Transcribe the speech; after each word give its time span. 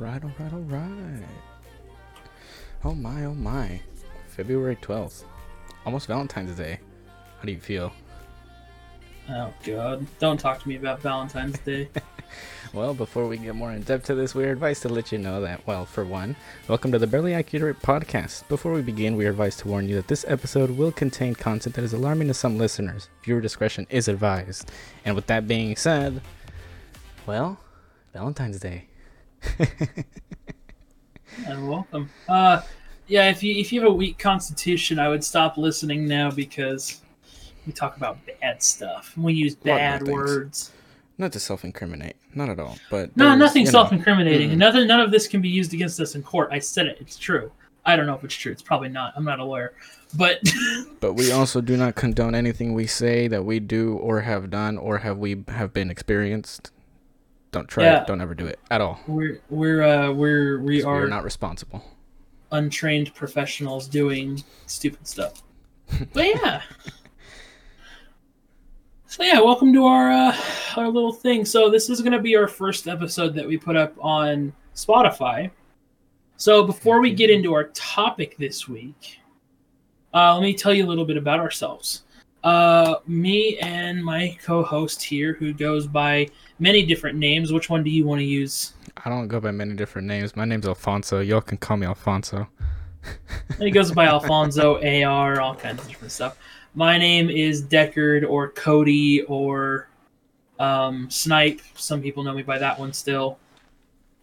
Alright, 0.00 0.24
alright, 0.24 0.52
alright. 0.52 1.24
Oh 2.84 2.94
my, 2.94 3.24
oh 3.24 3.34
my. 3.34 3.80
February 4.28 4.76
12th. 4.76 5.24
Almost 5.84 6.06
Valentine's 6.06 6.56
Day. 6.56 6.78
How 7.38 7.44
do 7.44 7.52
you 7.52 7.60
feel? 7.60 7.92
Oh 9.28 9.52
god. 9.64 10.06
Don't 10.18 10.38
talk 10.38 10.62
to 10.62 10.68
me 10.68 10.76
about 10.76 11.00
Valentine's 11.00 11.58
Day. 11.60 11.88
Well, 12.72 12.94
before 12.94 13.28
we 13.28 13.36
get 13.36 13.54
more 13.54 13.70
in 13.70 13.82
depth 13.82 14.06
to 14.06 14.14
this, 14.14 14.34
we 14.34 14.44
are 14.44 14.50
advised 14.50 14.80
to 14.82 14.88
let 14.88 15.12
you 15.12 15.18
know 15.18 15.42
that, 15.42 15.66
well, 15.66 15.84
for 15.84 16.06
one, 16.06 16.34
welcome 16.68 16.90
to 16.92 16.98
the 16.98 17.06
Barely 17.06 17.34
Accurate 17.34 17.78
podcast. 17.82 18.48
Before 18.48 18.72
we 18.72 18.80
begin, 18.80 19.14
we 19.14 19.26
are 19.26 19.30
advised 19.30 19.58
to 19.58 19.68
warn 19.68 19.90
you 19.90 19.96
that 19.96 20.08
this 20.08 20.24
episode 20.26 20.70
will 20.70 20.90
contain 20.90 21.34
content 21.34 21.74
that 21.74 21.84
is 21.84 21.92
alarming 21.92 22.28
to 22.28 22.34
some 22.34 22.56
listeners. 22.56 23.10
Viewer 23.24 23.42
discretion 23.42 23.86
is 23.90 24.08
advised. 24.08 24.70
And 25.04 25.14
with 25.14 25.26
that 25.26 25.46
being 25.46 25.76
said, 25.76 26.22
well, 27.26 27.60
Valentine's 28.14 28.58
Day. 28.60 28.86
and 31.46 31.68
welcome. 31.68 32.10
Uh 32.28 32.60
yeah, 33.06 33.28
if 33.30 33.42
you 33.42 33.54
if 33.56 33.72
you 33.72 33.80
have 33.82 33.90
a 33.90 33.94
weak 33.94 34.18
constitution, 34.18 34.98
I 34.98 35.08
would 35.08 35.24
stop 35.24 35.56
listening 35.56 36.06
now 36.06 36.30
because 36.30 37.00
we 37.66 37.72
talk 37.72 37.96
about 37.96 38.18
bad 38.40 38.62
stuff. 38.62 39.16
We 39.16 39.34
use 39.34 39.54
bad 39.54 40.06
words. 40.06 40.72
Not 41.18 41.32
to 41.32 41.40
self-incriminate, 41.40 42.16
not 42.34 42.48
at 42.48 42.58
all. 42.58 42.78
But 42.90 43.16
No, 43.16 43.34
nothing 43.34 43.66
self-incriminating. 43.66 44.50
mm. 44.50 44.56
Nothing. 44.56 44.86
None 44.86 45.00
of 45.00 45.10
this 45.10 45.28
can 45.28 45.40
be 45.40 45.48
used 45.48 45.74
against 45.74 46.00
us 46.00 46.14
in 46.14 46.22
court. 46.22 46.48
I 46.50 46.58
said 46.58 46.86
it. 46.86 46.96
It's 47.00 47.16
true. 47.16 47.52
I 47.84 47.96
don't 47.96 48.06
know 48.06 48.14
if 48.14 48.24
it's 48.24 48.34
true. 48.34 48.50
It's 48.50 48.62
probably 48.62 48.88
not. 48.88 49.12
I'm 49.16 49.24
not 49.24 49.38
a 49.38 49.44
lawyer. 49.44 49.74
But 50.16 50.40
But 51.00 51.14
we 51.14 51.30
also 51.32 51.60
do 51.60 51.76
not 51.76 51.94
condone 51.96 52.34
anything 52.34 52.72
we 52.74 52.86
say 52.86 53.28
that 53.28 53.44
we 53.44 53.60
do 53.60 53.94
or 53.96 54.20
have 54.22 54.50
done 54.50 54.78
or 54.78 54.98
have 54.98 55.18
we 55.18 55.44
have 55.48 55.72
been 55.72 55.90
experienced. 55.90 56.70
Don't 57.52 57.68
try 57.68 57.84
Yeah. 57.84 58.00
it. 58.02 58.06
Don't 58.06 58.20
ever 58.20 58.34
do 58.34 58.46
it 58.46 58.58
at 58.70 58.80
all. 58.80 58.98
we're 59.06 59.40
we're 59.50 59.82
uh 59.82 60.10
we're 60.10 60.58
we 60.60 60.82
are 60.82 61.04
are 61.04 61.08
not 61.08 61.22
responsible. 61.22 61.84
untrained 62.50 63.14
professionals 63.14 63.86
doing 63.86 64.42
stupid 64.66 65.06
stuff. 65.06 65.42
But 66.14 66.26
yeah. 66.26 66.62
So 69.06 69.22
yeah, 69.22 69.40
welcome 69.40 69.72
to 69.74 69.84
our 69.84 70.10
uh, 70.10 70.36
our 70.76 70.88
little 70.88 71.12
thing. 71.12 71.44
So 71.44 71.68
this 71.68 71.90
is 71.90 72.00
going 72.00 72.12
to 72.12 72.18
be 72.18 72.34
our 72.36 72.48
first 72.48 72.88
episode 72.88 73.34
that 73.34 73.46
we 73.46 73.58
put 73.58 73.76
up 73.76 73.92
on 74.00 74.54
Spotify. 74.74 75.50
So 76.38 76.64
before 76.64 77.00
we 77.02 77.12
get 77.12 77.28
into 77.28 77.52
our 77.52 77.64
topic 77.74 78.38
this 78.38 78.66
week, 78.66 79.18
uh, 80.14 80.34
let 80.34 80.42
me 80.42 80.54
tell 80.54 80.72
you 80.72 80.86
a 80.86 80.88
little 80.88 81.04
bit 81.04 81.18
about 81.18 81.40
ourselves. 81.40 82.04
Uh, 82.44 82.96
me 83.06 83.56
and 83.58 84.04
my 84.04 84.36
co-host 84.42 85.02
here, 85.02 85.34
who 85.34 85.52
goes 85.52 85.86
by 85.86 86.28
many 86.58 86.84
different 86.84 87.18
names. 87.18 87.52
Which 87.52 87.70
one 87.70 87.84
do 87.84 87.90
you 87.90 88.04
want 88.04 88.18
to 88.20 88.24
use? 88.24 88.72
I 89.04 89.10
don't 89.10 89.28
go 89.28 89.40
by 89.40 89.52
many 89.52 89.74
different 89.74 90.06
names. 90.08 90.34
My 90.36 90.44
name's 90.44 90.66
Alfonso. 90.66 91.20
Y'all 91.20 91.40
can 91.40 91.58
call 91.58 91.76
me 91.76 91.86
Alfonso. 91.86 92.48
He 93.58 93.70
goes 93.70 93.90
by 93.90 94.06
Alfonso, 94.06 94.80
AR, 95.04 95.40
all 95.40 95.54
kinds 95.54 95.82
of 95.82 95.88
different 95.88 96.12
stuff. 96.12 96.38
My 96.74 96.98
name 96.98 97.30
is 97.30 97.62
Deckard 97.62 98.28
or 98.28 98.50
Cody 98.50 99.22
or 99.22 99.88
um, 100.58 101.10
Snipe. 101.10 101.60
Some 101.74 102.00
people 102.00 102.22
know 102.22 102.32
me 102.32 102.42
by 102.42 102.58
that 102.58 102.78
one 102.78 102.92
still. 102.92 103.38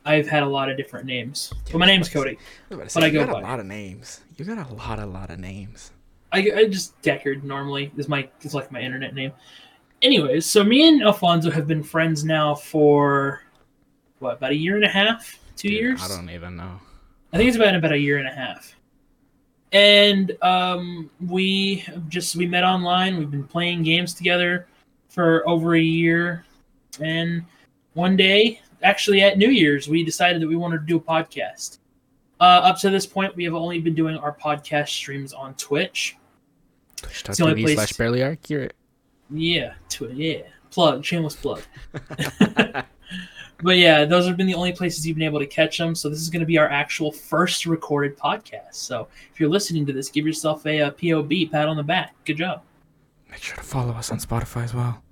I've 0.06 0.28
had 0.28 0.44
a 0.44 0.48
lot 0.48 0.70
of 0.70 0.78
different 0.78 1.06
names, 1.06 1.54
but 1.72 1.78
my 1.78 1.86
name's 1.86 2.10
Cody. 2.10 2.38
I 2.72 2.76
was 2.76 2.96
about 2.96 3.04
I 3.04 3.08
you 3.08 3.14
go 3.14 3.26
got 3.26 3.34
by. 3.34 3.40
a 3.42 3.44
lot 3.44 3.60
of 3.60 3.66
names. 3.66 4.22
You 4.38 4.46
got 4.46 4.58
a 4.70 4.74
lot, 4.74 4.98
a 4.98 5.06
lot 5.06 5.30
of 5.30 5.40
names. 5.40 5.92
I, 6.32 6.52
I 6.56 6.68
just 6.68 7.00
Deckard 7.02 7.44
normally 7.44 7.92
is 7.98 8.08
my 8.08 8.30
is 8.42 8.54
like 8.54 8.72
my 8.72 8.82
internet 8.82 9.14
name. 9.14 9.32
Anyways, 10.02 10.46
so 10.46 10.64
me 10.64 10.88
and 10.88 11.04
Alfonso 11.04 11.52
have 11.52 11.68
been 11.68 11.84
friends 11.84 12.24
now 12.24 12.56
for 12.56 13.42
what 14.20 14.38
about 14.38 14.52
a 14.52 14.56
year 14.56 14.76
and 14.76 14.86
a 14.86 14.90
half, 14.90 15.40
two 15.56 15.70
Dude, 15.70 15.78
years? 15.78 16.02
I 16.04 16.08
don't 16.08 16.30
even 16.30 16.56
know. 16.56 16.80
I 17.34 17.38
think 17.38 17.50
it's 17.50 17.58
been 17.58 17.76
about 17.76 17.92
a 17.92 17.98
year 17.98 18.18
and 18.18 18.28
a 18.28 18.34
half. 18.34 18.76
And 19.72 20.36
um, 20.42 21.10
we 21.28 21.86
just 22.08 22.36
we 22.36 22.48
met 22.48 22.64
online. 22.64 23.18
We've 23.18 23.32
been 23.32 23.44
playing 23.44 23.84
games 23.84 24.14
together 24.14 24.68
for 25.10 25.48
over 25.48 25.76
a 25.76 25.82
year. 25.82 26.46
And 27.00 27.46
one 27.94 28.16
day, 28.16 28.62
actually 28.84 29.22
at 29.22 29.38
New 29.38 29.50
Year's, 29.50 29.88
we 29.88 30.04
decided 30.04 30.42
that 30.42 30.48
we 30.48 30.56
wanted 30.56 30.80
to 30.80 30.86
do 30.86 30.98
a 30.98 31.02
podcast. 31.02 31.79
Uh, 32.40 32.44
up 32.44 32.80
to 32.80 32.90
this 32.90 33.06
point, 33.06 33.36
we 33.36 33.44
have 33.44 33.54
only 33.54 33.80
been 33.80 33.96
doing 33.96 34.18
our 34.18 34.36
podcast 34.36 34.90
streams 34.90 35.34
on 35.34 35.54
Twitch. 35.56 36.18
Twitch.tv 36.98 37.74
slash 37.76 37.94
barely 37.94 38.24
accurate. 38.24 38.76
Yeah, 39.30 39.74
Twitter. 39.90 40.14
Yeah, 40.14 40.42
plug, 40.72 41.04
shameless 41.04 41.36
plug. 41.36 41.62
But 43.62 43.78
yeah, 43.78 44.06
those 44.06 44.26
have 44.26 44.38
been 44.38 44.48
the 44.48 44.54
only 44.54 44.72
places 44.72 45.06
you've 45.06 45.18
been 45.18 45.26
able 45.26 45.40
to 45.40 45.46
catch 45.46 45.78
them. 45.78 45.94
So 45.94 46.10
this 46.10 46.20
is 46.20 46.30
going 46.30 46.40
to 46.40 46.46
be 46.46 46.58
our 46.58 46.70
actual 46.70 47.12
first 47.12 47.66
recorded 47.66 48.18
podcast. 48.18 48.76
So 48.76 49.08
if 49.32 49.40
you're 49.40 49.50
listening 49.50 49.86
to 49.88 49.94
this, 49.94 50.10
give 50.10 50.26
yourself 50.26 50.66
a, 50.66 50.82
uh 50.82 50.92
POB 50.92 51.52
pat 51.52 51.68
on 51.68 51.76
the 51.76 51.84
back. 51.84 52.16
Good 52.26 52.38
job. 52.38 52.62
Make 53.30 53.44
sure 53.44 53.58
to 53.58 53.64
follow 53.64 53.92
us 53.92 54.12
on 54.12 54.20
Spotify 54.20 54.64
as 54.64 54.74
well. 54.74 55.04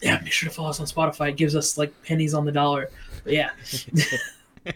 Yeah, 0.00 0.18
make 0.22 0.32
sure 0.32 0.48
to 0.48 0.54
follow 0.54 0.70
us 0.70 0.80
on 0.80 0.86
Spotify. 0.86 1.28
It 1.28 1.36
gives 1.36 1.54
us 1.54 1.76
like 1.78 1.92
pennies 2.02 2.34
on 2.34 2.44
the 2.44 2.52
dollar. 2.52 2.90
But 3.22 3.32
yeah. 3.34 3.50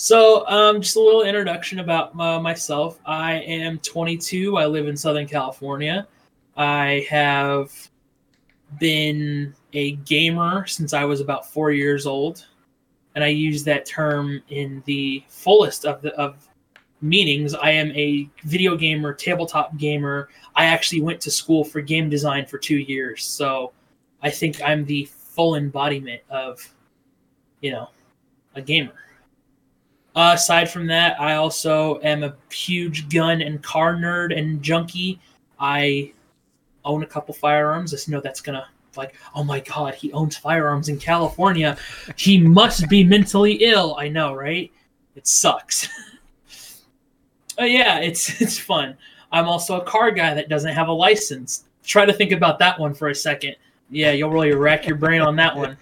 so 0.00 0.46
um, 0.48 0.80
just 0.80 0.96
a 0.96 0.98
little 0.98 1.24
introduction 1.24 1.80
about 1.80 2.18
uh, 2.18 2.40
myself. 2.40 2.98
I 3.04 3.34
am 3.34 3.78
22. 3.80 4.56
I 4.56 4.64
live 4.64 4.88
in 4.88 4.96
Southern 4.96 5.28
California. 5.28 6.08
I 6.56 7.06
have 7.10 7.70
been 8.78 9.54
a 9.74 9.96
gamer 9.96 10.66
since 10.66 10.94
I 10.94 11.04
was 11.04 11.20
about 11.20 11.52
four 11.52 11.70
years 11.70 12.06
old, 12.06 12.46
and 13.14 13.22
I 13.22 13.26
use 13.26 13.62
that 13.64 13.84
term 13.84 14.42
in 14.48 14.82
the 14.86 15.22
fullest 15.28 15.84
of 15.84 16.00
the 16.00 16.14
of 16.14 16.48
meanings. 17.02 17.52
I 17.52 17.70
am 17.72 17.90
a 17.90 18.26
video 18.44 18.78
gamer, 18.78 19.12
tabletop 19.12 19.76
gamer. 19.76 20.30
I 20.56 20.64
actually 20.64 21.02
went 21.02 21.20
to 21.20 21.30
school 21.30 21.62
for 21.62 21.82
game 21.82 22.08
design 22.08 22.46
for 22.46 22.56
two 22.56 22.78
years, 22.78 23.22
so 23.22 23.72
I 24.22 24.30
think 24.30 24.62
I'm 24.62 24.86
the 24.86 25.10
full 25.12 25.56
embodiment 25.56 26.22
of, 26.30 26.66
you 27.60 27.70
know, 27.70 27.90
a 28.54 28.62
gamer. 28.62 28.94
Uh, 30.14 30.32
aside 30.34 30.70
from 30.70 30.86
that, 30.88 31.20
I 31.20 31.36
also 31.36 32.00
am 32.02 32.24
a 32.24 32.34
huge 32.52 33.08
gun 33.08 33.40
and 33.40 33.62
car 33.62 33.94
nerd 33.94 34.36
and 34.36 34.60
junkie. 34.60 35.20
I 35.58 36.12
own 36.84 37.02
a 37.02 37.06
couple 37.06 37.34
firearms. 37.34 37.94
I 37.94 38.10
know 38.10 38.20
that's 38.20 38.40
gonna 38.40 38.66
like, 38.96 39.14
oh 39.34 39.44
my 39.44 39.60
god, 39.60 39.94
he 39.94 40.12
owns 40.12 40.36
firearms 40.36 40.88
in 40.88 40.98
California. 40.98 41.76
He 42.16 42.38
must 42.38 42.88
be 42.88 43.04
mentally 43.04 43.52
ill. 43.52 43.96
I 43.96 44.08
know, 44.08 44.34
right? 44.34 44.70
It 45.16 45.26
sucks. 45.26 45.88
Uh, 47.58 47.64
yeah, 47.64 47.98
it's 47.98 48.40
it's 48.40 48.58
fun. 48.58 48.96
I'm 49.32 49.46
also 49.46 49.80
a 49.80 49.84
car 49.84 50.10
guy 50.10 50.32
that 50.32 50.48
doesn't 50.48 50.72
have 50.72 50.88
a 50.88 50.92
license. 50.92 51.64
Try 51.84 52.06
to 52.06 52.12
think 52.12 52.32
about 52.32 52.58
that 52.60 52.78
one 52.78 52.94
for 52.94 53.08
a 53.08 53.14
second. 53.14 53.56
Yeah, 53.90 54.12
you'll 54.12 54.30
really 54.30 54.52
rack 54.52 54.86
your 54.86 54.96
brain 54.96 55.20
on 55.20 55.36
that 55.36 55.54
one. 55.54 55.76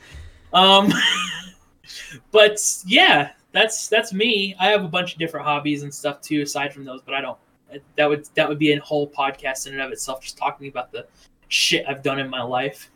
Um, 0.52 0.92
but 2.32 2.58
yeah, 2.84 3.30
that's 3.58 3.88
that's 3.88 4.12
me. 4.12 4.54
I 4.58 4.68
have 4.68 4.84
a 4.84 4.88
bunch 4.88 5.12
of 5.12 5.18
different 5.18 5.44
hobbies 5.44 5.82
and 5.82 5.92
stuff 5.92 6.20
too, 6.20 6.42
aside 6.42 6.72
from 6.72 6.84
those. 6.84 7.02
But 7.02 7.14
I 7.14 7.20
don't. 7.20 7.38
That 7.96 8.08
would 8.08 8.26
that 8.34 8.48
would 8.48 8.58
be 8.58 8.72
a 8.72 8.80
whole 8.80 9.08
podcast 9.08 9.66
in 9.66 9.74
and 9.74 9.82
of 9.82 9.90
itself, 9.92 10.22
just 10.22 10.38
talking 10.38 10.68
about 10.68 10.92
the 10.92 11.06
shit 11.48 11.84
I've 11.88 12.02
done 12.02 12.18
in 12.18 12.30
my 12.30 12.42
life. 12.42 12.90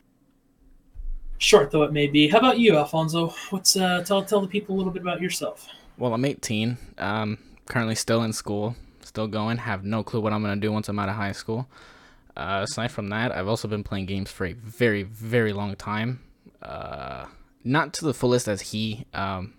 Short 1.39 1.71
though 1.71 1.83
it 1.83 1.93
may 1.93 2.07
be. 2.07 2.29
How 2.29 2.39
about 2.39 2.59
you, 2.59 2.77
Alfonso? 2.77 3.35
What's 3.51 3.77
uh, 3.77 4.03
tell 4.05 4.23
tell 4.25 4.41
the 4.41 4.47
people 4.47 4.77
a 4.77 4.79
little 4.79 4.93
bit 4.93 5.03
about 5.03 5.21
yourself. 5.21 5.67
Well, 5.99 6.15
I'm 6.15 6.25
18. 6.25 6.79
Um, 6.99 7.39
currently 7.67 7.95
still 7.95 8.23
in 8.23 8.33
school, 8.33 8.77
still 9.03 9.27
going. 9.27 9.59
Have 9.59 9.85
no 9.85 10.03
clue 10.03 10.21
what 10.21 10.33
I'm 10.33 10.43
gonna 10.43 10.57
do 10.57 10.73
once 10.73 10.89
I'm 10.89 10.99
out 10.99 11.09
of 11.09 11.17
high 11.17 11.33
school. 11.33 11.69
Uh, 12.35 12.65
aside 12.67 12.91
from 12.91 13.09
that, 13.09 13.31
I've 13.33 13.49
also 13.49 13.69
been 13.69 13.85
playing 13.85 14.07
games 14.07 14.31
for 14.31 14.47
a 14.47 14.53
very, 14.55 15.03
very 15.03 15.53
long 15.53 15.75
time. 15.77 16.21
Uh, 16.63 17.27
not 17.63 17.93
to 17.95 18.07
the 18.07 18.15
fullest 18.15 18.49
as 18.49 18.61
he. 18.61 19.05
Um, 19.13 19.53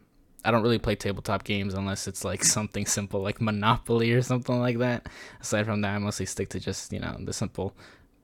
I 0.46 0.52
don't 0.52 0.64
really 0.64 0.80
play 0.80 0.96
tabletop 0.96 1.44
games 1.44 1.74
unless 1.74 2.08
it's 2.08 2.24
like 2.26 2.44
something 2.58 2.86
simple 2.86 3.22
like 3.22 3.42
Monopoly 3.42 4.12
or 4.12 4.22
something 4.22 4.60
like 4.60 4.80
that. 4.80 5.08
Aside 5.42 5.66
from 5.66 5.82
that, 5.82 5.96
I 5.96 5.98
mostly 6.00 6.26
stick 6.26 6.50
to 6.50 6.60
just 6.60 6.92
you 6.94 7.00
know 7.00 7.16
the 7.20 7.34
simple 7.34 7.76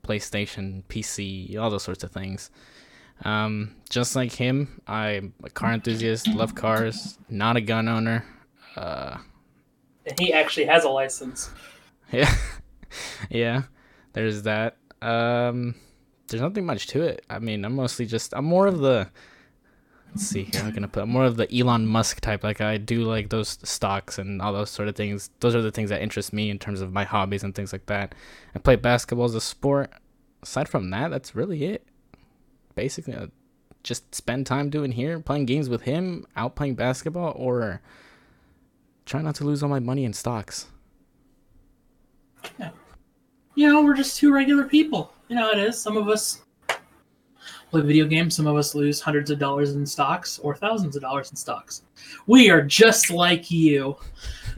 PlayStation, 0.04 0.84
PC, 0.90 1.58
all 1.58 1.70
those 1.70 1.84
sorts 1.84 2.04
of 2.04 2.12
things. 2.12 2.50
Um, 3.26 3.76
just 3.90 4.16
like 4.16 4.32
him, 4.32 4.82
I'm 4.88 5.34
a 5.44 5.50
car 5.50 5.74
enthusiast, 5.74 6.28
love 6.28 6.56
cars, 6.56 7.18
not 7.30 7.58
a 7.58 7.62
gun 7.62 7.88
owner. 7.90 8.26
Uh, 8.78 9.18
And 10.06 10.18
he 10.20 10.32
actually 10.32 10.66
has 10.68 10.86
a 10.86 10.90
license. 10.90 11.50
yeah, 12.12 12.34
yeah. 13.30 13.64
There's 14.14 14.44
that. 14.44 14.78
Um, 15.02 15.76
there's 16.28 16.42
nothing 16.42 16.66
much 16.66 16.88
to 16.88 17.02
it. 17.04 17.26
I 17.30 17.40
mean, 17.40 17.66
I'm 17.66 17.76
mostly 17.76 18.06
just 18.06 18.34
I'm 18.34 18.46
more 18.46 18.68
of 18.68 18.80
the 18.80 19.10
let's 20.10 20.28
see 20.28 20.44
here. 20.44 20.62
I'm 20.62 20.72
gonna 20.72 20.88
put 20.88 21.08
more 21.08 21.26
of 21.26 21.38
the 21.38 21.48
Elon 21.58 21.86
Musk 21.86 22.22
type. 22.22 22.44
Like 22.44 22.62
I 22.62 22.78
do 22.78 23.04
like 23.04 23.30
those 23.30 23.60
stocks 23.64 24.18
and 24.18 24.42
all 24.42 24.54
those 24.54 24.70
sort 24.70 24.88
of 24.88 24.96
things. 24.96 25.30
Those 25.40 25.56
are 25.56 25.62
the 25.62 25.72
things 25.72 25.90
that 25.90 26.02
interest 26.02 26.34
me 26.34 26.50
in 26.50 26.60
terms 26.60 26.82
of 26.82 26.92
my 26.92 27.04
hobbies 27.04 27.44
and 27.44 27.54
things 27.54 27.72
like 27.72 27.86
that. 27.88 28.16
I 28.56 28.60
play 28.60 28.76
basketball 28.76 29.26
as 29.26 29.36
a 29.36 29.42
sport. 29.42 29.92
Aside 30.42 30.70
from 30.70 30.90
that, 30.92 31.12
that's 31.12 31.36
really 31.36 31.66
it. 31.66 31.86
Basically, 32.76 33.14
uh, 33.14 33.28
just 33.84 34.16
spend 34.16 34.46
time 34.46 34.70
doing 34.70 34.92
here, 34.92 35.20
playing 35.20 35.46
games 35.46 35.70
with 35.70 35.82
him, 35.82 36.26
out 36.36 36.56
playing 36.56 36.76
basketball, 36.76 37.34
or 37.36 37.82
try 39.06 39.22
not 39.22 39.36
to 39.36 39.44
lose 39.44 39.64
all 39.64 39.70
my 39.70 39.80
money 39.80 40.06
in 40.06 40.14
stocks. 40.14 40.68
Yeah. 42.60 42.70
You 43.56 43.68
know, 43.68 43.84
we're 43.84 43.96
just 43.96 44.18
two 44.18 44.34
regular 44.34 44.64
people. 44.64 45.14
You 45.28 45.36
know 45.36 45.52
it 45.52 45.60
is. 45.60 45.80
Some 45.80 45.98
of 45.98 46.08
us 46.08 46.42
play 47.70 47.82
video 47.82 48.06
games. 48.06 48.36
Some 48.36 48.48
of 48.48 48.56
us 48.56 48.76
lose 48.76 49.00
hundreds 49.00 49.30
of 49.32 49.40
dollars 49.40 49.76
in 49.76 49.86
stocks 49.86 50.40
or 50.40 50.56
thousands 50.56 50.96
of 50.96 51.02
dollars 51.02 51.30
in 51.30 51.36
stocks. 51.36 51.84
We 52.28 52.50
are 52.50 52.62
just 52.62 53.12
like 53.12 53.52
you. 53.52 53.98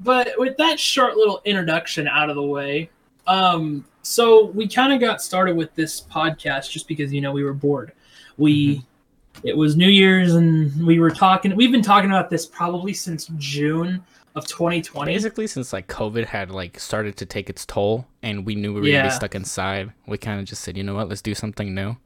but 0.00 0.32
with 0.38 0.56
that 0.56 0.80
short 0.80 1.16
little 1.16 1.40
introduction 1.44 2.08
out 2.08 2.30
of 2.30 2.36
the 2.36 2.42
way, 2.42 2.90
um, 3.26 3.84
so 4.02 4.46
we 4.46 4.66
kind 4.66 4.92
of 4.92 5.00
got 5.00 5.20
started 5.20 5.54
with 5.54 5.74
this 5.74 6.00
podcast 6.00 6.70
just 6.70 6.88
because 6.88 7.12
you 7.12 7.20
know 7.20 7.32
we 7.32 7.44
were 7.44 7.52
bored. 7.52 7.92
We 8.38 8.76
mm-hmm. 8.76 9.48
it 9.48 9.56
was 9.56 9.76
New 9.76 9.88
Year's 9.88 10.34
and 10.34 10.86
we 10.86 10.98
were 10.98 11.10
talking. 11.10 11.54
We've 11.54 11.72
been 11.72 11.82
talking 11.82 12.10
about 12.10 12.30
this 12.30 12.46
probably 12.46 12.94
since 12.94 13.30
June 13.36 14.02
of 14.38 14.46
2020. 14.46 15.12
Basically, 15.12 15.46
since 15.46 15.72
like 15.72 15.88
COVID 15.88 16.24
had 16.24 16.50
like 16.50 16.78
started 16.78 17.16
to 17.18 17.26
take 17.26 17.50
its 17.50 17.66
toll, 17.66 18.06
and 18.22 18.46
we 18.46 18.54
knew 18.54 18.72
we 18.72 18.80
were 18.80 18.86
yeah. 18.86 19.00
gonna 19.00 19.10
be 19.10 19.14
stuck 19.14 19.34
inside, 19.34 19.92
we 20.06 20.18
kind 20.18 20.40
of 20.40 20.46
just 20.46 20.62
said, 20.62 20.76
you 20.76 20.82
know 20.82 20.94
what, 20.94 21.08
let's 21.08 21.22
do 21.22 21.34
something 21.34 21.74
new, 21.74 21.96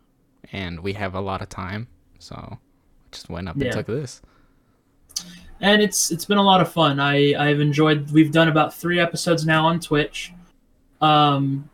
and 0.52 0.80
we 0.80 0.94
have 0.94 1.14
a 1.14 1.20
lot 1.20 1.42
of 1.42 1.48
time, 1.48 1.86
so 2.18 2.58
just 3.10 3.28
went 3.28 3.48
up 3.48 3.56
yeah. 3.56 3.66
and 3.66 3.72
took 3.74 3.86
this. 3.86 4.22
And 5.60 5.80
it's 5.80 6.10
it's 6.10 6.24
been 6.24 6.38
a 6.38 6.42
lot 6.42 6.60
of 6.60 6.72
fun. 6.72 6.98
I 6.98 7.34
I've 7.34 7.60
enjoyed. 7.60 8.10
We've 8.10 8.32
done 8.32 8.48
about 8.48 8.74
three 8.74 8.98
episodes 8.98 9.46
now 9.46 9.66
on 9.66 9.78
Twitch. 9.78 10.32
Um, 11.00 11.68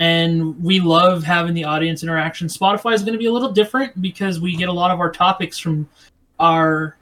and 0.00 0.60
we 0.62 0.80
love 0.80 1.22
having 1.22 1.52
the 1.52 1.64
audience 1.64 2.02
interaction. 2.02 2.48
Spotify 2.48 2.94
is 2.94 3.02
going 3.02 3.12
to 3.12 3.18
be 3.18 3.26
a 3.26 3.32
little 3.32 3.52
different 3.52 4.00
because 4.00 4.40
we 4.40 4.56
get 4.56 4.68
a 4.68 4.72
lot 4.72 4.90
of 4.90 4.98
our 4.98 5.12
topics 5.12 5.58
from 5.58 5.88
our 6.38 6.96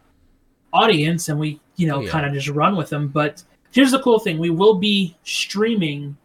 audience, 0.72 1.28
and 1.28 1.38
we 1.38 1.60
you 1.78 1.86
know 1.86 1.96
oh, 1.96 2.00
yeah. 2.00 2.10
kind 2.10 2.26
of 2.26 2.34
just 2.34 2.48
run 2.48 2.76
with 2.76 2.90
them. 2.90 3.08
But 3.08 3.42
here's 3.70 3.92
the 3.92 4.02
cool 4.02 4.18
thing: 4.18 4.38
we 4.38 4.50
will 4.50 4.74
be 4.74 5.16
streaming 5.24 6.16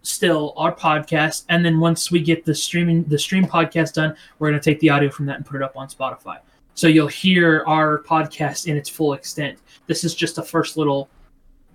still 0.00 0.54
our 0.56 0.74
podcast, 0.74 1.44
and 1.50 1.64
then 1.64 1.80
once 1.80 2.10
we 2.10 2.20
get 2.20 2.44
the 2.44 2.54
streaming 2.54 3.04
the 3.04 3.18
stream 3.18 3.44
podcast 3.44 3.94
done, 3.94 4.16
we're 4.38 4.48
going 4.48 4.60
to 4.60 4.64
take 4.64 4.80
the 4.80 4.88
audio 4.88 5.10
from 5.10 5.26
that 5.26 5.36
and 5.36 5.44
put 5.44 5.56
it 5.56 5.62
up 5.62 5.76
on 5.76 5.88
Spotify. 5.88 6.38
So 6.74 6.86
you'll 6.86 7.08
hear 7.08 7.64
our 7.66 8.02
podcast 8.02 8.66
in 8.66 8.76
its 8.76 8.88
full 8.88 9.12
extent. 9.12 9.58
This 9.86 10.02
is 10.04 10.14
just 10.14 10.38
a 10.38 10.42
first 10.42 10.76
little 10.76 11.08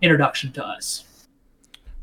introduction 0.02 0.52
to 0.54 0.66
us. 0.66 1.06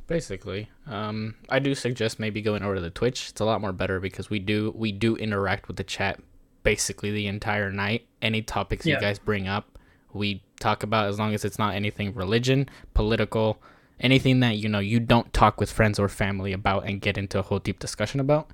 Basically, 0.07 0.71
um, 0.87 1.35
I 1.49 1.59
do 1.59 1.75
suggest 1.75 2.21
maybe 2.21 2.41
going 2.41 2.63
over 2.63 2.77
to 2.77 2.81
the 2.81 2.91
Twitch. 2.91 3.31
It's 3.31 3.41
a 3.41 3.45
lot 3.45 3.61
more 3.61 3.73
better 3.73 4.01
because 4.01 4.31
we 4.31 4.39
do 4.39 4.73
we 4.77 4.93
do 4.93 5.17
interact 5.17 5.69
with 5.69 5.77
the 5.77 5.85
chat 5.85 6.21
basically 6.63 7.11
the 7.11 7.27
entire 7.27 7.73
night. 7.73 8.07
Any 8.23 8.43
topics 8.43 8.87
yeah. 8.87 8.95
you 8.95 9.01
guys 9.01 9.19
bring 9.19 9.49
up, 9.49 9.79
we 10.13 10.43
talk 10.61 10.83
about 10.83 11.09
as 11.09 11.19
long 11.19 11.35
as 11.35 11.45
it's 11.45 11.59
not 11.59 11.75
anything 11.75 12.15
religion, 12.15 12.69
political, 12.95 13.61
anything 14.01 14.41
that 14.41 14.57
you 14.57 14.69
know 14.69 14.79
you 14.79 15.01
don't 15.01 15.33
talk 15.33 15.61
with 15.61 15.71
friends 15.71 15.99
or 15.99 16.09
family 16.09 16.53
about 16.53 16.87
and 16.87 17.01
get 17.01 17.19
into 17.19 17.39
a 17.39 17.43
whole 17.43 17.59
deep 17.59 17.79
discussion 17.79 18.21
about. 18.21 18.51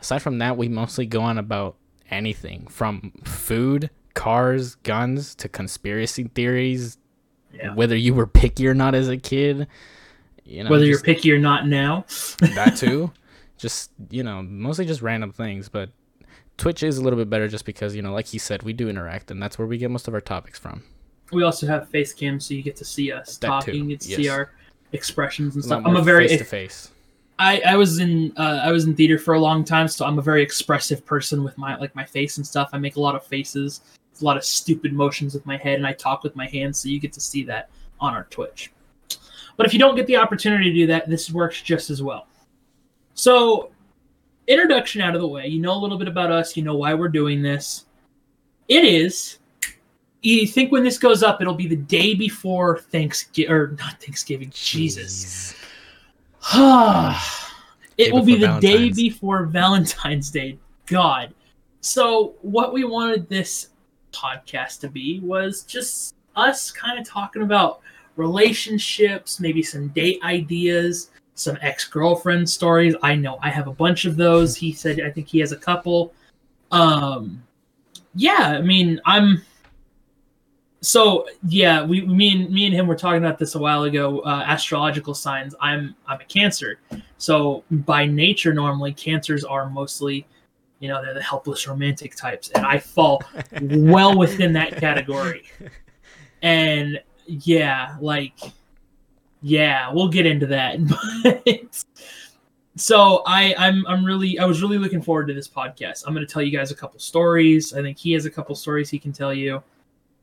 Aside 0.00 0.22
from 0.22 0.38
that, 0.38 0.56
we 0.56 0.68
mostly 0.68 1.06
go 1.06 1.22
on 1.22 1.38
about 1.38 1.76
anything 2.10 2.66
from 2.68 3.12
food, 3.24 3.90
cars, 4.14 4.76
guns 4.76 5.34
to 5.36 5.48
conspiracy 5.48 6.24
theories. 6.34 6.98
Yeah. 7.52 7.74
Whether 7.74 7.96
you 7.96 8.14
were 8.14 8.26
picky 8.26 8.68
or 8.68 8.74
not 8.74 8.94
as 8.94 9.08
a 9.08 9.16
kid 9.16 9.66
you 10.48 10.64
know, 10.64 10.70
whether 10.70 10.86
just, 10.86 11.06
you're 11.06 11.14
picky 11.14 11.30
or 11.30 11.38
not 11.38 11.66
now. 11.66 12.06
that 12.40 12.76
too. 12.76 13.12
Just 13.58 13.90
you 14.10 14.22
know, 14.22 14.42
mostly 14.42 14.86
just 14.86 15.02
random 15.02 15.30
things, 15.30 15.68
but 15.68 15.90
Twitch 16.56 16.82
is 16.82 16.96
a 16.96 17.02
little 17.02 17.18
bit 17.18 17.28
better 17.28 17.48
just 17.48 17.66
because 17.66 17.94
you 17.94 18.00
know, 18.00 18.12
like 18.12 18.26
he 18.26 18.38
said, 18.38 18.62
we 18.62 18.72
do 18.72 18.88
interact, 18.88 19.30
and 19.30 19.42
that's 19.42 19.58
where 19.58 19.68
we 19.68 19.76
get 19.76 19.90
most 19.90 20.08
of 20.08 20.14
our 20.14 20.20
topics 20.20 20.58
from. 20.58 20.84
We 21.30 21.42
also 21.42 21.66
have 21.66 21.88
face 21.88 22.12
cam, 22.12 22.40
so 22.40 22.54
you 22.54 22.62
get 22.62 22.76
to 22.76 22.84
see 22.84 23.12
us 23.12 23.36
that 23.38 23.46
talking, 23.46 23.74
too. 23.74 23.78
you 23.80 23.86
get 23.88 24.00
to 24.00 24.08
yes. 24.08 24.16
see 24.16 24.28
our 24.28 24.52
expressions 24.92 25.54
and 25.54 25.64
stuff. 25.64 25.82
I'm 25.84 25.96
a 25.96 26.02
very 26.02 26.28
face 26.28 26.38
to 26.38 26.44
face. 26.44 26.90
I, 27.38 27.60
I 27.66 27.76
was 27.76 27.98
in 28.00 28.32
uh, 28.36 28.60
I 28.62 28.72
was 28.72 28.84
in 28.84 28.96
theater 28.96 29.18
for 29.18 29.34
a 29.34 29.40
long 29.40 29.64
time, 29.64 29.86
so 29.88 30.04
I'm 30.04 30.18
a 30.18 30.22
very 30.22 30.42
expressive 30.42 31.06
person 31.06 31.44
with 31.44 31.56
my 31.56 31.76
like 31.76 31.94
my 31.94 32.04
face 32.04 32.36
and 32.36 32.46
stuff. 32.46 32.70
I 32.72 32.78
make 32.78 32.96
a 32.96 33.00
lot 33.00 33.14
of 33.14 33.24
faces, 33.24 33.82
a 34.20 34.24
lot 34.24 34.36
of 34.36 34.44
stupid 34.44 34.92
motions 34.92 35.34
with 35.34 35.46
my 35.46 35.56
head, 35.56 35.76
and 35.76 35.86
I 35.86 35.92
talk 35.92 36.24
with 36.24 36.34
my 36.34 36.46
hands. 36.46 36.80
So 36.80 36.88
you 36.88 36.98
get 36.98 37.12
to 37.12 37.20
see 37.20 37.44
that 37.44 37.70
on 38.00 38.14
our 38.14 38.24
Twitch. 38.24 38.72
But 39.56 39.66
if 39.66 39.72
you 39.72 39.78
don't 39.78 39.96
get 39.96 40.06
the 40.06 40.16
opportunity 40.16 40.70
to 40.70 40.74
do 40.74 40.86
that, 40.86 41.08
this 41.08 41.30
works 41.30 41.60
just 41.62 41.90
as 41.90 42.02
well. 42.02 42.26
So, 43.14 43.72
introduction 44.46 45.00
out 45.00 45.14
of 45.16 45.20
the 45.20 45.26
way. 45.26 45.48
You 45.48 45.60
know 45.60 45.74
a 45.74 45.80
little 45.80 45.98
bit 45.98 46.06
about 46.06 46.30
us. 46.30 46.56
You 46.56 46.62
know 46.62 46.76
why 46.76 46.94
we're 46.94 47.08
doing 47.08 47.42
this. 47.42 47.86
It 48.68 48.84
is. 48.84 49.38
You 50.20 50.46
think 50.46 50.72
when 50.72 50.82
this 50.82 50.98
goes 50.98 51.22
up, 51.22 51.40
it'll 51.40 51.54
be 51.54 51.68
the 51.68 51.76
day 51.76 52.14
before 52.14 52.78
Thanksgiving, 52.78 53.52
or 53.52 53.76
not 53.78 54.02
Thanksgiving. 54.02 54.50
Jesus. 54.54 55.54
it 56.54 58.12
will 58.12 58.24
be 58.24 58.36
the 58.36 58.58
day 58.60 58.90
before 58.90 59.46
Valentine's 59.46 60.30
Day. 60.30 60.58
God. 60.86 61.34
So, 61.80 62.34
what 62.42 62.72
we 62.72 62.84
wanted 62.84 63.28
this 63.28 63.68
podcast 64.12 64.80
to 64.80 64.88
be 64.88 65.20
was 65.20 65.62
just 65.62 66.14
us 66.34 66.70
kind 66.70 66.98
of 66.98 67.06
talking 67.06 67.42
about 67.42 67.80
relationships, 68.16 69.40
maybe 69.40 69.62
some 69.62 69.88
date 69.88 70.18
ideas, 70.22 71.10
some 71.34 71.56
ex 71.60 71.84
girlfriend 71.84 72.48
stories. 72.48 72.94
I 73.02 73.14
know 73.14 73.38
I 73.42 73.50
have 73.50 73.68
a 73.68 73.72
bunch 73.72 74.04
of 74.04 74.16
those. 74.16 74.56
He 74.56 74.72
said 74.72 75.00
I 75.00 75.10
think 75.10 75.28
he 75.28 75.38
has 75.38 75.52
a 75.52 75.56
couple. 75.56 76.12
Um, 76.70 77.42
yeah, 78.14 78.56
I 78.58 78.60
mean 78.60 79.00
I'm. 79.04 79.42
So 80.80 81.26
yeah, 81.48 81.84
we 81.84 82.02
me 82.02 82.32
and 82.32 82.50
me 82.52 82.66
and 82.66 82.74
him 82.74 82.86
were 82.86 82.94
talking 82.94 83.24
about 83.24 83.38
this 83.38 83.54
a 83.54 83.58
while 83.58 83.84
ago. 83.84 84.20
Uh, 84.20 84.44
astrological 84.46 85.14
signs. 85.14 85.54
I'm 85.60 85.94
I'm 86.06 86.20
a 86.20 86.24
Cancer, 86.24 86.78
so 87.16 87.64
by 87.70 88.06
nature 88.06 88.54
normally 88.54 88.92
Cancers 88.92 89.44
are 89.44 89.68
mostly, 89.68 90.26
you 90.78 90.88
know, 90.88 91.02
they're 91.02 91.14
the 91.14 91.22
helpless 91.22 91.66
romantic 91.66 92.14
types, 92.14 92.50
and 92.50 92.64
I 92.64 92.78
fall 92.78 93.22
well 93.62 94.16
within 94.16 94.52
that 94.52 94.76
category. 94.76 95.44
And 96.42 97.00
yeah, 97.26 97.96
like 98.00 98.38
yeah, 99.42 99.92
we'll 99.92 100.08
get 100.08 100.26
into 100.26 100.46
that. 100.46 100.78
But 101.22 101.84
so 102.76 103.22
I 103.26 103.54
I'm 103.58 103.84
I'm 103.88 104.04
really 104.04 104.38
I 104.38 104.44
was 104.44 104.62
really 104.62 104.78
looking 104.78 105.02
forward 105.02 105.26
to 105.26 105.34
this 105.34 105.48
podcast. 105.48 106.04
I'm 106.06 106.14
going 106.14 106.24
to 106.24 106.32
tell 106.32 106.42
you 106.42 106.56
guys 106.56 106.70
a 106.70 106.76
couple 106.76 107.00
stories. 107.00 107.74
I 107.74 107.82
think 107.82 107.98
he 107.98 108.12
has 108.12 108.24
a 108.24 108.30
couple 108.30 108.54
stories 108.54 108.88
he 108.88 109.00
can 109.00 109.12
tell 109.12 109.34
you, 109.34 109.62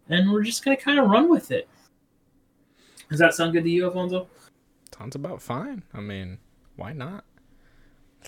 and 0.10 0.32
we're 0.32 0.44
just 0.44 0.64
going 0.64 0.76
to 0.76 0.84
kind 0.84 1.00
of 1.00 1.10
run 1.10 1.30
with 1.30 1.52
it. 1.52 1.68
Does 3.10 3.20
that 3.20 3.34
sound 3.34 3.54
good 3.54 3.64
to 3.64 3.70
you, 3.70 3.86
Alfonso? 3.86 4.28
Sounds 4.98 5.16
about 5.16 5.42
fine. 5.42 5.84
I 5.94 6.00
mean, 6.00 6.40
why 6.76 6.94
not? 6.94 7.26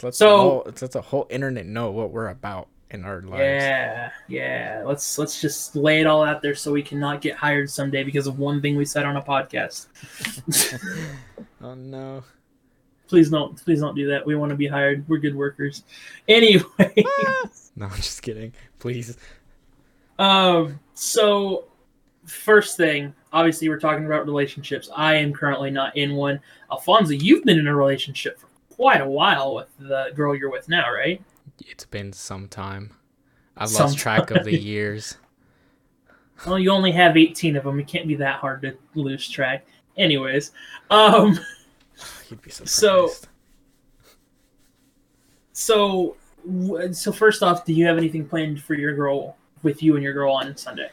Let's 0.03 0.17
so 0.17 0.37
whole, 0.37 0.63
let's 0.65 0.95
a 0.95 1.01
whole 1.01 1.27
internet 1.29 1.65
know 1.65 1.91
what 1.91 2.11
we're 2.11 2.27
about 2.29 2.67
in 2.91 3.03
our 3.03 3.21
lives. 3.21 3.41
Yeah, 3.41 4.11
yeah. 4.27 4.83
Let's 4.85 5.17
let's 5.17 5.41
just 5.41 5.75
lay 5.75 5.99
it 6.01 6.07
all 6.07 6.23
out 6.23 6.41
there 6.41 6.55
so 6.55 6.71
we 6.71 6.83
cannot 6.83 7.21
get 7.21 7.35
hired 7.35 7.69
someday 7.69 8.03
because 8.03 8.27
of 8.27 8.39
one 8.39 8.61
thing 8.61 8.75
we 8.75 8.85
said 8.85 9.05
on 9.05 9.17
a 9.17 9.21
podcast. 9.21 9.87
oh 11.61 11.73
no. 11.73 12.23
Please 13.07 13.29
don't 13.29 13.63
please 13.63 13.79
don't 13.79 13.95
do 13.95 14.07
that. 14.07 14.25
We 14.25 14.35
want 14.35 14.51
to 14.51 14.55
be 14.55 14.67
hired. 14.67 15.07
We're 15.07 15.17
good 15.17 15.35
workers. 15.35 15.83
Anyway. 16.27 16.65
no, 17.75 17.85
I'm 17.85 17.95
just 17.95 18.21
kidding. 18.21 18.53
Please. 18.79 19.17
Um 20.19 20.79
so 20.97 21.65
first 22.25 22.75
thing, 22.75 23.13
obviously 23.31 23.69
we're 23.69 23.79
talking 23.79 24.05
about 24.05 24.25
relationships. 24.25 24.89
I 24.95 25.15
am 25.15 25.31
currently 25.31 25.69
not 25.69 25.95
in 25.95 26.15
one. 26.15 26.39
Alfonso, 26.71 27.13
you've 27.13 27.43
been 27.43 27.59
in 27.59 27.67
a 27.67 27.75
relationship 27.75 28.39
for 28.39 28.47
quite 28.69 29.01
a 29.01 29.07
while 29.07 29.53
with 29.55 29.67
the 29.79 30.11
girl 30.15 30.35
you're 30.35 30.51
with 30.51 30.67
now, 30.67 30.91
right? 30.91 31.21
It's 31.65 31.85
been 31.85 32.13
some 32.13 32.47
time. 32.47 32.91
I've 33.55 33.69
some 33.69 33.87
lost 33.87 33.97
track 33.97 34.31
of 34.31 34.43
the 34.43 34.57
years. 34.59 35.17
Well, 36.45 36.59
you 36.59 36.71
only 36.71 36.91
have 36.91 37.15
18 37.15 37.55
of 37.55 37.63
them. 37.63 37.79
It 37.79 37.87
can't 37.87 38.07
be 38.07 38.15
that 38.15 38.39
hard 38.39 38.61
to 38.63 38.75
lose 38.95 39.29
track. 39.29 39.65
Anyways, 39.97 40.51
um, 40.89 41.39
you'd 42.29 42.41
be 42.41 42.51
so. 42.51 43.11
So, 45.53 46.15
so 46.91 47.11
first 47.11 47.41
off, 47.41 47.65
do 47.65 47.73
you 47.73 47.85
have 47.85 47.97
anything 47.97 48.27
planned 48.27 48.61
for 48.61 48.75
your 48.75 48.95
girl 48.95 49.35
with 49.63 49.81
you 49.83 49.95
and 49.95 50.03
your 50.03 50.13
girl 50.13 50.33
on 50.33 50.55
Sunday? 50.57 50.89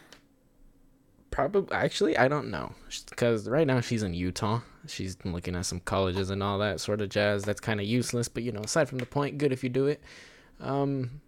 Probably. 1.30 1.74
Actually, 1.74 2.16
I 2.16 2.28
don't 2.28 2.50
know 2.50 2.72
because 3.10 3.48
right 3.48 3.66
now 3.66 3.80
she's 3.80 4.02
in 4.02 4.14
Utah. 4.14 4.60
She's 4.86 5.16
looking 5.24 5.56
at 5.56 5.66
some 5.66 5.80
colleges 5.80 6.30
and 6.30 6.42
all 6.42 6.58
that 6.58 6.80
sort 6.80 7.00
of 7.00 7.08
jazz. 7.08 7.42
That's 7.42 7.60
kind 7.60 7.80
of 7.80 7.86
useless, 7.86 8.28
but 8.28 8.42
you 8.42 8.52
know, 8.52 8.60
aside 8.60 8.88
from 8.88 8.98
the 8.98 9.06
point, 9.06 9.38
good 9.38 9.52
if 9.52 9.64
you 9.64 9.70
do 9.70 9.86
it. 9.86 10.02
Um, 10.60 11.20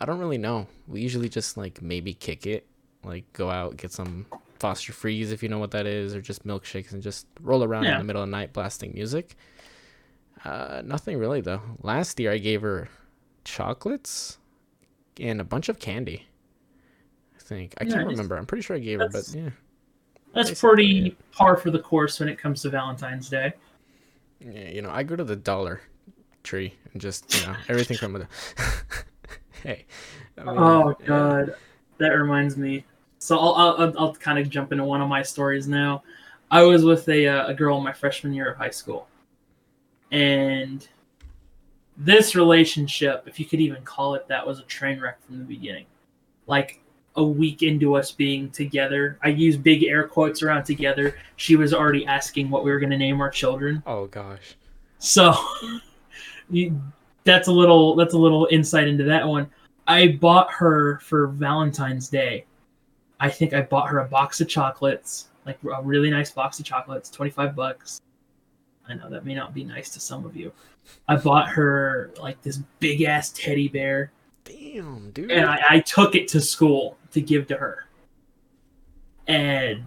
I 0.00 0.06
don't 0.06 0.18
really 0.18 0.38
know. 0.38 0.66
We 0.88 1.02
usually 1.02 1.28
just 1.28 1.56
like 1.56 1.80
maybe 1.80 2.14
kick 2.14 2.46
it, 2.46 2.66
like 3.04 3.32
go 3.32 3.48
out 3.48 3.76
get 3.76 3.92
some 3.92 4.26
Foster 4.58 4.92
Freeze 4.92 5.30
if 5.30 5.42
you 5.42 5.48
know 5.48 5.58
what 5.58 5.70
that 5.70 5.86
is, 5.86 6.14
or 6.14 6.20
just 6.20 6.46
milkshakes 6.46 6.92
and 6.92 7.02
just 7.02 7.26
roll 7.40 7.62
around 7.62 7.84
yeah. 7.84 7.92
in 7.92 7.98
the 7.98 8.04
middle 8.04 8.22
of 8.22 8.28
the 8.28 8.32
night 8.32 8.52
blasting 8.52 8.92
music. 8.92 9.36
Uh, 10.44 10.82
nothing 10.84 11.18
really 11.18 11.40
though. 11.40 11.62
Last 11.80 12.18
year 12.18 12.32
I 12.32 12.38
gave 12.38 12.62
her 12.62 12.88
chocolates 13.44 14.38
and 15.20 15.40
a 15.40 15.44
bunch 15.44 15.68
of 15.68 15.78
candy. 15.78 16.26
Think 17.44 17.74
I 17.78 17.84
can't 17.84 18.06
remember. 18.06 18.36
I'm 18.36 18.46
pretty 18.46 18.62
sure 18.62 18.74
I 18.74 18.78
gave 18.78 19.00
her, 19.00 19.08
but 19.08 19.28
yeah, 19.34 19.50
That's 20.34 20.58
pretty 20.58 21.16
par 21.30 21.56
for 21.56 21.70
the 21.70 21.78
course 21.78 22.18
when 22.18 22.28
it 22.28 22.38
comes 22.38 22.62
to 22.62 22.70
Valentine's 22.70 23.28
Day. 23.28 23.52
yeah. 24.40 24.70
You 24.70 24.80
know, 24.82 24.90
I 24.90 25.02
go 25.02 25.14
to 25.14 25.24
the 25.24 25.36
Dollar 25.36 25.82
Tree 26.42 26.74
and 26.92 27.00
just 27.02 27.34
you 27.38 27.46
know 27.46 27.54
everything 27.68 27.96
from 27.98 28.14
the. 28.14 28.26
hey. 29.62 29.84
I 30.38 30.44
mean, 30.44 30.54
Oh 30.58 30.96
yeah. 31.00 31.06
god, 31.06 31.54
that 31.98 32.08
reminds 32.08 32.56
me. 32.56 32.84
So 33.18 33.38
I'll 33.38 33.54
I'll, 33.54 33.76
I'll, 33.78 33.98
I'll 33.98 34.14
kind 34.14 34.38
of 34.38 34.48
jump 34.48 34.72
into 34.72 34.84
one 34.84 35.02
of 35.02 35.08
my 35.08 35.22
stories 35.22 35.68
now. 35.68 36.02
I 36.50 36.62
was 36.62 36.82
with 36.84 37.06
a 37.08 37.26
uh, 37.26 37.48
a 37.48 37.54
girl 37.54 37.76
in 37.76 37.84
my 37.84 37.92
freshman 37.92 38.32
year 38.32 38.50
of 38.50 38.56
high 38.56 38.70
school, 38.70 39.06
and 40.10 40.86
this 41.96 42.34
relationship, 42.34 43.24
if 43.26 43.38
you 43.38 43.46
could 43.46 43.60
even 43.60 43.82
call 43.82 44.14
it 44.14 44.26
that, 44.28 44.46
was 44.46 44.60
a 44.60 44.64
train 44.64 44.98
wreck 44.98 45.22
from 45.24 45.38
the 45.38 45.44
beginning. 45.44 45.86
Like 46.46 46.80
a 47.16 47.24
week 47.24 47.62
into 47.62 47.94
us 47.94 48.10
being 48.10 48.50
together, 48.50 49.18
I 49.22 49.28
use 49.28 49.56
big 49.56 49.84
air 49.84 50.06
quotes 50.08 50.42
around 50.42 50.64
together. 50.64 51.16
She 51.36 51.56
was 51.56 51.72
already 51.72 52.06
asking 52.06 52.50
what 52.50 52.64
we 52.64 52.70
were 52.70 52.80
going 52.80 52.90
to 52.90 52.98
name 52.98 53.20
our 53.20 53.30
children. 53.30 53.82
Oh 53.86 54.06
gosh. 54.06 54.56
So 54.98 55.34
you, 56.50 56.80
that's 57.24 57.48
a 57.48 57.52
little 57.52 57.94
that's 57.96 58.14
a 58.14 58.18
little 58.18 58.48
insight 58.50 58.88
into 58.88 59.04
that 59.04 59.26
one. 59.26 59.50
I 59.86 60.08
bought 60.08 60.50
her 60.52 60.98
for 61.00 61.28
Valentine's 61.28 62.08
Day. 62.08 62.46
I 63.20 63.28
think 63.28 63.54
I 63.54 63.62
bought 63.62 63.88
her 63.88 63.98
a 63.98 64.06
box 64.06 64.40
of 64.40 64.48
chocolates, 64.48 65.28
like 65.46 65.58
a 65.64 65.82
really 65.82 66.10
nice 66.10 66.30
box 66.30 66.58
of 66.58 66.64
chocolates, 66.64 67.10
25 67.10 67.54
bucks. 67.54 68.02
I 68.88 68.94
know 68.94 69.08
that 69.08 69.24
may 69.24 69.34
not 69.34 69.54
be 69.54 69.64
nice 69.64 69.90
to 69.90 70.00
some 70.00 70.26
of 70.26 70.36
you. 70.36 70.52
I 71.08 71.16
bought 71.16 71.48
her 71.48 72.12
like 72.20 72.42
this 72.42 72.58
big 72.80 73.02
ass 73.02 73.30
teddy 73.30 73.68
bear 73.68 74.10
Damn, 74.44 75.10
dude. 75.10 75.30
and 75.30 75.48
I, 75.48 75.62
I 75.68 75.80
took 75.80 76.14
it 76.14 76.28
to 76.28 76.40
school 76.40 76.96
to 77.12 77.20
give 77.20 77.46
to 77.48 77.56
her. 77.56 77.86
And 79.26 79.84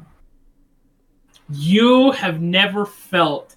you 1.50 2.12
have 2.12 2.42
never 2.42 2.86
felt 2.86 3.56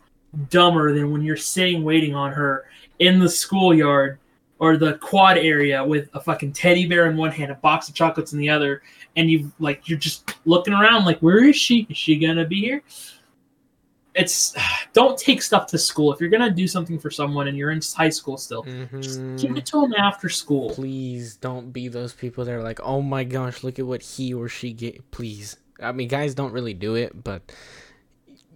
dumber 0.50 0.92
than 0.92 1.10
when 1.10 1.22
you're 1.22 1.36
sitting 1.36 1.82
waiting 1.82 2.14
on 2.14 2.32
her 2.32 2.66
in 2.98 3.18
the 3.18 3.28
schoolyard 3.28 4.18
or 4.58 4.76
the 4.76 4.94
quad 4.98 5.38
area 5.38 5.82
with 5.82 6.08
a 6.14 6.20
fucking 6.20 6.52
teddy 6.52 6.86
bear 6.86 7.10
in 7.10 7.16
one 7.16 7.30
hand, 7.30 7.50
a 7.50 7.54
box 7.56 7.88
of 7.88 7.94
chocolates 7.94 8.32
in 8.32 8.38
the 8.38 8.50
other, 8.50 8.82
and 9.16 9.30
you 9.30 9.50
like 9.58 9.88
you're 9.88 9.98
just 9.98 10.36
looking 10.44 10.74
around 10.74 11.06
like, 11.06 11.18
where 11.20 11.42
is 11.42 11.56
she? 11.56 11.86
Is 11.88 11.96
she 11.96 12.16
gonna 12.16 12.44
be 12.44 12.60
here? 12.60 12.82
It's 14.14 14.54
don't 14.92 15.18
take 15.18 15.42
stuff 15.42 15.66
to 15.68 15.78
school 15.78 16.12
if 16.12 16.20
you're 16.20 16.30
gonna 16.30 16.50
do 16.50 16.66
something 16.66 16.98
for 16.98 17.10
someone 17.10 17.48
and 17.48 17.56
you're 17.56 17.70
in 17.70 17.80
high 17.96 18.08
school 18.08 18.36
still. 18.36 18.62
Just 18.62 19.20
mm-hmm. 19.20 19.36
give 19.36 19.56
it 19.56 19.66
to 19.66 19.80
them 19.80 19.94
after 19.94 20.28
school. 20.28 20.70
Please 20.70 21.36
don't 21.36 21.72
be 21.72 21.88
those 21.88 22.12
people 22.12 22.44
that 22.44 22.52
are 22.52 22.62
like, 22.62 22.80
oh 22.82 23.02
my 23.02 23.24
gosh, 23.24 23.62
look 23.62 23.78
at 23.78 23.86
what 23.86 24.02
he 24.02 24.34
or 24.34 24.48
she 24.48 24.72
get. 24.72 25.10
Please. 25.10 25.56
I 25.82 25.92
mean, 25.92 26.08
guys 26.08 26.34
don't 26.34 26.52
really 26.52 26.74
do 26.74 26.94
it, 26.94 27.22
but 27.24 27.52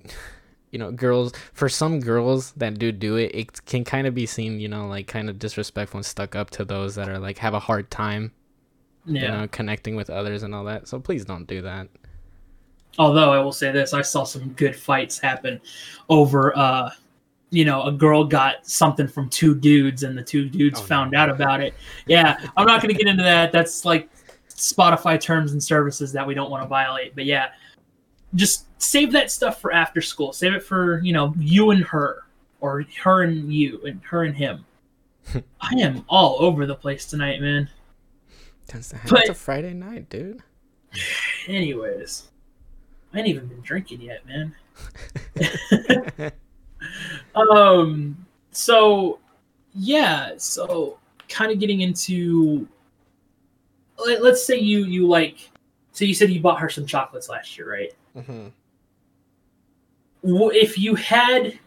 you 0.71 0.79
know, 0.79 0.91
girls. 0.91 1.33
For 1.53 1.69
some 1.69 2.01
girls 2.01 2.51
that 2.57 2.79
do 2.79 2.91
do 2.91 3.17
it, 3.17 3.31
it 3.33 3.65
can 3.65 3.85
kind 3.85 4.09
of 4.09 4.15
be 4.15 4.27
seen, 4.27 4.59
you 4.59 4.69
know, 4.69 4.89
like 4.89 5.07
kind 5.07 5.31
of 5.31 5.39
disrespectful 5.39 5.99
and 5.99 6.07
stuck 6.07 6.35
up 6.35 6.51
to 6.51 6.65
those 6.65 6.97
that 6.97 7.09
are 7.09 7.19
like 7.19 7.39
have 7.39 7.55
a 7.55 7.61
hard 7.61 7.93
time, 7.93 8.33
Yeah. 9.07 9.23
you 9.23 9.29
know, 9.29 9.49
connecting 9.49 9.95
with 9.95 10.11
others 10.11 10.43
and 10.43 10.53
all 10.53 10.65
that. 10.65 10.89
So 10.89 10.99
please 10.99 11.25
don't 11.25 11.47
do 11.47 11.63
that. 11.63 11.89
Although 12.99 13.33
I 13.33 13.39
will 13.41 13.53
say 13.53 13.71
this, 13.73 13.93
I 13.93 14.03
saw 14.03 14.25
some 14.25 14.51
good 14.53 14.75
fights 14.77 15.19
happen 15.19 15.61
over 16.09 16.57
uh 16.57 16.91
you 17.51 17.65
know, 17.65 17.85
a 17.85 17.93
girl 17.93 18.25
got 18.25 18.67
something 18.67 19.07
from 19.07 19.29
two 19.29 19.55
dudes 19.55 20.03
and 20.03 20.19
the 20.19 20.23
two 20.25 20.49
dudes 20.49 20.81
Oh, 20.81 20.83
found 20.83 21.13
no. 21.13 21.21
out 21.21 21.31
about 21.31 21.61
it. 21.61 21.73
Yeah, 22.09 22.37
I'm 22.57 22.67
not 22.67 22.83
going 22.83 22.93
to 22.93 22.99
get 22.99 23.07
into 23.09 23.23
that. 23.23 23.53
That's 23.53 23.85
like 23.85 24.09
Spotify 24.49 25.21
terms 25.21 25.53
and 25.53 25.63
services 25.63 26.11
that 26.13 26.27
we 26.27 26.35
don't 26.35 26.51
want 26.51 26.65
to 26.65 26.69
violate. 26.69 27.15
But 27.15 27.27
yeah, 27.27 27.51
just 28.35 28.67
save 28.83 29.13
that 29.13 29.31
stuff 29.31 29.61
for 29.61 29.73
after 29.73 30.01
school. 30.03 30.33
Save 30.33 30.55
it 30.55 30.65
for, 30.65 30.99
you 31.05 31.13
know, 31.13 31.33
you 31.39 31.71
and 31.71 31.85
her 31.85 32.25
or 32.61 32.85
her 33.05 33.23
and 33.23 33.53
you 33.55 33.81
and 33.85 34.01
her 34.03 34.25
and 34.25 34.35
him. 34.35 34.65
I 35.61 35.75
am 35.77 36.05
all 36.09 36.39
over 36.41 36.67
the 36.67 36.75
place 36.75 37.07
tonight, 37.07 37.41
man. 37.41 37.71
To. 38.69 38.79
But- 39.09 39.21
It's 39.21 39.29
a 39.31 39.35
Friday 39.35 39.75
night, 39.75 40.11
dude. 40.11 40.43
Anyways, 41.47 42.31
I 43.15 43.19
ain't 43.19 43.29
even 43.29 43.47
been 43.47 43.61
drinking 43.61 44.01
yet, 44.01 44.27
man. 44.27 44.55
um 47.35 48.27
so 48.51 49.19
yeah 49.75 50.33
so 50.37 50.99
kind 51.29 51.51
of 51.51 51.59
getting 51.59 51.81
into 51.81 52.69
let, 54.05 54.23
let's 54.23 54.45
say 54.45 54.59
you 54.59 54.85
you 54.85 55.07
like 55.07 55.51
so 55.93 56.05
you 56.05 56.13
said 56.13 56.29
you 56.31 56.41
bought 56.41 56.61
her 56.61 56.69
some 56.69 56.85
chocolates 56.85 57.29
last 57.29 57.57
year 57.57 57.71
right? 57.71 57.93
Hmm 58.15 58.49
if 60.25 60.79
you 60.79 60.95
had 60.95 61.59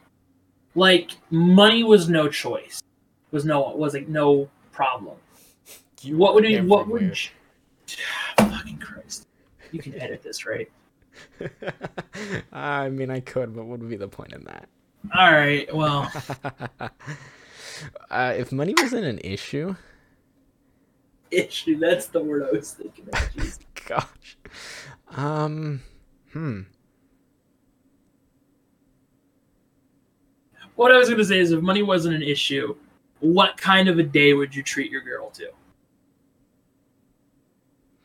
like 0.75 1.11
money 1.29 1.83
was 1.83 2.09
no 2.09 2.27
choice 2.27 2.81
was 3.31 3.45
no 3.45 3.69
was 3.75 3.93
like 3.93 4.07
no 4.07 4.49
problem. 4.71 5.17
You 6.01 6.17
what 6.17 6.35
would 6.35 6.45
you 6.45 6.63
what 6.63 6.87
would 6.87 7.01
you, 7.01 7.13
fucking 8.37 8.79
christ. 8.79 9.27
You 9.71 9.81
can 9.81 9.99
edit 9.99 10.23
this 10.23 10.45
right 10.45 10.69
I 12.51 12.89
mean, 12.89 13.09
I 13.09 13.19
could, 13.19 13.55
but 13.55 13.65
what 13.65 13.79
would 13.79 13.89
be 13.89 13.97
the 13.97 14.07
point 14.07 14.33
in 14.33 14.43
that? 14.45 14.69
all 15.15 15.31
right 15.31 15.73
well. 15.73 16.11
Uh, 18.09 18.33
if 18.35 18.51
money 18.51 18.73
wasn't 18.75 19.05
an 19.05 19.19
issue, 19.19 19.75
issue 21.29 21.77
that's 21.77 22.07
the 22.07 22.19
word 22.19 22.43
i 22.43 22.51
was 22.51 22.73
thinking 22.73 23.07
of 23.13 23.59
gosh, 23.85 24.37
um, 25.11 25.83
hmm, 26.33 26.61
What 30.77 30.91
I 30.91 30.97
was 30.97 31.09
going 31.09 31.17
to 31.17 31.25
say 31.25 31.39
is, 31.39 31.51
if 31.51 31.61
money 31.61 31.81
wasn't 31.81 32.15
an 32.15 32.21
issue, 32.21 32.75
what 33.19 33.57
kind 33.57 33.89
of 33.89 33.97
a 33.97 34.03
day 34.03 34.33
would 34.33 34.55
you 34.55 34.61
treat 34.61 34.91
your 34.91 35.01
girl 35.01 35.31
to? 35.31 35.49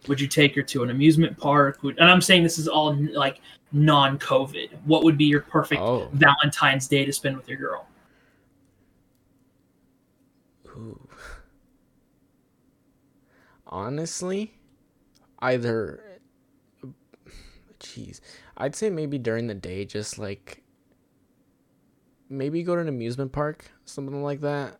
Would 0.08 0.20
you 0.20 0.26
take 0.26 0.54
her 0.56 0.62
to 0.62 0.82
an 0.82 0.90
amusement 0.90 1.38
park? 1.38 1.82
Would, 1.82 1.98
and 1.98 2.10
I'm 2.10 2.20
saying 2.20 2.42
this 2.42 2.58
is 2.58 2.66
all 2.68 2.94
like 3.14 3.40
non-COVID. 3.72 4.70
What 4.84 5.04
would 5.04 5.16
be 5.16 5.24
your 5.24 5.40
perfect 5.40 5.80
Oh. 5.80 6.08
Valentine's 6.12 6.88
Day 6.88 7.04
to 7.04 7.12
spend 7.12 7.36
with 7.36 7.48
your 7.48 7.58
girl? 7.58 7.86
Ooh. 10.66 11.08
Honestly, 13.66 14.52
either, 15.38 16.20
jeez, 17.80 18.20
I'd 18.56 18.74
say 18.74 18.90
maybe 18.90 19.18
during 19.18 19.46
the 19.46 19.54
day, 19.54 19.84
just 19.84 20.18
like 20.18 20.62
maybe 22.28 22.62
go 22.62 22.74
to 22.74 22.80
an 22.80 22.88
amusement 22.88 23.32
park, 23.32 23.70
something 23.84 24.22
like 24.22 24.40
that. 24.40 24.78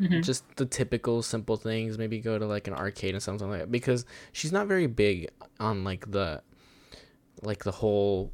Mhm. 0.00 0.24
just 0.24 0.44
the 0.56 0.66
typical 0.66 1.22
simple 1.22 1.56
things 1.56 1.98
maybe 1.98 2.18
go 2.20 2.36
to 2.38 2.46
like 2.46 2.66
an 2.66 2.74
arcade 2.74 3.14
and 3.14 3.22
something 3.22 3.48
like 3.48 3.60
that 3.60 3.70
because 3.70 4.04
she's 4.32 4.50
not 4.50 4.66
very 4.66 4.88
big 4.88 5.28
on 5.60 5.84
like 5.84 6.10
the 6.10 6.42
like 7.42 7.62
the 7.62 7.70
whole 7.70 8.32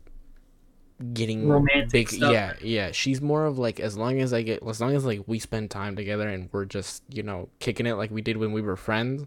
getting 1.15 1.49
Romantic 1.49 1.91
big 1.91 2.09
stuff. 2.11 2.33
yeah 2.33 2.55
yeah 2.63 2.91
she's 2.93 3.21
more 3.23 3.47
of 3.47 3.59
like 3.59 3.81
as 3.81 3.97
long 3.97 4.21
as 4.21 4.33
i 4.35 4.43
get 4.43 4.63
as 4.67 4.81
long 4.81 4.95
as 4.95 5.05
like 5.05 5.21
we 5.27 5.39
spend 5.39 5.71
time 5.71 5.97
together 5.97 6.29
and 6.29 6.49
we're 6.53 6.67
just 6.67 7.03
you 7.09 7.23
know 7.23 7.49
kicking 7.59 7.87
it 7.87 7.95
like 7.95 8.11
we 8.11 8.21
did 8.21 8.37
when 8.37 8.53
we 8.53 8.61
were 8.63 8.77
friends 8.77 9.25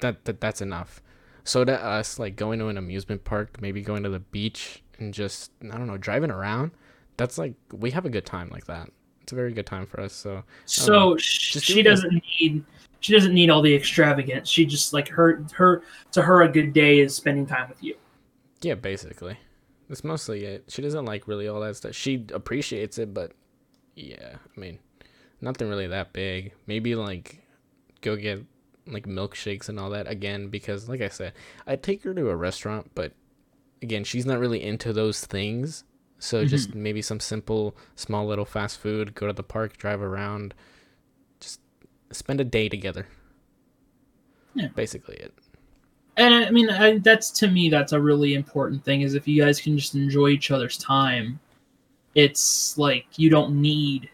that, 0.00 0.24
that 0.26 0.40
that's 0.40 0.60
enough 0.60 1.02
so 1.44 1.64
to 1.64 1.82
us 1.82 2.18
like 2.18 2.36
going 2.36 2.58
to 2.58 2.68
an 2.68 2.76
amusement 2.76 3.24
park 3.24 3.60
maybe 3.60 3.80
going 3.82 4.02
to 4.02 4.10
the 4.10 4.20
beach 4.20 4.82
and 4.98 5.14
just 5.14 5.50
i 5.64 5.76
don't 5.78 5.86
know 5.86 5.96
driving 5.96 6.30
around 6.30 6.70
that's 7.16 7.38
like 7.38 7.54
we 7.72 7.90
have 7.90 8.04
a 8.04 8.10
good 8.10 8.26
time 8.26 8.48
like 8.50 8.66
that 8.66 8.90
it's 9.28 9.32
a 9.34 9.36
very 9.36 9.52
good 9.52 9.66
time 9.66 9.84
for 9.84 10.00
us 10.00 10.14
so 10.14 10.42
So 10.64 11.16
sh 11.18 11.58
she 11.60 11.80
it. 11.80 11.82
doesn't 11.82 12.22
need 12.40 12.64
she 13.00 13.12
doesn't 13.12 13.34
need 13.34 13.50
all 13.50 13.60
the 13.62 13.74
extravagance. 13.74 14.48
She 14.48 14.64
just 14.64 14.92
like 14.94 15.06
her 15.08 15.44
her 15.54 15.82
to 16.12 16.22
her 16.22 16.42
a 16.42 16.48
good 16.48 16.72
day 16.72 17.00
is 17.00 17.14
spending 17.14 17.46
time 17.46 17.68
with 17.68 17.82
you. 17.82 17.94
Yeah, 18.62 18.74
basically. 18.74 19.38
That's 19.88 20.04
mostly 20.04 20.44
it. 20.44 20.64
She 20.68 20.82
doesn't 20.82 21.04
like 21.04 21.28
really 21.28 21.48
all 21.48 21.60
that 21.60 21.76
stuff. 21.76 21.94
She 21.94 22.26
appreciates 22.32 22.98
it, 22.98 23.14
but 23.14 23.32
yeah, 23.96 24.36
I 24.56 24.60
mean, 24.60 24.78
nothing 25.40 25.68
really 25.68 25.86
that 25.86 26.12
big. 26.12 26.52
Maybe 26.66 26.94
like 26.94 27.42
go 28.00 28.16
get 28.16 28.44
like 28.86 29.06
milkshakes 29.06 29.68
and 29.68 29.78
all 29.78 29.90
that 29.90 30.08
again 30.08 30.48
because 30.48 30.88
like 30.88 31.00
I 31.02 31.08
said, 31.08 31.34
I'd 31.66 31.82
take 31.82 32.02
her 32.04 32.14
to 32.14 32.30
a 32.30 32.36
restaurant, 32.36 32.90
but 32.94 33.12
again, 33.82 34.04
she's 34.04 34.26
not 34.26 34.38
really 34.40 34.62
into 34.62 34.92
those 34.92 35.24
things. 35.26 35.84
So 36.18 36.38
mm-hmm. 36.38 36.48
just 36.48 36.74
maybe 36.74 37.02
some 37.02 37.20
simple 37.20 37.76
small 37.94 38.26
little 38.26 38.44
fast 38.44 38.78
food, 38.78 39.14
go 39.14 39.26
to 39.26 39.32
the 39.32 39.42
park, 39.42 39.76
drive 39.76 40.02
around, 40.02 40.54
just 41.40 41.60
spend 42.10 42.40
a 42.40 42.44
day 42.44 42.68
together. 42.68 43.06
Yeah. 44.54 44.68
Basically 44.74 45.16
it. 45.16 45.32
and 46.16 46.34
I 46.34 46.50
mean 46.50 46.68
I, 46.68 46.98
that's 46.98 47.30
to 47.32 47.48
me 47.48 47.68
that's 47.68 47.92
a 47.92 48.00
really 48.00 48.34
important 48.34 48.84
thing 48.84 49.02
is 49.02 49.14
if 49.14 49.28
you 49.28 49.40
guys 49.40 49.60
can 49.60 49.78
just 49.78 49.94
enjoy 49.94 50.28
each 50.28 50.50
other's 50.50 50.76
time 50.78 51.38
it's 52.16 52.76
like 52.76 53.06
you 53.16 53.30
don't 53.30 53.60
need 53.60 54.10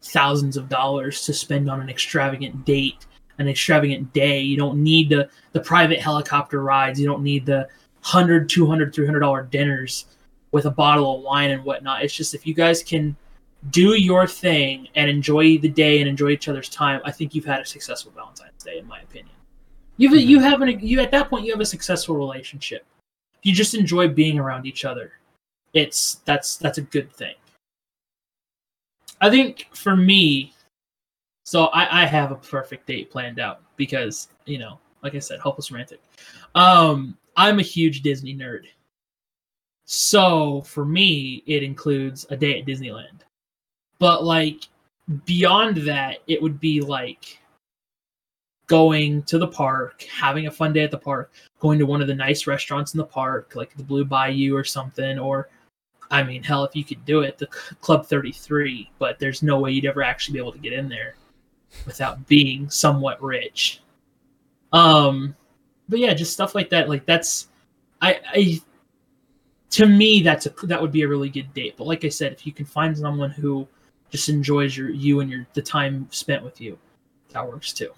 thousands 0.00 0.56
of 0.56 0.70
dollars 0.70 1.26
to 1.26 1.34
spend 1.34 1.68
on 1.68 1.80
an 1.80 1.90
extravagant 1.90 2.64
date 2.64 3.04
an 3.38 3.48
extravagant 3.48 4.12
day. 4.12 4.40
You 4.40 4.56
don't 4.56 4.82
need 4.82 5.08
the 5.08 5.28
the 5.52 5.60
private 5.60 6.00
helicopter 6.00 6.62
rides. 6.62 7.00
You 7.00 7.06
don't 7.06 7.22
need 7.22 7.46
the 7.46 7.68
100 8.00 8.48
200 8.48 8.94
300 8.94 9.20
dollar 9.20 9.42
dinners 9.44 10.06
with 10.52 10.66
a 10.66 10.70
bottle 10.70 11.16
of 11.16 11.22
wine 11.22 11.50
and 11.50 11.64
whatnot. 11.64 12.04
It's 12.04 12.14
just 12.14 12.34
if 12.34 12.46
you 12.46 12.54
guys 12.54 12.82
can 12.82 13.16
do 13.70 13.94
your 13.94 14.26
thing 14.26 14.88
and 14.94 15.08
enjoy 15.08 15.58
the 15.58 15.68
day 15.68 16.00
and 16.00 16.08
enjoy 16.08 16.30
each 16.30 16.48
other's 16.48 16.68
time, 16.68 17.00
I 17.04 17.10
think 17.10 17.34
you've 17.34 17.44
had 17.44 17.60
a 17.60 17.64
successful 17.64 18.12
Valentine's 18.14 18.62
Day, 18.62 18.78
in 18.78 18.86
my 18.86 19.00
opinion. 19.00 19.34
You've 19.96 20.14
you 20.14 20.40
have 20.40 20.62
an 20.62 20.80
you 20.80 21.00
at 21.00 21.10
that 21.10 21.28
point 21.28 21.44
you 21.44 21.52
have 21.52 21.60
a 21.60 21.66
successful 21.66 22.16
relationship. 22.16 22.84
You 23.42 23.52
just 23.52 23.74
enjoy 23.74 24.08
being 24.08 24.38
around 24.38 24.66
each 24.66 24.84
other. 24.84 25.12
It's 25.74 26.16
that's 26.24 26.56
that's 26.56 26.78
a 26.78 26.82
good 26.82 27.12
thing. 27.12 27.34
I 29.20 29.30
think 29.30 29.68
for 29.72 29.96
me, 29.96 30.52
so 31.44 31.66
I, 31.66 32.02
I 32.02 32.06
have 32.06 32.32
a 32.32 32.36
perfect 32.36 32.86
date 32.86 33.10
planned 33.10 33.38
out 33.38 33.60
because 33.76 34.28
you 34.46 34.58
know, 34.58 34.78
like 35.02 35.14
I 35.14 35.18
said, 35.18 35.40
hopeless 35.40 35.70
romantic. 35.70 36.00
Um, 36.54 37.16
I'm 37.36 37.58
a 37.58 37.62
huge 37.62 38.02
Disney 38.02 38.34
nerd. 38.34 38.64
So 39.84 40.62
for 40.62 40.84
me, 40.84 41.42
it 41.46 41.62
includes 41.62 42.26
a 42.30 42.36
day 42.36 42.58
at 42.58 42.66
Disneyland. 42.66 43.20
But 43.98 44.24
like 44.24 44.68
beyond 45.24 45.78
that, 45.78 46.18
it 46.26 46.40
would 46.40 46.60
be 46.60 46.80
like 46.80 47.38
going 48.66 49.22
to 49.24 49.38
the 49.38 49.48
park, 49.48 50.02
having 50.04 50.46
a 50.46 50.50
fun 50.50 50.72
day 50.72 50.82
at 50.82 50.90
the 50.90 50.98
park, 50.98 51.32
going 51.58 51.78
to 51.78 51.86
one 51.86 52.00
of 52.00 52.08
the 52.08 52.14
nice 52.14 52.46
restaurants 52.46 52.94
in 52.94 52.98
the 52.98 53.04
park, 53.04 53.52
like 53.54 53.76
the 53.76 53.82
Blue 53.82 54.04
Bayou 54.04 54.56
or 54.56 54.64
something, 54.64 55.18
or 55.18 55.48
I 56.10 56.22
mean, 56.22 56.42
hell, 56.42 56.64
if 56.64 56.76
you 56.76 56.84
could 56.84 57.04
do 57.04 57.20
it, 57.20 57.38
the 57.38 57.46
Club 57.46 58.06
33, 58.06 58.90
but 58.98 59.18
there's 59.18 59.42
no 59.42 59.58
way 59.58 59.72
you'd 59.72 59.86
ever 59.86 60.02
actually 60.02 60.34
be 60.34 60.38
able 60.38 60.52
to 60.52 60.58
get 60.58 60.72
in 60.74 60.88
there 60.88 61.16
without 61.86 62.26
being 62.26 62.68
somewhat 62.68 63.22
rich. 63.22 63.80
Um, 64.72 65.34
but 65.88 65.98
yeah, 65.98 66.14
just 66.14 66.32
stuff 66.32 66.54
like 66.54 66.70
that. 66.70 66.88
Like 66.88 67.06
that's, 67.06 67.48
I, 68.00 68.20
I, 68.26 68.60
to 69.72 69.86
me, 69.86 70.22
that's 70.22 70.46
a 70.46 70.50
that 70.64 70.80
would 70.80 70.92
be 70.92 71.02
a 71.02 71.08
really 71.08 71.30
good 71.30 71.52
date. 71.54 71.74
But 71.76 71.86
like 71.86 72.04
I 72.04 72.08
said, 72.08 72.32
if 72.32 72.46
you 72.46 72.52
can 72.52 72.66
find 72.66 72.96
someone 72.96 73.30
who 73.30 73.66
just 74.10 74.28
enjoys 74.28 74.76
your 74.76 74.90
you 74.90 75.20
and 75.20 75.30
your 75.30 75.46
the 75.54 75.62
time 75.62 76.06
spent 76.10 76.44
with 76.44 76.60
you, 76.60 76.78
that 77.30 77.46
works 77.46 77.72
too. 77.72 77.90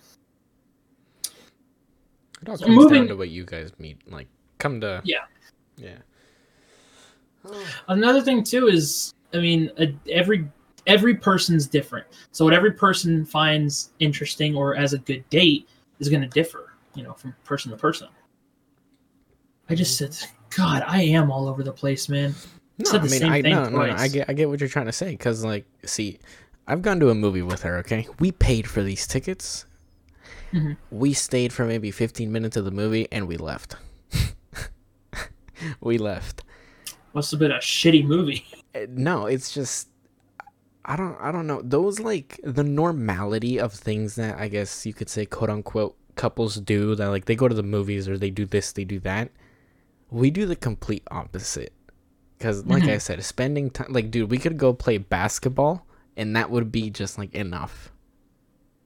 It 2.41 2.49
all 2.49 2.59
comes 2.59 2.71
moving, 2.71 3.03
down 3.03 3.09
to 3.09 3.17
what 3.17 3.31
you 3.31 3.45
guys 3.45 3.73
meet. 3.79 3.99
Like, 4.11 4.29
come 4.59 4.81
to 4.81 5.03
yeah, 5.05 5.25
yeah. 5.77 5.99
Another 7.89 8.23
thing 8.23 8.45
too 8.45 8.69
is, 8.69 9.13
I 9.33 9.39
mean, 9.39 9.71
a, 9.79 9.93
every 10.09 10.49
every 10.87 11.17
person's 11.17 11.67
different. 11.67 12.07
So 12.31 12.45
what 12.45 12.55
every 12.55 12.73
person 12.73 13.25
finds 13.25 13.91
interesting 13.99 14.55
or 14.55 14.77
as 14.77 14.93
a 14.93 14.99
good 14.99 15.29
date 15.29 15.69
is 15.99 16.09
going 16.09 16.23
to 16.23 16.29
differ, 16.29 16.73
you 16.95 17.03
know, 17.03 17.15
from 17.15 17.35
person 17.43 17.73
to 17.73 17.77
person. 17.77 18.09
I 19.69 19.75
just 19.75 20.01
mm-hmm. 20.01 20.13
said, 20.13 20.31
God, 20.57 20.83
I 20.87 21.03
am 21.03 21.31
all 21.31 21.49
over 21.49 21.63
the 21.63 21.73
place, 21.73 22.09
man. 22.09 22.35
No, 22.79 22.99
I 22.99 23.03
mean, 23.03 23.23
I 23.23 23.41
no, 23.41 23.69
no, 23.69 23.87
no, 23.87 23.93
I 23.93 24.09
get, 24.09 24.29
I 24.29 24.33
get 24.33 24.49
what 24.49 24.61
you're 24.61 24.69
trying 24.69 24.87
to 24.87 24.93
say. 24.93 25.11
Because, 25.11 25.45
like, 25.45 25.65
see, 25.85 26.19
I've 26.67 26.83
gone 26.83 26.99
to 27.01 27.11
a 27.11 27.15
movie 27.15 27.43
with 27.43 27.63
her. 27.63 27.79
Okay, 27.79 28.09
we 28.19 28.33
paid 28.33 28.69
for 28.69 28.83
these 28.83 29.07
tickets. 29.07 29.67
Mm-hmm. 30.53 30.73
We 30.91 31.13
stayed 31.13 31.53
for 31.53 31.67
maybe 31.67 31.91
15 31.91 32.31
minutes 32.31 32.57
of 32.57 32.65
the 32.65 32.71
movie, 32.71 33.09
and 33.13 33.29
we 33.29 33.37
left. 33.37 33.77
we 35.81 35.99
left. 35.99 36.43
Must 37.13 37.31
have 37.31 37.41
been 37.41 37.53
a 37.53 37.59
shitty 37.59 38.05
movie. 38.05 38.45
Uh, 38.75 38.81
no, 38.89 39.27
it's 39.27 39.53
just 39.53 39.89
I 40.85 40.97
don't 40.97 41.17
I 41.21 41.33
don't 41.33 41.47
know. 41.47 41.63
Those 41.63 42.01
like 42.01 42.41
the 42.45 42.65
normality 42.65 43.59
of 43.59 43.73
things 43.73 44.17
that 44.17 44.39
I 44.39 44.49
guess 44.49 44.85
you 44.85 44.93
could 44.93 45.09
say 45.09 45.25
quote 45.25 45.51
unquote 45.51 45.97
couples 46.17 46.57
do 46.57 46.95
that 46.95 47.09
like 47.09 47.25
they 47.25 47.35
go 47.35 47.49
to 47.49 47.55
the 47.55 47.63
movies 47.63 48.09
or 48.09 48.19
they 48.19 48.31
do 48.31 48.47
this, 48.47 48.73
they 48.73 48.85
do 48.85 49.01
that. 49.01 49.31
We 50.15 50.31
do 50.31 50.47
the 50.47 50.55
complete 50.55 51.03
opposite. 51.11 51.73
Cuz 52.39 52.65
like 52.67 52.85
mm-hmm. 52.85 52.93
I 52.93 52.99
said, 52.99 53.23
spending 53.25 53.71
time 53.71 53.93
like 53.93 54.11
dude, 54.11 54.31
we 54.31 54.39
could 54.39 54.57
go 54.57 54.73
play 54.73 54.99
basketball 54.99 55.87
and 56.17 56.37
that 56.37 56.51
would 56.51 56.71
be 56.71 56.89
just 56.89 57.19
like 57.19 57.35
enough. 57.35 57.91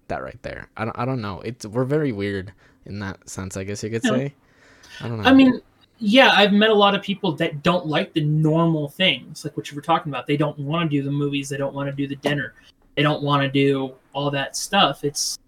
That 0.09 0.23
right 0.23 0.43
there. 0.43 0.71
I 0.77 0.87
don't 0.87 0.99
I 0.99 1.05
don't 1.05 1.21
know. 1.21 1.41
It's 1.43 1.67
we're 1.67 1.85
very 1.85 2.12
weird 2.12 2.53
in 2.87 2.99
that 3.01 3.29
sense, 3.29 3.59
I 3.59 3.64
guess 3.64 3.83
you 3.83 3.91
could 3.91 4.03
say. 4.03 4.35
I 5.01 5.09
don't 5.09 5.23
know. 5.23 5.29
I 5.29 5.35
mean, 5.35 5.61
yeah, 5.99 6.31
I've 6.33 6.53
met 6.53 6.71
a 6.71 6.75
lot 6.75 6.95
of 6.95 7.03
people 7.03 7.33
that 7.33 7.62
don't 7.62 7.87
like 7.87 8.14
the 8.14 8.25
normal 8.25 8.88
things, 8.88 9.45
like 9.45 9.57
what 9.57 9.71
you 9.71 9.77
were 9.77 9.83
talking 9.83 10.11
about. 10.11 10.27
They 10.27 10.37
don't 10.37 10.59
want 10.59 10.91
to 10.91 10.97
do 10.97 11.03
the 11.03 11.11
movies. 11.11 11.51
They 11.51 11.59
don't 11.59 11.75
want 11.75 11.91
to 11.91 11.93
do 11.95 12.07
the 12.07 12.17
dinner. 12.17 12.55
They 12.97 13.03
don't 13.03 13.23
want 13.23 13.43
to 13.43 13.51
do 13.51 13.95
all 14.14 14.31
that 14.31 14.57
stuff. 14.57 15.05
It's 15.05 15.38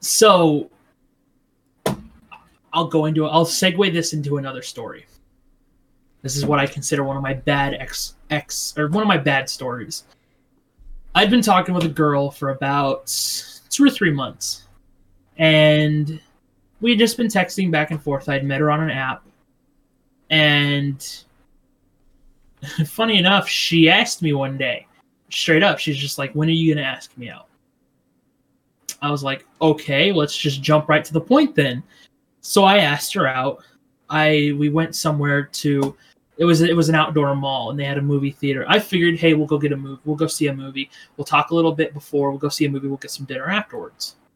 so. 0.00 0.68
I'll 2.78 2.86
go 2.86 3.06
into. 3.06 3.26
I'll 3.26 3.44
segue 3.44 3.92
this 3.92 4.12
into 4.12 4.36
another 4.36 4.62
story. 4.62 5.04
This 6.22 6.36
is 6.36 6.46
what 6.46 6.60
I 6.60 6.66
consider 6.68 7.02
one 7.02 7.16
of 7.16 7.24
my 7.24 7.34
bad 7.34 7.74
ex 7.74 8.14
ex 8.30 8.72
or 8.78 8.86
one 8.86 9.02
of 9.02 9.08
my 9.08 9.16
bad 9.16 9.50
stories. 9.50 10.04
I'd 11.12 11.28
been 11.28 11.42
talking 11.42 11.74
with 11.74 11.86
a 11.86 11.88
girl 11.88 12.30
for 12.30 12.50
about 12.50 13.08
two 13.68 13.84
or 13.84 13.90
three 13.90 14.12
months, 14.12 14.68
and 15.38 16.20
we 16.80 16.90
had 16.90 17.00
just 17.00 17.16
been 17.16 17.26
texting 17.26 17.72
back 17.72 17.90
and 17.90 18.00
forth. 18.00 18.28
I'd 18.28 18.44
met 18.44 18.60
her 18.60 18.70
on 18.70 18.80
an 18.80 18.90
app, 18.90 19.24
and 20.30 21.04
funny 22.86 23.18
enough, 23.18 23.48
she 23.48 23.90
asked 23.90 24.22
me 24.22 24.34
one 24.34 24.56
day, 24.56 24.86
straight 25.30 25.64
up. 25.64 25.80
She's 25.80 25.98
just 25.98 26.16
like, 26.16 26.32
"When 26.34 26.48
are 26.48 26.52
you 26.52 26.72
gonna 26.72 26.86
ask 26.86 27.10
me 27.18 27.28
out?" 27.28 27.48
I 29.02 29.10
was 29.10 29.24
like, 29.24 29.44
"Okay, 29.60 30.12
let's 30.12 30.36
just 30.36 30.62
jump 30.62 30.88
right 30.88 31.04
to 31.04 31.12
the 31.12 31.20
point 31.20 31.56
then." 31.56 31.82
So 32.48 32.64
I 32.64 32.78
asked 32.78 33.12
her 33.12 33.26
out. 33.26 33.62
I 34.08 34.54
we 34.58 34.70
went 34.70 34.96
somewhere 34.96 35.42
to 35.44 35.94
it 36.38 36.46
was 36.46 36.62
it 36.62 36.74
was 36.74 36.88
an 36.88 36.94
outdoor 36.94 37.34
mall 37.36 37.68
and 37.68 37.78
they 37.78 37.84
had 37.84 37.98
a 37.98 38.02
movie 38.02 38.30
theater. 38.30 38.64
I 38.66 38.78
figured, 38.78 39.18
hey, 39.18 39.34
we'll 39.34 39.46
go 39.46 39.58
get 39.58 39.72
a 39.72 39.76
movie. 39.76 40.00
We'll 40.06 40.16
go 40.16 40.26
see 40.26 40.46
a 40.46 40.54
movie. 40.54 40.88
We'll 41.18 41.26
talk 41.26 41.50
a 41.50 41.54
little 41.54 41.74
bit 41.74 41.92
before. 41.92 42.30
We'll 42.30 42.38
go 42.38 42.48
see 42.48 42.64
a 42.64 42.70
movie. 42.70 42.88
We'll 42.88 42.96
get 42.96 43.10
some 43.10 43.26
dinner 43.26 43.48
afterwards. 43.50 44.16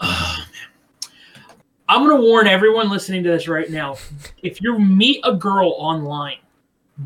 Oh 0.00 0.38
man, 0.38 1.58
I'm 1.88 2.06
going 2.06 2.16
to 2.16 2.22
warn 2.22 2.46
everyone 2.46 2.90
listening 2.90 3.24
to 3.24 3.30
this 3.30 3.48
right 3.48 3.70
now. 3.70 3.96
If 4.42 4.62
you 4.62 4.78
meet 4.78 5.20
a 5.24 5.34
girl 5.34 5.74
online, 5.78 6.38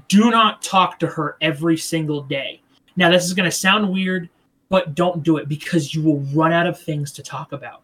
do 0.09 0.31
not 0.31 0.61
talk 0.61 0.99
to 0.99 1.07
her 1.07 1.39
every 1.41 1.79
single 1.79 2.23
day. 2.23 2.61
Now, 2.97 3.11
this 3.11 3.25
is 3.25 3.33
going 3.33 3.49
to 3.49 3.57
sound 3.57 3.91
weird, 3.91 4.29
but 4.69 4.95
don't 4.95 5.23
do 5.23 5.39
it 5.39 5.49
because 5.49 5.95
you 5.95 6.03
will 6.03 6.21
run 6.35 6.53
out 6.53 6.67
of 6.67 6.79
things 6.79 7.13
to 7.13 7.23
talk 7.23 7.53
about. 7.53 7.82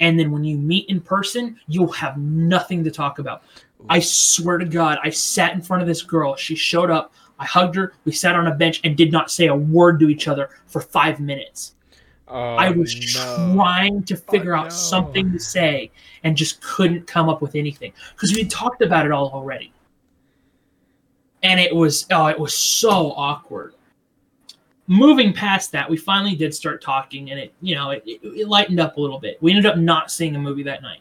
And 0.00 0.18
then 0.18 0.30
when 0.30 0.44
you 0.44 0.56
meet 0.56 0.88
in 0.88 1.00
person, 1.00 1.60
you'll 1.68 1.92
have 1.92 2.18
nothing 2.18 2.82
to 2.84 2.90
talk 2.90 3.18
about. 3.18 3.42
I 3.88 4.00
swear 4.00 4.58
to 4.58 4.64
God, 4.64 4.98
I 5.02 5.10
sat 5.10 5.54
in 5.54 5.62
front 5.62 5.82
of 5.82 5.88
this 5.88 6.02
girl. 6.02 6.36
She 6.36 6.54
showed 6.54 6.90
up. 6.90 7.12
I 7.38 7.46
hugged 7.46 7.76
her. 7.76 7.94
We 8.04 8.12
sat 8.12 8.36
on 8.36 8.46
a 8.46 8.54
bench 8.54 8.80
and 8.84 8.96
did 8.96 9.12
not 9.12 9.30
say 9.30 9.46
a 9.46 9.54
word 9.54 10.00
to 10.00 10.08
each 10.08 10.28
other 10.28 10.50
for 10.66 10.80
five 10.80 11.20
minutes. 11.20 11.74
Oh, 12.28 12.54
I 12.54 12.70
was 12.70 12.94
no. 13.14 13.54
trying 13.54 14.04
to 14.04 14.14
oh, 14.14 14.30
figure 14.30 14.54
oh, 14.54 14.60
out 14.60 14.64
no. 14.64 14.70
something 14.70 15.32
to 15.32 15.38
say 15.38 15.90
and 16.22 16.36
just 16.36 16.62
couldn't 16.62 17.06
come 17.06 17.28
up 17.28 17.42
with 17.42 17.54
anything 17.54 17.92
because 18.14 18.34
we 18.34 18.44
talked 18.44 18.82
about 18.82 19.06
it 19.06 19.12
all 19.12 19.30
already. 19.30 19.72
And 21.42 21.58
it 21.58 21.74
was 21.74 22.06
oh, 22.10 22.26
it 22.26 22.38
was 22.38 22.56
so 22.56 23.12
awkward. 23.12 23.74
Moving 24.90 25.32
past 25.32 25.70
that, 25.70 25.88
we 25.88 25.96
finally 25.96 26.34
did 26.34 26.52
start 26.52 26.82
talking, 26.82 27.30
and 27.30 27.38
it 27.38 27.54
you 27.62 27.76
know 27.76 27.90
it, 27.92 28.02
it, 28.04 28.20
it 28.24 28.48
lightened 28.48 28.80
up 28.80 28.96
a 28.96 29.00
little 29.00 29.20
bit. 29.20 29.40
We 29.40 29.52
ended 29.52 29.64
up 29.64 29.78
not 29.78 30.10
seeing 30.10 30.34
a 30.34 30.38
movie 30.38 30.64
that 30.64 30.82
night, 30.82 30.98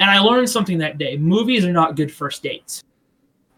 and 0.00 0.10
I 0.10 0.20
learned 0.20 0.48
something 0.48 0.78
that 0.78 0.96
day. 0.96 1.18
Movies 1.18 1.66
are 1.66 1.72
not 1.72 1.96
good 1.96 2.10
first 2.10 2.42
dates 2.42 2.82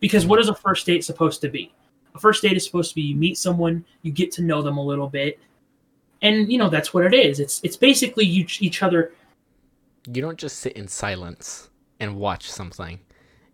because 0.00 0.26
what 0.26 0.40
is 0.40 0.48
a 0.48 0.54
first 0.54 0.84
date 0.84 1.04
supposed 1.04 1.40
to 1.42 1.48
be? 1.48 1.72
A 2.16 2.18
first 2.18 2.42
date 2.42 2.56
is 2.56 2.64
supposed 2.64 2.88
to 2.90 2.96
be 2.96 3.02
you 3.02 3.14
meet 3.14 3.38
someone, 3.38 3.84
you 4.02 4.10
get 4.10 4.32
to 4.32 4.42
know 4.42 4.62
them 4.62 4.78
a 4.78 4.84
little 4.84 5.08
bit, 5.08 5.38
and 6.22 6.50
you 6.50 6.58
know 6.58 6.68
that's 6.68 6.92
what 6.92 7.04
it 7.04 7.14
is. 7.14 7.38
It's 7.38 7.60
it's 7.62 7.76
basically 7.76 8.24
you, 8.24 8.46
each 8.58 8.82
other. 8.82 9.12
You 10.12 10.22
don't 10.22 10.38
just 10.38 10.58
sit 10.58 10.72
in 10.72 10.88
silence 10.88 11.70
and 12.00 12.16
watch 12.16 12.50
something. 12.50 12.98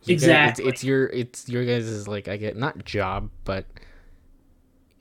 You 0.05 0.15
exactly. 0.15 0.65
Guys, 0.65 0.73
it's, 0.73 0.81
it's, 0.81 0.85
your 0.85 1.07
it's 1.09 1.49
your 1.51 1.67
guys' 1.67 1.87
is 1.87 2.09
like 2.09 2.29
I 2.29 2.39
get 2.39 2.57
not 2.57 2.83
job, 2.87 3.29
but 3.45 3.67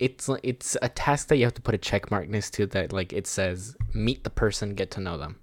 it's 0.02 0.30
it's 0.42 0.76
a 0.82 0.90
task 0.90 1.28
that 1.28 1.38
you 1.38 1.44
have 1.44 1.54
to 1.54 1.62
put 1.62 1.76
a 1.76 1.78
check 1.78 2.10
mark 2.10 2.28
next 2.28 2.56
to 2.56 2.66
that 2.66 2.92
like 2.92 3.14
it 3.14 3.28
says 3.28 3.76
meet 3.94 4.24
the 4.24 4.32
person, 4.32 4.74
get 4.74 4.90
to 4.92 5.00
know 5.00 5.16
them. 5.16 5.38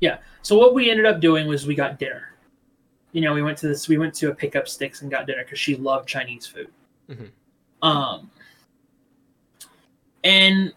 Yeah. 0.00 0.18
So 0.40 0.58
what 0.58 0.72
we 0.72 0.90
ended 0.90 1.04
up 1.04 1.20
doing 1.20 1.46
was 1.46 1.66
we 1.66 1.74
got 1.74 1.98
dinner. 1.98 2.34
You 3.12 3.20
know, 3.20 3.34
we 3.34 3.42
went 3.42 3.58
to 3.58 3.68
this. 3.68 3.86
We 3.86 3.98
went 3.98 4.14
to 4.14 4.30
a 4.30 4.34
Pick 4.34 4.56
Up 4.56 4.64
Stix 4.64 5.02
and 5.02 5.10
got 5.10 5.26
dinner 5.26 5.44
because 5.44 5.58
she 5.58 5.76
loved 5.76 6.08
Chinese 6.08 6.46
food. 6.46 6.70
Mm-hmm. 7.10 7.86
Um, 7.86 8.30
and 10.24 10.72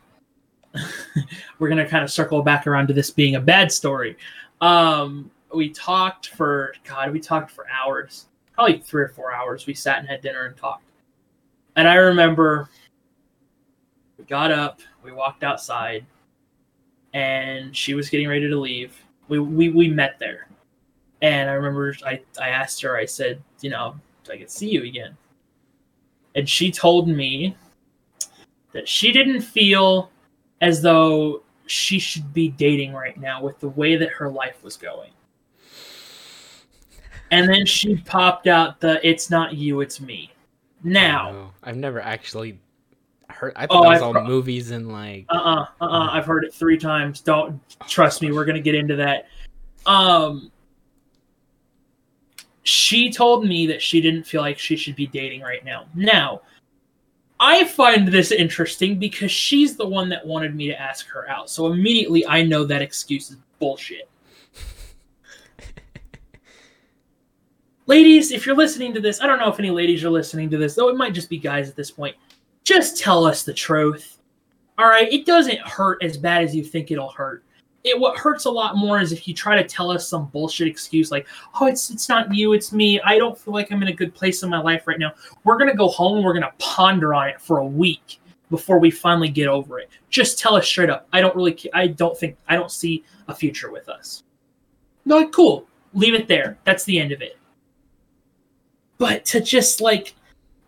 we're 1.59 1.69
gonna 1.69 1.87
kind 1.87 2.03
of 2.03 2.11
circle 2.11 2.41
back 2.43 2.67
around 2.67 2.87
to 2.87 2.93
this 2.93 3.11
being 3.11 3.35
a 3.35 3.39
bad 3.39 3.71
story. 3.71 4.17
Um, 4.59 5.31
we 5.55 5.69
talked 5.69 6.29
for 6.29 6.73
God, 6.83 7.13
we 7.13 7.21
talked 7.21 7.49
for 7.49 7.65
hours, 7.69 8.25
probably 8.51 8.79
three 8.79 9.03
or 9.03 9.09
four 9.09 9.33
hours. 9.33 9.67
We 9.67 9.73
sat 9.73 9.99
and 9.99 10.07
had 10.07 10.19
dinner 10.19 10.45
and 10.47 10.57
talked. 10.57 10.82
And 11.75 11.87
I 11.87 11.95
remember 11.95 12.69
we 14.17 14.25
got 14.25 14.51
up, 14.51 14.79
we 15.03 15.11
walked 15.11 15.43
outside, 15.43 16.05
and 17.13 17.75
she 17.75 17.93
was 17.93 18.09
getting 18.09 18.27
ready 18.27 18.47
to 18.47 18.59
leave. 18.59 18.95
We 19.27 19.39
we, 19.39 19.69
we 19.69 19.87
met 19.87 20.19
there, 20.19 20.47
and 21.21 21.49
I 21.49 21.53
remember 21.53 21.95
I 22.05 22.21
I 22.39 22.49
asked 22.49 22.81
her. 22.81 22.95
I 22.95 23.05
said, 23.05 23.41
you 23.61 23.69
know, 23.69 23.95
I 24.31 24.37
could 24.37 24.51
see 24.51 24.69
you 24.69 24.83
again, 24.83 25.17
and 26.35 26.47
she 26.47 26.71
told 26.71 27.07
me 27.07 27.57
that 28.71 28.87
she 28.87 29.11
didn't 29.11 29.41
feel 29.41 30.11
as 30.61 30.81
though 30.81 31.43
she 31.65 31.97
should 31.99 32.33
be 32.33 32.49
dating 32.49 32.93
right 32.93 33.19
now 33.19 33.41
with 33.41 33.59
the 33.59 33.69
way 33.69 33.95
that 33.95 34.09
her 34.09 34.29
life 34.29 34.63
was 34.63 34.77
going. 34.77 35.11
And 37.31 37.49
then 37.49 37.65
she 37.65 37.97
popped 37.97 38.45
out 38.45 38.79
the 38.79 39.05
"It's 39.07 39.31
not 39.31 39.55
you, 39.55 39.81
it's 39.81 39.99
me." 39.99 40.31
Now, 40.83 41.31
Oh, 41.33 41.51
I've 41.63 41.77
never 41.77 42.01
actually 42.01 42.59
heard. 43.29 43.53
I 43.55 43.65
thought 43.67 43.77
Oh, 43.79 43.83
that 43.83 43.89
was 43.89 43.97
I've 43.99 44.03
all 44.03 44.11
pro- 44.13 44.25
movies 44.27 44.71
and 44.71 44.91
like. 44.91 45.25
uh 45.29 45.33
uh-uh, 45.35 45.65
uh 45.81 45.85
uh 45.85 46.09
I've 46.11 46.25
heard 46.25 46.43
it 46.43 46.53
three 46.53 46.77
times. 46.77 47.21
Don't 47.21 47.59
trust 47.87 48.21
me. 48.21 48.31
We're 48.31 48.45
gonna 48.45 48.59
get 48.61 48.75
into 48.75 48.95
that. 48.97 49.27
Um, 49.85 50.51
she 52.63 53.11
told 53.11 53.45
me 53.45 53.67
that 53.67 53.81
she 53.81 53.99
didn't 54.01 54.23
feel 54.23 54.41
like 54.41 54.57
she 54.57 54.75
should 54.77 54.95
be 54.95 55.07
dating 55.07 55.41
right 55.41 55.63
now. 55.65 55.85
Now, 55.95 56.41
I 57.39 57.65
find 57.65 58.07
this 58.07 58.31
interesting 58.31 58.99
because 58.99 59.31
she's 59.31 59.75
the 59.75 59.85
one 59.87 60.07
that 60.09 60.25
wanted 60.25 60.55
me 60.55 60.67
to 60.67 60.79
ask 60.79 61.07
her 61.07 61.27
out. 61.29 61.49
So 61.49 61.67
immediately 61.67 62.25
I 62.25 62.43
know 62.43 62.63
that 62.65 62.81
excuse 62.81 63.31
is 63.31 63.37
bullshit. 63.59 64.07
Ladies, 67.87 68.31
if 68.31 68.45
you're 68.45 68.55
listening 68.55 68.93
to 68.93 68.99
this, 68.99 69.21
I 69.21 69.27
don't 69.27 69.39
know 69.39 69.49
if 69.49 69.59
any 69.59 69.71
ladies 69.71 70.03
are 70.03 70.09
listening 70.09 70.49
to 70.51 70.57
this, 70.57 70.75
though 70.75 70.89
it 70.89 70.97
might 70.97 71.13
just 71.13 71.29
be 71.29 71.37
guys 71.37 71.69
at 71.69 71.75
this 71.75 71.91
point. 71.91 72.15
Just 72.63 72.97
tell 72.99 73.25
us 73.25 73.43
the 73.43 73.53
truth. 73.53 74.19
All 74.77 74.87
right, 74.87 75.11
it 75.11 75.25
doesn't 75.25 75.59
hurt 75.59 76.03
as 76.03 76.17
bad 76.17 76.43
as 76.43 76.55
you 76.55 76.63
think 76.63 76.91
it'll 76.91 77.11
hurt. 77.11 77.43
It 77.83 77.99
what 77.99 78.17
hurts 78.17 78.45
a 78.45 78.51
lot 78.51 78.77
more 78.77 78.99
is 78.99 79.11
if 79.11 79.27
you 79.27 79.33
try 79.33 79.61
to 79.61 79.67
tell 79.67 79.91
us 79.91 80.07
some 80.07 80.27
bullshit 80.27 80.69
excuse 80.69 81.11
like, 81.11 81.27
"Oh, 81.59 81.67
it's 81.67 81.89
it's 81.89 82.07
not 82.07 82.33
you, 82.33 82.53
it's 82.53 82.71
me. 82.71 82.99
I 83.01 83.17
don't 83.17 83.37
feel 83.37 83.53
like 83.53 83.71
I'm 83.71 83.81
in 83.81 83.89
a 83.89 83.93
good 83.93 84.15
place 84.15 84.41
in 84.41 84.49
my 84.49 84.59
life 84.59 84.87
right 84.87 84.97
now." 84.97 85.11
We're 85.43 85.57
going 85.57 85.69
to 85.69 85.75
go 85.75 85.89
home 85.89 86.23
we're 86.23 86.31
going 86.31 86.43
to 86.43 86.53
ponder 86.59 87.13
on 87.13 87.27
it 87.27 87.41
for 87.41 87.57
a 87.57 87.65
week 87.65 88.21
before 88.49 88.79
we 88.79 88.89
finally 88.89 89.29
get 89.29 89.47
over 89.47 89.79
it. 89.79 89.89
Just 90.09 90.39
tell 90.39 90.55
us 90.55 90.65
straight 90.65 90.89
up. 90.89 91.07
I 91.11 91.19
don't 91.19 91.35
really 91.35 91.59
I 91.73 91.87
don't 91.87 92.17
think 92.17 92.37
I 92.47 92.55
don't 92.55 92.71
see 92.71 93.03
a 93.27 93.35
future 93.35 93.69
with 93.69 93.89
us. 93.89 94.23
No, 95.03 95.27
cool. 95.29 95.67
Leave 95.93 96.13
it 96.13 96.29
there. 96.29 96.57
That's 96.63 96.85
the 96.85 96.99
end 96.99 97.11
of 97.11 97.21
it. 97.21 97.37
But 99.03 99.25
to 99.25 99.41
just 99.41 99.81
like 99.81 100.13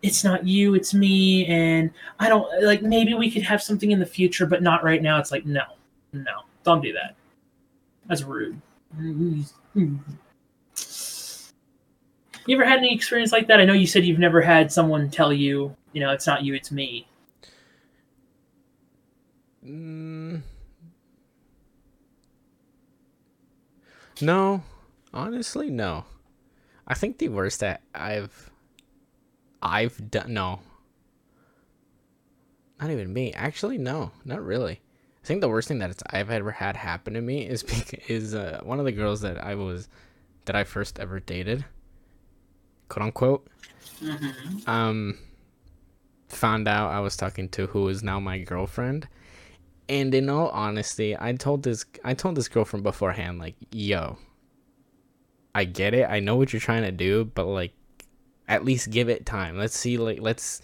it's 0.02 0.22
not 0.22 0.46
you, 0.46 0.74
it's 0.74 0.92
me, 0.92 1.46
and 1.46 1.90
I 2.18 2.28
don't 2.28 2.46
like 2.62 2.82
maybe 2.82 3.14
we 3.14 3.30
could 3.30 3.44
have 3.44 3.62
something 3.62 3.92
in 3.92 3.98
the 3.98 4.04
future, 4.04 4.44
but 4.44 4.62
not 4.62 4.84
right 4.84 5.00
now. 5.00 5.18
It's 5.18 5.32
like, 5.32 5.46
no, 5.46 5.62
no, 6.12 6.42
don't 6.62 6.82
do 6.82 6.92
that. 6.92 7.16
That's 8.06 8.24
rude. 8.24 8.60
You 8.98 9.98
ever 12.50 12.66
had 12.66 12.80
any 12.80 12.94
experience 12.94 13.32
like 13.32 13.46
that? 13.46 13.58
I 13.58 13.64
know 13.64 13.72
you 13.72 13.86
said 13.86 14.04
you've 14.04 14.18
never 14.18 14.42
had 14.42 14.70
someone 14.70 15.08
tell 15.08 15.32
you, 15.32 15.74
you 15.94 16.02
know, 16.02 16.10
it's 16.10 16.26
not 16.26 16.44
you, 16.44 16.52
it's 16.52 16.70
me. 16.70 17.08
Mm, 19.64 20.42
no, 24.20 24.62
honestly, 25.14 25.70
no. 25.70 26.04
I 26.86 26.94
think 26.94 27.18
the 27.18 27.28
worst 27.28 27.60
that 27.60 27.82
I've 27.94 28.50
I've 29.62 30.10
done 30.10 30.34
no. 30.34 30.60
Not 32.80 32.90
even 32.90 33.12
me. 33.12 33.32
Actually, 33.32 33.78
no, 33.78 34.12
not 34.24 34.44
really. 34.44 34.80
I 35.22 35.26
think 35.26 35.40
the 35.40 35.48
worst 35.48 35.66
thing 35.66 35.78
that 35.78 35.90
it's, 35.90 36.02
I've 36.10 36.30
ever 36.30 36.52
had 36.52 36.76
happen 36.76 37.14
to 37.14 37.20
me 37.20 37.46
is 37.46 37.62
is 38.08 38.34
uh, 38.34 38.60
one 38.62 38.78
of 38.78 38.84
the 38.84 38.92
girls 38.92 39.20
that 39.22 39.42
I 39.42 39.54
was 39.54 39.88
that 40.44 40.54
I 40.54 40.64
first 40.64 40.98
ever 41.00 41.18
dated, 41.18 41.64
quote 42.88 43.06
unquote. 43.06 43.48
Mm-hmm. 44.00 44.70
Um, 44.70 45.18
found 46.28 46.68
out 46.68 46.90
I 46.90 47.00
was 47.00 47.16
talking 47.16 47.48
to 47.50 47.66
who 47.66 47.88
is 47.88 48.02
now 48.02 48.20
my 48.20 48.38
girlfriend, 48.38 49.08
and 49.88 50.14
in 50.14 50.28
all 50.28 50.50
honesty, 50.50 51.16
I 51.18 51.32
told 51.32 51.64
this 51.64 51.84
I 52.04 52.14
told 52.14 52.36
this 52.36 52.48
girlfriend 52.48 52.84
beforehand, 52.84 53.40
like, 53.40 53.56
yo, 53.72 54.18
I 55.56 55.64
get 55.64 55.94
it, 55.94 56.06
I 56.08 56.20
know 56.20 56.36
what 56.36 56.52
you're 56.52 56.60
trying 56.60 56.82
to 56.82 56.92
do, 56.92 57.24
but 57.24 57.46
like, 57.46 57.72
at 58.46 58.62
least 58.62 58.90
give 58.90 59.08
it 59.08 59.24
time. 59.24 59.56
Let's 59.56 59.74
see, 59.74 59.96
like, 59.96 60.20
let's 60.20 60.60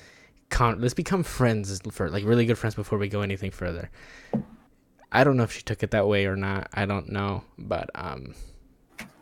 con- 0.51 0.83
let's 0.83 0.93
become 0.93 1.23
friends 1.23 1.81
for 1.91 2.11
like 2.11 2.27
really 2.27 2.45
good 2.45 2.59
friends 2.59 2.75
before 2.75 2.99
we 2.99 3.09
go 3.09 3.23
anything 3.23 3.51
further. 3.51 3.91
I 5.11 5.25
don't 5.25 5.39
know 5.39 5.45
if 5.45 5.53
she 5.53 5.63
took 5.63 5.83
it 5.83 5.93
that 5.93 6.07
way 6.07 6.27
or 6.27 6.37
not. 6.37 6.69
I 6.75 6.85
don't 6.85 7.09
know, 7.09 7.43
but 7.57 7.89
um, 7.95 8.35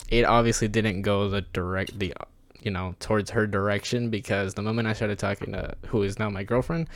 it 0.09 0.25
obviously 0.25 0.67
didn't 0.67 1.03
go 1.03 1.29
the 1.29 1.43
direct 1.43 1.97
the 2.01 2.13
you 2.61 2.73
know 2.73 2.97
towards 2.99 3.31
her 3.31 3.47
direction 3.47 4.11
because 4.11 4.55
the 4.55 4.63
moment 4.63 4.89
I 4.89 4.93
started 4.93 5.21
talking 5.21 5.53
to 5.53 5.77
who 5.87 6.03
is 6.03 6.19
now 6.19 6.31
my 6.31 6.43
girlfriend, 6.43 6.89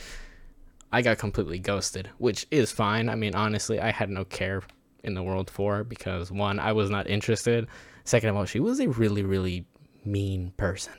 I 0.91 1.01
got 1.01 1.17
completely 1.17 1.59
ghosted, 1.59 2.09
which 2.17 2.45
is 2.51 2.73
fine. 2.73 3.07
I 3.07 3.15
mean, 3.15 3.35
honestly, 3.35 3.79
I 3.79 3.91
had 3.91 4.09
no 4.09 4.25
care 4.25 4.63
in 5.05 5.13
the 5.13 5.23
world 5.23 5.49
for 5.49 5.85
because 5.85 6.29
one, 6.29 6.59
I 6.59 6.73
was 6.73 6.89
not 6.89 7.07
interested. 7.07 7.67
Second 8.05 8.29
of 8.29 8.37
all, 8.37 8.45
she 8.45 8.59
was 8.59 8.79
a 8.79 8.87
really 8.87 9.23
really 9.23 9.65
mean 10.05 10.53
person. 10.57 10.93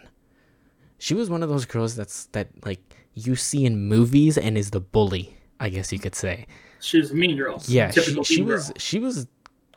She 0.99 1.15
was 1.15 1.31
one 1.31 1.43
of 1.43 1.49
those 1.49 1.65
girls 1.65 1.97
that's 1.97 2.27
that 2.27 2.49
like 2.65 2.81
you 3.15 3.35
see 3.35 3.65
in 3.65 3.89
movies 3.89 4.37
and 4.37 4.59
is 4.59 4.71
the 4.71 4.81
bully, 4.81 5.37
I 5.59 5.71
guess 5.71 5.93
you 5.93 5.99
could 5.99 6.15
say. 6.15 6.47
She 6.81 6.99
was 6.99 7.11
a 7.11 7.15
mean 7.15 7.37
girl. 7.37 7.63
Yeah, 7.67 7.91
she, 7.91 8.23
she 8.25 8.43
was 8.43 8.69
girl. 8.69 8.75
she 8.77 8.99
was 8.99 9.27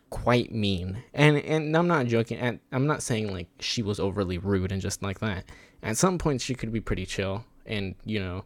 quite 0.10 0.52
mean, 0.52 1.02
and 1.14 1.38
and 1.38 1.76
I'm 1.76 1.88
not 1.88 2.08
joking. 2.08 2.38
And 2.38 2.60
I'm 2.72 2.88
not 2.88 3.02
saying 3.02 3.32
like 3.32 3.48
she 3.60 3.82
was 3.82 4.00
overly 4.00 4.38
rude 4.38 4.72
and 4.72 4.82
just 4.82 5.02
like 5.02 5.20
that. 5.20 5.46
At 5.82 5.96
some 5.98 6.18
points, 6.18 6.44
she 6.44 6.56
could 6.56 6.74
be 6.74 6.82
pretty 6.82 7.06
chill 7.06 7.46
and 7.66 7.96
you 8.04 8.20
know, 8.20 8.44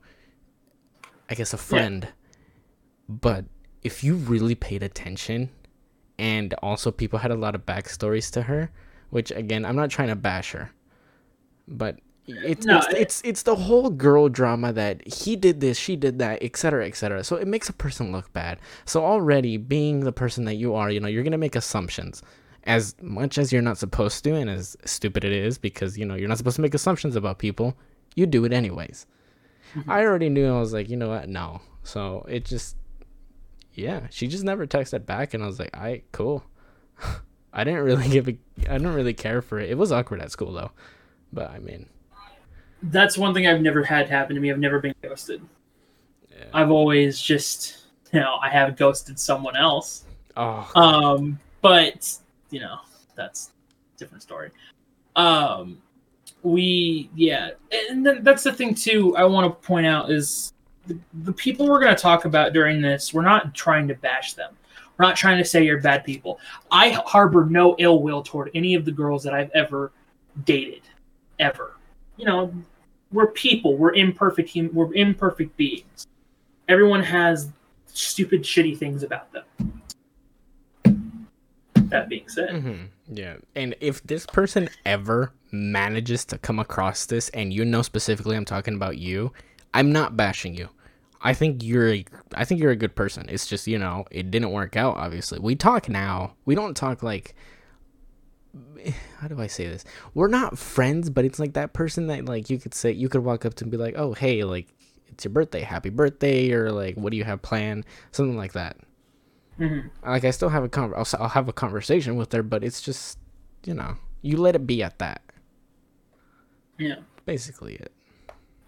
I 1.30 1.34
guess 1.34 1.54
a 1.54 1.58
friend. 1.58 2.08
But 3.10 3.46
if 3.82 4.04
you 4.04 4.16
really 4.16 4.56
paid 4.56 4.84
attention, 4.84 5.50
and 6.20 6.54
also 6.56 6.92
people 6.92 7.20
had 7.20 7.32
a 7.32 7.36
lot 7.36 7.56
of 7.56 7.66
backstories 7.66 8.32
to 8.32 8.44
her, 8.44 8.72
which 9.10 9.32
again, 9.32 9.66
I'm 9.66 9.76
not 9.76 9.90
trying 9.90 10.10
to 10.10 10.16
bash 10.16 10.52
her, 10.52 10.72
but 11.68 12.00
it's 12.28 12.66
No, 12.66 12.78
it's, 12.78 12.88
it- 12.88 12.98
it's 13.02 13.22
it's 13.26 13.44
the 13.44 13.56
whole 13.56 13.90
girl 13.90 14.30
drama 14.30 14.72
that 14.74 15.06
he 15.08 15.36
did 15.36 15.60
this, 15.60 15.78
she 15.78 15.96
did 15.96 16.20
that, 16.20 16.42
etc., 16.42 16.86
etc. 16.88 17.24
So 17.24 17.36
it 17.36 17.48
makes 17.48 17.68
a 17.70 17.74
person 17.74 18.12
look 18.12 18.32
bad. 18.34 18.60
So 18.86 19.04
already 19.06 19.58
being 19.58 20.02
the 20.02 20.14
person 20.14 20.46
that 20.46 20.56
you 20.56 20.74
are, 20.76 20.90
you 20.90 21.00
know, 21.00 21.08
you're 21.10 21.24
gonna 21.24 21.38
make 21.38 21.56
assumptions. 21.56 22.22
As 22.66 22.96
much 23.02 23.38
as 23.38 23.52
you're 23.52 23.62
not 23.62 23.78
supposed 23.78 24.24
to, 24.24 24.36
and 24.36 24.50
as 24.50 24.78
stupid 24.86 25.26
it 25.26 25.34
is, 25.34 25.58
because 25.58 25.98
you 25.98 26.06
know 26.06 26.16
you're 26.16 26.30
not 26.30 26.38
supposed 26.38 26.56
to 26.56 26.62
make 26.62 26.74
assumptions 26.74 27.18
about 27.18 27.40
people, 27.40 27.76
you 28.16 28.26
do 28.26 28.46
it 28.46 28.54
anyways. 28.54 29.06
Mm-hmm. 29.76 29.92
I 29.92 30.04
already 30.06 30.30
knew. 30.30 30.48
I 30.48 30.60
was 30.62 30.72
like, 30.72 30.90
you 30.90 30.96
know 30.96 31.10
what? 31.10 31.28
No. 31.28 31.60
So 31.84 32.26
it 32.30 32.46
just, 32.46 32.78
yeah, 33.74 34.08
she 34.10 34.28
just 34.28 34.44
never 34.44 34.68
texted 34.68 35.06
back, 35.06 35.34
and 35.34 35.44
I 35.44 35.48
was 35.48 35.60
like, 35.60 35.76
"I 35.76 35.84
right, 35.84 36.06
cool." 36.12 36.44
I 37.54 37.64
didn't 37.64 37.82
really 37.82 38.10
give 38.10 38.28
a, 38.28 38.38
I 38.68 38.74
didn't 38.78 38.94
really 38.94 39.14
care 39.14 39.42
for 39.42 39.60
it. 39.60 39.70
It 39.70 39.78
was 39.78 39.92
awkward 39.92 40.22
at 40.22 40.32
school 40.32 40.52
though, 40.54 40.72
but 41.32 41.52
I 41.52 41.60
mean, 41.60 41.88
That's 42.82 43.18
one 43.18 43.34
thing 43.34 43.48
I've 43.48 43.62
never 43.62 43.84
had 43.84 44.10
happen 44.10 44.36
to 44.36 44.42
me. 44.42 44.52
I've 44.52 44.60
never 44.60 44.80
been 44.80 44.96
ghosted. 45.02 45.42
Yeah. 46.32 46.46
I've 46.54 46.72
always 46.72 47.22
just, 47.22 47.78
you 48.12 48.20
know, 48.20 48.38
I 48.42 48.50
have 48.50 48.76
ghosted 48.76 49.20
someone 49.20 49.56
else. 49.56 50.06
oh, 50.36 50.70
Um, 50.76 51.40
but 51.62 52.18
you 52.50 52.60
know, 52.60 52.78
that's 53.16 53.52
a 53.96 54.00
different 54.00 54.24
story. 54.24 54.52
Um, 55.16 55.82
we, 56.42 57.10
yeah, 57.16 57.52
and 57.72 58.06
then 58.06 58.24
that's 58.24 58.44
the 58.44 58.52
thing 58.52 58.76
too. 58.76 59.16
I 59.16 59.24
want 59.26 59.46
to 59.46 59.68
point 59.68 59.86
out 59.86 60.12
is 60.12 60.53
the, 60.88 60.98
the 61.24 61.34
people 61.34 61.68
we're 61.68 61.80
going 61.82 61.96
to 61.96 62.02
talk 62.02 62.26
about 62.26 62.54
during 62.54 62.82
this. 62.82 63.14
We're 63.14 63.22
not 63.22 63.54
trying 63.54 63.88
to 63.88 63.96
bash 63.96 64.34
them. 64.34 64.54
We're 64.98 65.06
not 65.06 65.16
trying 65.16 65.38
to 65.38 65.46
say 65.46 65.64
you're 65.64 65.82
bad 65.82 66.04
people. 66.04 66.40
I 66.72 66.90
harbor 67.06 67.46
no 67.46 67.76
ill 67.80 68.02
will 68.02 68.22
toward 68.22 68.52
any 68.54 68.76
of 68.76 68.86
the 68.86 68.92
girls 68.92 69.24
that 69.24 69.34
I've 69.34 69.50
ever 69.52 69.92
dated, 70.46 70.82
ever. 71.40 71.78
You 72.18 72.26
know, 72.26 72.54
we're 73.12 73.28
people. 73.28 73.76
We're 73.78 73.94
imperfect. 73.94 74.54
hum- 74.54 74.70
We're 74.74 74.94
imperfect 74.94 75.56
beings. 75.58 76.08
Everyone 76.68 77.02
has 77.04 77.50
stupid, 77.88 78.44
shitty 78.44 78.78
things 78.78 79.04
about 79.04 79.32
them. 79.32 79.44
That 81.76 82.10
being 82.10 82.28
said, 82.28 82.50
hmm 82.62 82.84
yeah. 83.08 83.36
And 83.56 83.76
if 83.82 84.02
this 84.04 84.26
person 84.26 84.70
ever 84.86 85.34
manages 85.52 86.26
to 86.26 86.38
come 86.38 86.58
across 86.58 87.06
this, 87.06 87.30
and 87.30 87.54
you 87.54 87.66
know 87.66 87.82
specifically 87.82 88.36
I'm 88.36 88.46
talking 88.46 88.74
about 88.76 88.98
you, 88.98 89.32
I'm 89.74 89.92
not 89.92 90.16
bashing 90.18 90.56
you. 90.56 90.70
I 91.22 91.34
think 91.34 91.64
you're 91.64 91.90
a, 91.94 92.06
I 92.36 92.44
think 92.46 92.60
you're 92.60 92.72
a 92.72 92.76
good 92.76 92.96
person. 92.96 93.28
It's 93.30 93.48
just 93.48 93.66
you 93.68 93.78
know 93.80 94.06
it 94.12 94.30
didn't 94.32 94.52
work 94.52 94.76
out. 94.76 94.98
Obviously, 94.98 95.40
we 95.40 95.56
talk 95.56 95.88
now. 95.90 96.36
We 96.46 96.56
don't 96.56 96.76
talk 96.76 97.02
like. 97.04 97.34
How 99.20 99.28
do 99.28 99.40
I 99.40 99.48
say 99.48 99.68
this? 99.68 99.86
We're 100.14 100.28
not 100.28 100.58
friends, 100.58 101.10
but 101.10 101.24
it's 101.26 101.40
like 101.40 101.54
that 101.54 101.74
person 101.74 102.08
that 102.08 102.26
like 102.26 102.50
you 102.50 102.60
could 102.60 102.74
say 102.74 102.92
you 102.92 103.10
could 103.10 103.24
walk 103.24 103.46
up 103.46 103.54
to 103.56 103.64
and 103.64 103.72
be 103.72 103.78
like, 103.78 103.96
"Oh, 103.98 104.14
hey, 104.14 104.44
like 104.44 104.68
it's 105.08 105.24
your 105.24 105.32
birthday, 105.32 105.62
happy 105.62 105.90
birthday," 105.90 106.52
or 106.52 106.72
like, 106.72 106.96
"What 106.96 107.12
do 107.12 107.18
you 107.18 107.24
have 107.24 107.42
planned?" 107.42 107.86
Something 108.12 108.38
like 108.38 108.54
that. 108.54 108.78
Mhm. 109.60 109.90
Like 110.06 110.26
I 110.26 110.32
still 110.32 110.50
have 110.50 110.64
a 110.64 110.70
con- 110.70 110.94
I'll, 110.96 111.08
I'll 111.20 111.30
have 111.30 111.48
a 111.48 111.54
conversation 111.54 112.16
with 112.16 112.32
her, 112.34 112.44
but 112.44 112.64
it's 112.64 112.82
just 112.82 113.18
you 113.66 113.74
know 113.74 113.96
you 114.22 114.38
let 114.38 114.56
it 114.56 114.68
be 114.68 114.84
at 114.84 115.00
that. 115.00 115.22
Yeah. 116.78 116.98
Basically 117.26 117.76
it. 117.76 117.92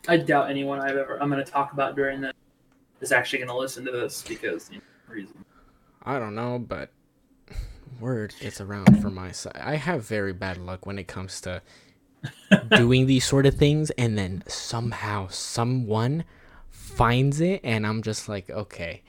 I 0.07 0.17
doubt 0.17 0.49
anyone 0.49 0.79
I've 0.79 0.97
ever 0.97 1.21
I'm 1.21 1.29
going 1.29 1.43
to 1.43 1.51
talk 1.51 1.73
about 1.73 1.95
during 1.95 2.21
this 2.21 2.33
is 3.01 3.11
actually 3.11 3.39
going 3.39 3.49
to 3.49 3.57
listen 3.57 3.85
to 3.85 3.91
this 3.91 4.23
because 4.27 4.69
you 4.71 4.77
know, 4.77 5.13
reason. 5.13 5.45
I 6.03 6.19
don't 6.19 6.35
know, 6.35 6.59
but 6.59 6.91
word 7.99 8.33
gets 8.39 8.61
around 8.61 9.01
for 9.01 9.09
my 9.09 9.31
side. 9.31 9.59
I 9.61 9.75
have 9.75 10.03
very 10.03 10.33
bad 10.33 10.57
luck 10.57 10.85
when 10.85 10.99
it 10.99 11.07
comes 11.07 11.41
to 11.41 11.61
doing 12.75 13.07
these 13.07 13.25
sort 13.25 13.45
of 13.45 13.55
things, 13.55 13.91
and 13.91 14.17
then 14.17 14.43
somehow 14.47 15.27
someone 15.29 16.23
finds 16.69 17.41
it, 17.41 17.61
and 17.63 17.85
I'm 17.85 18.01
just 18.01 18.29
like, 18.29 18.49
okay, 18.49 19.03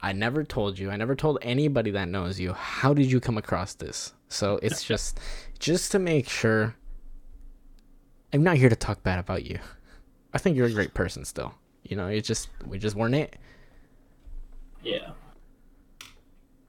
I 0.00 0.12
never 0.12 0.44
told 0.44 0.78
you. 0.78 0.90
I 0.90 0.96
never 0.96 1.14
told 1.14 1.38
anybody 1.42 1.90
that 1.92 2.08
knows 2.08 2.38
you. 2.38 2.52
How 2.52 2.94
did 2.94 3.10
you 3.10 3.20
come 3.20 3.38
across 3.38 3.74
this? 3.74 4.12
So 4.28 4.58
it's 4.62 4.82
just, 4.84 5.20
just 5.58 5.92
to 5.92 5.98
make 5.98 6.28
sure. 6.28 6.74
I'm 8.32 8.42
not 8.42 8.58
here 8.58 8.68
to 8.68 8.76
talk 8.76 9.02
bad 9.02 9.18
about 9.18 9.46
you. 9.46 9.58
I 10.34 10.38
think 10.38 10.56
you're 10.56 10.66
a 10.66 10.72
great 10.72 10.94
person 10.94 11.24
still. 11.24 11.54
You 11.84 11.96
know, 11.96 12.08
it 12.08 12.22
just 12.22 12.48
we 12.66 12.78
just 12.78 12.96
weren't 12.96 13.14
it. 13.14 13.36
Yeah. 14.82 15.10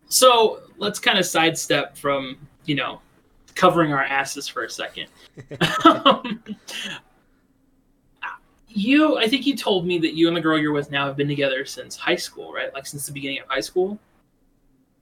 So 0.07 0.61
let's 0.77 0.99
kind 0.99 1.19
of 1.19 1.25
sidestep 1.25 1.95
from, 1.95 2.37
you 2.65 2.75
know, 2.75 2.99
covering 3.55 3.93
our 3.93 4.03
asses 4.03 4.47
for 4.47 4.63
a 4.63 4.69
second. 4.69 5.07
Um, 5.85 6.43
you, 8.67 9.17
I 9.17 9.27
think 9.27 9.45
you 9.45 9.55
told 9.55 9.85
me 9.85 9.97
that 9.99 10.15
you 10.15 10.27
and 10.27 10.37
the 10.37 10.41
girl 10.41 10.57
you're 10.57 10.73
with 10.73 10.91
now 10.91 11.07
have 11.07 11.17
been 11.17 11.27
together 11.27 11.65
since 11.65 11.95
high 11.95 12.15
school, 12.15 12.53
right? 12.53 12.73
Like 12.73 12.85
since 12.85 13.05
the 13.05 13.11
beginning 13.11 13.39
of 13.39 13.47
high 13.47 13.61
school? 13.61 13.97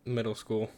Middle 0.06 0.36
school. 0.36 0.70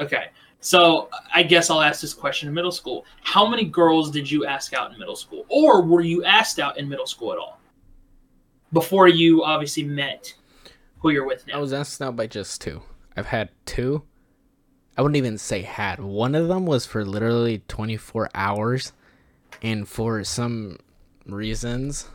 Okay. 0.00 0.26
So 0.60 1.08
I 1.34 1.42
guess 1.42 1.70
I'll 1.70 1.80
ask 1.80 2.00
this 2.00 2.14
question 2.14 2.48
in 2.48 2.54
middle 2.54 2.70
school. 2.70 3.04
How 3.22 3.48
many 3.48 3.64
girls 3.64 4.10
did 4.10 4.30
you 4.30 4.46
ask 4.46 4.72
out 4.72 4.92
in 4.92 4.98
middle 4.98 5.16
school? 5.16 5.44
Or 5.48 5.82
were 5.82 6.02
you 6.02 6.24
asked 6.24 6.60
out 6.60 6.78
in 6.78 6.88
middle 6.88 7.06
school 7.06 7.32
at 7.32 7.38
all? 7.38 7.58
Before 8.72 9.08
you 9.08 9.42
obviously 9.42 9.82
met 9.82 10.34
who 11.02 11.10
you're 11.10 11.26
with 11.26 11.46
now. 11.46 11.58
I 11.58 11.60
was 11.60 11.72
asked 11.72 12.00
out 12.00 12.16
by 12.16 12.28
just 12.28 12.60
two. 12.60 12.80
I've 13.16 13.26
had 13.26 13.50
two. 13.66 14.04
I 14.96 15.02
wouldn't 15.02 15.16
even 15.16 15.36
say 15.36 15.62
had. 15.62 15.98
One 15.98 16.34
of 16.34 16.48
them 16.48 16.64
was 16.64 16.86
for 16.86 17.04
literally 17.04 17.62
24 17.68 18.30
hours, 18.34 18.92
and 19.62 19.88
for 19.88 20.22
some 20.22 20.78
reasons 21.26 22.08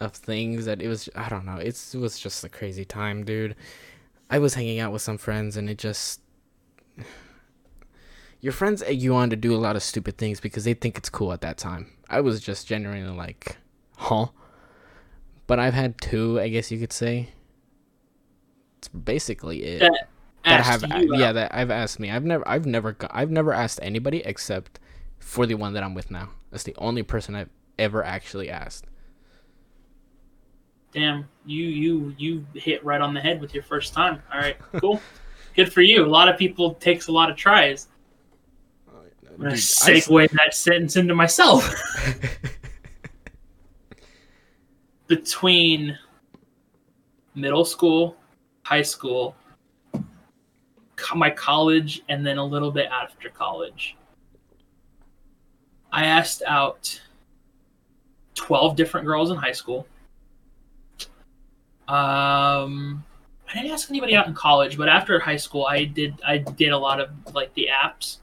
of 0.00 0.12
things 0.12 0.64
that 0.64 0.80
it 0.80 0.88
was, 0.88 1.08
I 1.14 1.28
don't 1.28 1.44
know. 1.44 1.56
It's, 1.56 1.94
it 1.94 1.98
was 1.98 2.18
just 2.18 2.42
a 2.42 2.48
crazy 2.48 2.84
time, 2.84 3.24
dude. 3.24 3.54
I 4.30 4.38
was 4.38 4.54
hanging 4.54 4.80
out 4.80 4.92
with 4.92 5.02
some 5.02 5.18
friends, 5.18 5.56
and 5.56 5.68
it 5.68 5.78
just. 5.78 6.21
Your 8.40 8.52
friends 8.52 8.82
egg 8.82 9.00
you 9.00 9.14
on 9.14 9.30
to 9.30 9.36
do 9.36 9.54
a 9.54 9.56
lot 9.56 9.76
of 9.76 9.82
stupid 9.82 10.18
things 10.18 10.40
because 10.40 10.64
they 10.64 10.74
think 10.74 10.98
it's 10.98 11.08
cool 11.08 11.32
at 11.32 11.42
that 11.42 11.58
time. 11.58 11.92
I 12.10 12.20
was 12.20 12.40
just 12.40 12.66
genuinely 12.66 13.16
like, 13.16 13.56
huh? 13.96 14.26
But 15.46 15.60
I've 15.60 15.74
had 15.74 16.00
two, 16.00 16.40
I 16.40 16.48
guess 16.48 16.70
you 16.70 16.78
could 16.78 16.92
say. 16.92 17.28
It's 18.78 18.88
basically 18.88 19.62
it 19.62 19.78
That 19.78 20.08
that 20.44 20.60
asked 20.60 20.84
have 20.86 21.02
you 21.02 21.16
yeah 21.16 21.30
that 21.32 21.54
I've 21.54 21.70
asked 21.70 22.00
me. 22.00 22.10
I've 22.10 22.24
never 22.24 22.46
I've 22.48 22.66
never 22.66 22.92
got, 22.92 23.12
I've 23.14 23.30
never 23.30 23.52
asked 23.52 23.78
anybody 23.80 24.22
except 24.24 24.80
for 25.20 25.46
the 25.46 25.54
one 25.54 25.72
that 25.74 25.84
I'm 25.84 25.94
with 25.94 26.10
now. 26.10 26.30
That's 26.50 26.64
the 26.64 26.74
only 26.78 27.04
person 27.04 27.36
I've 27.36 27.50
ever 27.78 28.04
actually 28.04 28.50
asked. 28.50 28.86
Damn, 30.92 31.28
you 31.46 31.64
you 31.64 32.14
you 32.18 32.46
hit 32.54 32.84
right 32.84 33.00
on 33.00 33.14
the 33.14 33.20
head 33.20 33.40
with 33.40 33.54
your 33.54 33.62
first 33.62 33.94
time. 33.94 34.20
All 34.32 34.40
right, 34.40 34.56
cool. 34.80 35.00
Good 35.54 35.72
for 35.72 35.82
you. 35.82 36.04
A 36.04 36.06
lot 36.06 36.28
of 36.28 36.38
people 36.38 36.74
takes 36.74 37.08
a 37.08 37.12
lot 37.12 37.30
of 37.30 37.36
tries. 37.36 37.88
I'm 38.88 39.38
gonna 39.38 39.56
Dude, 39.56 39.64
I 39.82 40.00
that 40.32 40.54
sentence 40.54 40.96
into 40.96 41.14
myself. 41.14 41.74
Between 45.06 45.98
middle 47.34 47.64
school, 47.64 48.16
high 48.62 48.82
school, 48.82 49.34
my 51.14 51.30
college, 51.30 52.02
and 52.08 52.24
then 52.24 52.38
a 52.38 52.44
little 52.44 52.70
bit 52.70 52.86
after 52.86 53.28
college, 53.28 53.96
I 55.92 56.06
asked 56.06 56.42
out 56.46 57.00
twelve 58.34 58.76
different 58.76 59.06
girls 59.06 59.30
in 59.30 59.36
high 59.36 59.52
school. 59.52 59.86
Um, 61.88 63.04
I 63.52 63.56
didn't 63.56 63.72
ask 63.72 63.90
anybody 63.90 64.14
out 64.14 64.26
in 64.26 64.34
college, 64.34 64.78
but 64.78 64.88
after 64.88 65.20
high 65.20 65.36
school, 65.36 65.66
I 65.66 65.84
did 65.84 66.14
I 66.26 66.38
did 66.38 66.70
a 66.70 66.78
lot 66.78 67.00
of 67.00 67.10
like 67.34 67.52
the 67.52 67.68
apps, 67.70 68.18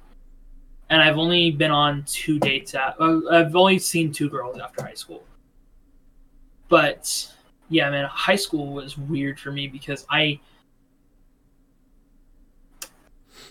and 0.89 1.02
I've 1.02 1.18
only 1.18 1.52
been 1.52 1.70
on 1.70 2.04
two 2.08 2.39
dates. 2.39 2.74
At, 2.74 2.96
uh, 3.00 3.22
I've 3.30 3.56
only 3.56 3.78
seen 3.78 4.12
two 4.12 4.28
girls 4.28 4.58
after 4.58 4.82
high 4.82 4.96
school. 4.96 5.24
But 6.68 7.32
yeah, 7.70 7.92
man, 7.92 8.06
high 8.06 8.36
school 8.36 8.74
was 8.74 8.98
weird 8.98 9.39
for 9.39 9.52
me 9.52 9.68
because 9.68 10.06
I. 10.10 10.39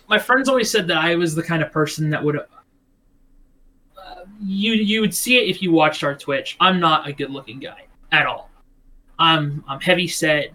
My 0.09 0.19
friends 0.19 0.49
always 0.49 0.71
said 0.71 0.89
that 0.89 0.97
I 0.97 1.15
was 1.15 1.35
the 1.35 1.43
kind 1.43 1.63
of 1.63 1.71
person 1.71 2.11
that 2.11 2.25
would. 2.25 2.39
Uh, 2.39 2.43
you 4.41 4.73
you 4.73 5.01
would 5.01 5.15
see 5.15 5.37
it 5.37 5.49
if 5.49 5.63
you 5.63 5.71
watched 5.71 6.03
our 6.03 6.17
Twitch. 6.17 6.57
I'm 6.59 6.81
not 6.81 7.07
a 7.07 7.13
good 7.13 7.31
looking 7.31 7.61
guy 7.61 7.87
at 8.11 8.27
all. 8.27 8.51
I'm 9.21 9.63
I'm 9.69 9.81
heavy 9.81 10.09
set. 10.09 10.53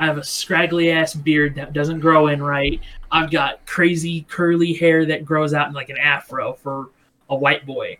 I 0.00 0.06
have 0.06 0.16
a 0.16 0.24
scraggly 0.24 0.90
ass 0.90 1.14
beard 1.14 1.54
that 1.56 1.74
doesn't 1.74 2.00
grow 2.00 2.28
in 2.28 2.42
right. 2.42 2.80
I've 3.12 3.30
got 3.30 3.64
crazy 3.66 4.22
curly 4.22 4.72
hair 4.72 5.04
that 5.04 5.26
grows 5.26 5.52
out 5.52 5.68
in 5.68 5.74
like 5.74 5.90
an 5.90 5.98
afro 5.98 6.54
for 6.54 6.88
a 7.28 7.36
white 7.36 7.66
boy. 7.66 7.98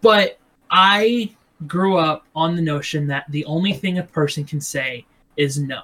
But 0.00 0.38
I 0.70 1.36
grew 1.66 1.98
up 1.98 2.26
on 2.34 2.56
the 2.56 2.62
notion 2.62 3.06
that 3.08 3.26
the 3.28 3.44
only 3.44 3.74
thing 3.74 3.98
a 3.98 4.02
person 4.02 4.44
can 4.44 4.60
say 4.60 5.04
is 5.36 5.58
no. 5.58 5.82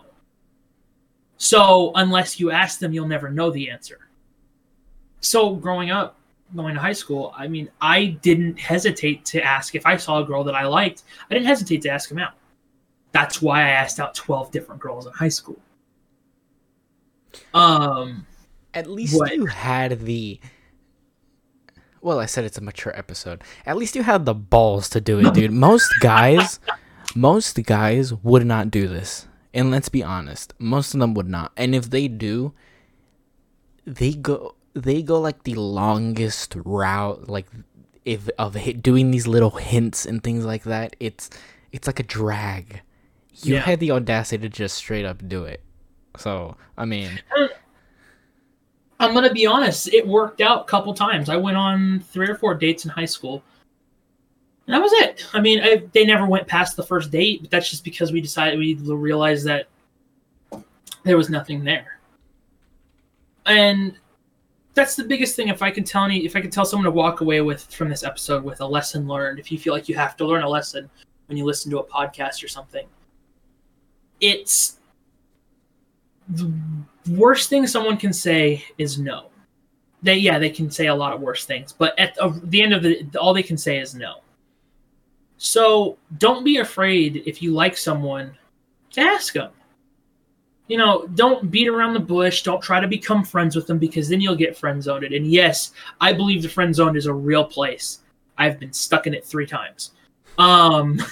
So 1.36 1.92
unless 1.94 2.40
you 2.40 2.50
ask 2.50 2.78
them, 2.78 2.94
you'll 2.94 3.06
never 3.06 3.30
know 3.30 3.50
the 3.50 3.68
answer. 3.68 4.08
So 5.20 5.54
growing 5.54 5.90
up, 5.90 6.16
going 6.56 6.74
to 6.74 6.80
high 6.80 6.92
school, 6.92 7.34
I 7.36 7.48
mean, 7.48 7.68
I 7.82 8.18
didn't 8.22 8.58
hesitate 8.58 9.26
to 9.26 9.42
ask 9.42 9.74
if 9.74 9.84
I 9.84 9.98
saw 9.98 10.20
a 10.20 10.24
girl 10.24 10.42
that 10.44 10.54
I 10.54 10.66
liked. 10.66 11.02
I 11.28 11.34
didn't 11.34 11.48
hesitate 11.48 11.82
to 11.82 11.90
ask 11.90 12.10
him 12.10 12.18
out. 12.18 12.34
That's 13.14 13.40
why 13.40 13.60
I 13.60 13.68
asked 13.70 13.98
out 14.00 14.14
12 14.14 14.50
different 14.50 14.80
girls 14.82 15.06
in 15.06 15.12
high 15.12 15.28
school. 15.28 15.58
Um, 17.54 18.26
At 18.74 18.88
least 18.88 19.16
What? 19.18 19.34
you 19.34 19.46
had 19.46 20.00
the 20.00 20.40
Well, 22.02 22.18
I 22.18 22.26
said 22.26 22.44
it's 22.44 22.58
a 22.58 22.60
mature 22.60 22.96
episode. 22.98 23.42
At 23.64 23.76
least 23.76 23.94
you 23.96 24.02
had 24.02 24.26
the 24.26 24.34
balls 24.34 24.88
to 24.90 25.00
do 25.00 25.20
it, 25.20 25.32
dude. 25.32 25.52
Most 25.68 25.90
guys 26.00 26.60
most 27.16 27.62
guys 27.64 28.12
would 28.12 28.44
not 28.44 28.70
do 28.72 28.88
this. 28.88 29.28
And 29.52 29.70
let's 29.70 29.88
be 29.88 30.02
honest, 30.02 30.52
most 30.58 30.94
of 30.94 31.00
them 31.00 31.14
would 31.14 31.28
not. 31.28 31.52
And 31.56 31.74
if 31.76 31.90
they 31.90 32.08
do, 32.08 32.52
they 33.86 34.12
go 34.12 34.56
they 34.74 35.02
go 35.02 35.20
like 35.20 35.44
the 35.44 35.54
longest 35.54 36.56
route 36.64 37.28
like 37.28 37.46
if 38.04 38.28
of 38.38 38.56
doing 38.82 39.12
these 39.12 39.28
little 39.28 39.50
hints 39.50 40.04
and 40.04 40.22
things 40.22 40.44
like 40.44 40.64
that. 40.64 40.96
It's 40.98 41.30
it's 41.70 41.86
like 41.86 42.00
a 42.00 42.04
drag. 42.04 42.82
You 43.42 43.54
Yeah. 43.54 43.60
had 43.60 43.80
the 43.80 43.90
audacity 43.90 44.42
to 44.42 44.48
just 44.48 44.76
straight 44.76 45.04
up 45.04 45.26
do 45.28 45.44
it. 45.44 45.62
So, 46.16 46.56
I 46.78 46.84
mean, 46.84 47.10
I'm 49.00 49.12
gonna 49.12 49.32
be 49.32 49.46
honest. 49.46 49.92
It 49.92 50.06
worked 50.06 50.40
out 50.40 50.62
a 50.62 50.64
couple 50.64 50.94
times. 50.94 51.28
I 51.28 51.36
went 51.36 51.56
on 51.56 52.00
three 52.00 52.28
or 52.28 52.36
four 52.36 52.54
dates 52.54 52.84
in 52.84 52.90
high 52.90 53.04
school, 53.04 53.42
and 54.66 54.74
that 54.74 54.80
was 54.80 54.92
it. 54.94 55.26
I 55.32 55.40
mean, 55.40 55.60
I, 55.62 55.82
they 55.92 56.04
never 56.04 56.26
went 56.26 56.46
past 56.46 56.76
the 56.76 56.84
first 56.84 57.10
date, 57.10 57.42
but 57.42 57.50
that's 57.50 57.68
just 57.68 57.82
because 57.84 58.12
we 58.12 58.20
decided 58.20 58.58
we 58.58 58.74
realized 58.74 59.46
that 59.46 59.66
there 61.02 61.16
was 61.16 61.28
nothing 61.28 61.64
there. 61.64 61.98
And 63.46 63.96
that's 64.74 64.96
the 64.96 65.04
biggest 65.04 65.36
thing. 65.36 65.48
If 65.48 65.60
I 65.62 65.70
can 65.70 65.84
tell 65.84 66.04
any, 66.04 66.24
if 66.24 66.36
I 66.36 66.40
can 66.40 66.50
tell 66.50 66.64
someone 66.64 66.84
to 66.84 66.90
walk 66.90 67.20
away 67.20 67.40
with 67.40 67.64
from 67.74 67.88
this 67.88 68.04
episode 68.04 68.42
with 68.44 68.60
a 68.60 68.66
lesson 68.66 69.06
learned, 69.06 69.38
if 69.38 69.50
you 69.52 69.58
feel 69.58 69.74
like 69.74 69.88
you 69.88 69.96
have 69.96 70.16
to 70.18 70.24
learn 70.26 70.44
a 70.44 70.48
lesson 70.48 70.88
when 71.26 71.36
you 71.36 71.44
listen 71.44 71.70
to 71.72 71.78
a 71.78 71.84
podcast 71.84 72.42
or 72.44 72.48
something, 72.48 72.86
it's 74.24 74.78
the 76.28 76.50
worst 77.10 77.50
thing 77.50 77.66
someone 77.66 77.98
can 77.98 78.12
say 78.12 78.64
is 78.78 78.98
no. 78.98 79.26
They 80.02 80.16
yeah, 80.16 80.38
they 80.38 80.50
can 80.50 80.70
say 80.70 80.86
a 80.86 80.94
lot 80.94 81.12
of 81.12 81.20
worse 81.20 81.44
things, 81.44 81.72
but 81.72 81.98
at 81.98 82.16
the 82.44 82.62
end 82.62 82.72
of 82.72 82.82
the 82.82 83.06
all 83.20 83.34
they 83.34 83.42
can 83.42 83.58
say 83.58 83.78
is 83.78 83.94
no. 83.94 84.16
So 85.36 85.98
don't 86.16 86.44
be 86.44 86.58
afraid 86.58 87.22
if 87.26 87.42
you 87.42 87.52
like 87.52 87.76
someone 87.76 88.34
to 88.92 89.00
ask 89.02 89.34
them. 89.34 89.50
You 90.68 90.78
know, 90.78 91.06
don't 91.08 91.50
beat 91.50 91.68
around 91.68 91.92
the 91.92 92.00
bush. 92.00 92.42
Don't 92.42 92.62
try 92.62 92.80
to 92.80 92.88
become 92.88 93.22
friends 93.22 93.54
with 93.54 93.66
them 93.66 93.78
because 93.78 94.08
then 94.08 94.22
you'll 94.22 94.36
get 94.36 94.56
friend 94.56 94.82
zoned. 94.82 95.04
And 95.04 95.26
yes, 95.26 95.72
I 96.00 96.14
believe 96.14 96.40
the 96.40 96.48
friend 96.48 96.74
zone 96.74 96.96
is 96.96 97.04
a 97.04 97.12
real 97.12 97.44
place. 97.44 98.00
I've 98.38 98.58
been 98.58 98.72
stuck 98.72 99.06
in 99.06 99.12
it 99.12 99.26
three 99.26 99.46
times. 99.46 99.90
Um, 100.38 101.02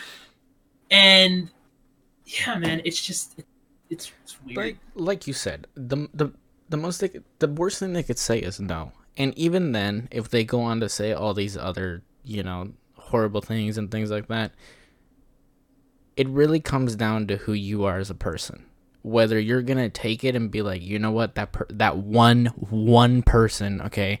and 0.90 1.48
yeah, 2.32 2.58
man, 2.58 2.82
it's 2.84 3.00
just 3.00 3.42
it's, 3.90 4.12
it's 4.22 4.42
weird. 4.42 4.56
like 4.56 4.76
like 4.94 5.26
you 5.26 5.32
said, 5.32 5.66
the 5.74 6.08
the 6.14 6.32
the 6.68 6.76
most 6.76 7.00
they, 7.00 7.10
the 7.38 7.48
worst 7.48 7.78
thing 7.78 7.92
they 7.92 8.02
could 8.02 8.18
say 8.18 8.38
is 8.38 8.58
no. 8.58 8.92
And 9.16 9.36
even 9.36 9.72
then, 9.72 10.08
if 10.10 10.30
they 10.30 10.44
go 10.44 10.62
on 10.62 10.80
to 10.80 10.88
say 10.88 11.12
all 11.12 11.34
these 11.34 11.56
other, 11.56 12.02
you 12.24 12.42
know, 12.42 12.72
horrible 12.96 13.42
things 13.42 13.76
and 13.76 13.90
things 13.90 14.10
like 14.10 14.28
that, 14.28 14.52
it 16.16 16.26
really 16.28 16.60
comes 16.60 16.96
down 16.96 17.26
to 17.26 17.36
who 17.36 17.52
you 17.52 17.84
are 17.84 17.98
as 17.98 18.08
a 18.08 18.14
person. 18.14 18.64
Whether 19.02 19.38
you're 19.38 19.62
gonna 19.62 19.90
take 19.90 20.24
it 20.24 20.34
and 20.34 20.50
be 20.50 20.62
like, 20.62 20.80
you 20.80 20.98
know 20.98 21.10
what, 21.10 21.34
that 21.34 21.52
per- 21.52 21.66
that 21.70 21.98
one 21.98 22.46
one 22.46 23.22
person, 23.22 23.82
okay, 23.82 24.20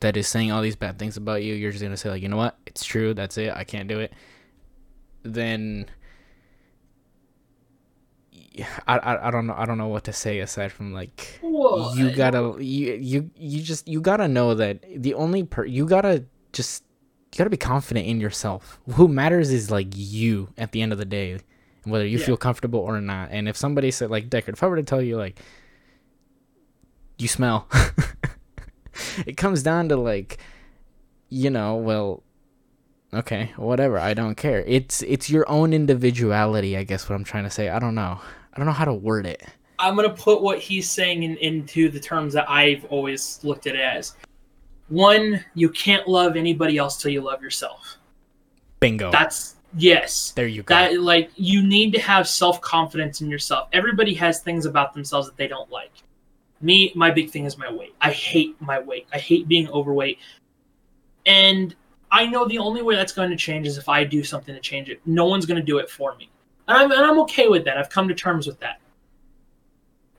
that 0.00 0.16
is 0.16 0.28
saying 0.28 0.50
all 0.50 0.62
these 0.62 0.76
bad 0.76 0.98
things 0.98 1.16
about 1.16 1.42
you, 1.42 1.54
you're 1.54 1.72
just 1.72 1.82
gonna 1.82 1.96
say 1.96 2.08
like, 2.08 2.22
you 2.22 2.28
know 2.28 2.36
what, 2.36 2.56
it's 2.66 2.84
true, 2.84 3.12
that's 3.12 3.36
it, 3.36 3.52
I 3.54 3.64
can't 3.64 3.88
do 3.88 3.98
it. 4.00 4.12
Then 5.22 5.86
I, 8.88 8.98
I, 8.98 9.28
I 9.28 9.30
don't 9.30 9.46
know 9.46 9.54
I 9.56 9.64
don't 9.64 9.78
know 9.78 9.88
what 9.88 10.04
to 10.04 10.12
say 10.12 10.40
aside 10.40 10.72
from 10.72 10.92
like 10.92 11.38
Whoa, 11.40 11.92
you 11.94 12.10
gotta 12.10 12.56
you 12.62 12.94
you 12.94 13.30
you 13.36 13.62
just 13.62 13.86
you 13.86 14.00
gotta 14.00 14.26
know 14.28 14.54
that 14.54 14.84
the 15.02 15.14
only 15.14 15.44
per 15.44 15.64
you 15.64 15.86
gotta 15.86 16.24
just 16.52 16.82
you 17.32 17.38
gotta 17.38 17.50
be 17.50 17.56
confident 17.56 18.06
in 18.06 18.20
yourself. 18.20 18.80
Who 18.94 19.06
matters 19.06 19.50
is 19.50 19.70
like 19.70 19.86
you 19.94 20.48
at 20.58 20.72
the 20.72 20.82
end 20.82 20.90
of 20.92 20.98
the 20.98 21.04
day, 21.04 21.38
whether 21.84 22.04
you 22.04 22.18
Yeah. 22.18 22.26
feel 22.26 22.36
comfortable 22.36 22.80
or 22.80 23.00
not. 23.00 23.28
And 23.30 23.48
if 23.48 23.56
somebody 23.56 23.92
said 23.92 24.10
like 24.10 24.28
Deckard, 24.28 24.54
if 24.54 24.62
I 24.64 24.66
were 24.66 24.76
to 24.76 24.82
tell 24.82 25.00
you 25.00 25.16
like 25.16 25.38
you 27.18 27.28
smell, 27.28 27.68
it 29.26 29.36
comes 29.36 29.62
down 29.62 29.88
to 29.90 29.96
like 29.96 30.38
you 31.28 31.48
know 31.50 31.76
well 31.76 32.24
okay 33.14 33.52
whatever 33.56 33.98
i 33.98 34.14
don't 34.14 34.34
care 34.36 34.64
it's 34.66 35.02
it's 35.02 35.30
your 35.30 35.48
own 35.48 35.72
individuality 35.72 36.76
i 36.76 36.82
guess 36.82 37.08
what 37.08 37.14
i'm 37.14 37.22
trying 37.24 37.44
to 37.44 37.50
say 37.50 37.68
i 37.68 37.78
don't 37.78 37.94
know 37.94 38.20
i 38.54 38.56
don't 38.56 38.66
know 38.66 38.72
how 38.72 38.84
to 38.84 38.94
word 38.94 39.26
it 39.26 39.42
I'm 39.80 39.96
gonna 39.96 40.10
put 40.10 40.42
what 40.42 40.58
he's 40.58 40.88
saying 40.88 41.22
in, 41.22 41.36
into 41.38 41.88
the 41.88 41.98
terms 41.98 42.34
that 42.34 42.48
I've 42.48 42.84
always 42.86 43.40
looked 43.42 43.66
at 43.66 43.74
it 43.74 43.80
as. 43.80 44.14
One, 44.88 45.42
you 45.54 45.70
can't 45.70 46.06
love 46.06 46.36
anybody 46.36 46.76
else 46.76 47.00
till 47.00 47.10
you 47.10 47.22
love 47.22 47.42
yourself. 47.42 47.96
bingo 48.80 49.10
That's 49.10 49.56
yes. 49.76 50.32
there 50.32 50.46
you 50.46 50.62
go 50.62 50.74
That 50.74 51.00
like 51.00 51.30
you 51.36 51.62
need 51.62 51.92
to 51.94 52.00
have 52.00 52.28
self 52.28 52.60
confidence 52.60 53.20
in 53.20 53.30
yourself. 53.30 53.68
Everybody 53.72 54.14
has 54.14 54.40
things 54.40 54.66
about 54.66 54.92
themselves 54.92 55.26
that 55.28 55.36
they 55.36 55.48
don't 55.48 55.70
like. 55.70 55.92
Me, 56.60 56.92
my 56.94 57.10
big 57.10 57.30
thing 57.30 57.46
is 57.46 57.56
my 57.56 57.72
weight. 57.72 57.94
I 58.02 58.10
hate 58.10 58.60
my 58.60 58.78
weight. 58.80 59.06
I 59.14 59.18
hate 59.18 59.48
being 59.48 59.68
overweight. 59.70 60.18
And 61.24 61.74
I 62.10 62.26
know 62.26 62.46
the 62.46 62.58
only 62.58 62.82
way 62.82 62.96
that's 62.96 63.12
going 63.12 63.30
to 63.30 63.36
change 63.36 63.66
is 63.66 63.78
if 63.78 63.88
I 63.88 64.04
do 64.04 64.22
something 64.22 64.54
to 64.54 64.60
change 64.60 64.90
it. 64.90 65.00
No 65.06 65.24
one's 65.24 65.46
going 65.46 65.56
to 65.56 65.64
do 65.64 65.78
it 65.78 65.88
for 65.88 66.16
me. 66.16 66.29
And 66.70 66.78
I'm, 66.78 66.92
and 66.92 67.00
I'm 67.00 67.18
okay 67.22 67.48
with 67.48 67.64
that. 67.64 67.76
I've 67.76 67.90
come 67.90 68.06
to 68.06 68.14
terms 68.14 68.46
with 68.46 68.60
that. 68.60 68.80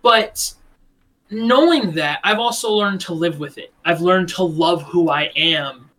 But 0.02 0.54
knowing 1.30 1.94
that, 1.94 2.20
I've 2.26 2.40
also 2.40 2.70
learned 2.74 3.00
to 3.02 3.14
live 3.14 3.40
with 3.40 3.58
it. 3.58 3.74
I've 3.86 4.02
learned 4.02 4.28
to 4.30 4.44
love 4.44 4.84
who 4.84 5.10
I 5.10 5.32
am 5.38 5.90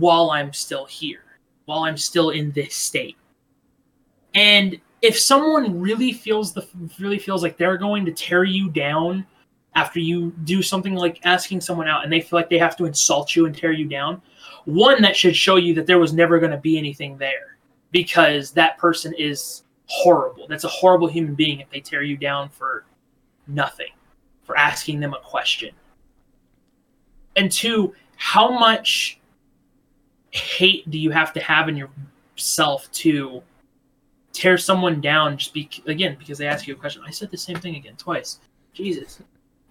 while 0.00 0.32
I'm 0.32 0.52
still 0.52 0.84
here, 0.84 1.22
while 1.66 1.84
I'm 1.84 1.96
still 1.96 2.30
in 2.30 2.50
this 2.50 2.74
state. 2.74 3.16
And 4.34 4.80
if 5.00 5.16
someone 5.16 5.80
really 5.80 6.12
feels 6.12 6.52
the 6.52 6.66
really 6.98 7.20
feels 7.20 7.44
like 7.44 7.56
they're 7.56 7.78
going 7.78 8.04
to 8.04 8.12
tear 8.12 8.42
you 8.42 8.70
down 8.70 9.24
after 9.76 10.00
you 10.00 10.32
do 10.42 10.60
something 10.60 10.96
like 10.96 11.20
asking 11.24 11.60
someone 11.60 11.86
out 11.86 12.02
and 12.02 12.12
they 12.12 12.20
feel 12.20 12.36
like 12.36 12.50
they 12.50 12.58
have 12.58 12.76
to 12.78 12.84
insult 12.84 13.36
you 13.36 13.46
and 13.46 13.56
tear 13.56 13.70
you 13.70 13.86
down, 13.86 14.20
one 14.64 15.00
that 15.02 15.14
should 15.14 15.36
show 15.36 15.54
you 15.54 15.72
that 15.74 15.86
there 15.86 16.00
was 16.00 16.12
never 16.12 16.40
going 16.40 16.50
to 16.50 16.58
be 16.58 16.76
anything 16.76 17.16
there 17.16 17.58
because 17.92 18.50
that 18.50 18.76
person 18.76 19.14
is 19.16 19.62
horrible. 19.88 20.46
That's 20.48 20.64
a 20.64 20.68
horrible 20.68 21.08
human 21.08 21.34
being 21.34 21.60
if 21.60 21.70
they 21.70 21.80
tear 21.80 22.02
you 22.02 22.16
down 22.16 22.48
for 22.50 22.84
nothing, 23.46 23.90
for 24.44 24.56
asking 24.56 25.00
them 25.00 25.14
a 25.14 25.20
question. 25.20 25.74
And 27.36 27.50
two, 27.50 27.94
how 28.16 28.50
much 28.50 29.18
hate 30.30 30.88
do 30.90 30.98
you 30.98 31.10
have 31.10 31.32
to 31.32 31.40
have 31.40 31.68
in 31.68 31.76
yourself 31.76 32.90
to 32.92 33.42
tear 34.32 34.58
someone 34.58 35.00
down 35.00 35.38
just 35.38 35.54
be 35.54 35.68
again 35.86 36.16
because 36.18 36.38
they 36.38 36.46
ask 36.46 36.66
you 36.66 36.74
a 36.74 36.76
question? 36.76 37.02
I 37.06 37.10
said 37.10 37.30
the 37.30 37.38
same 37.38 37.58
thing 37.58 37.76
again 37.76 37.96
twice. 37.96 38.40
Jesus. 38.74 39.20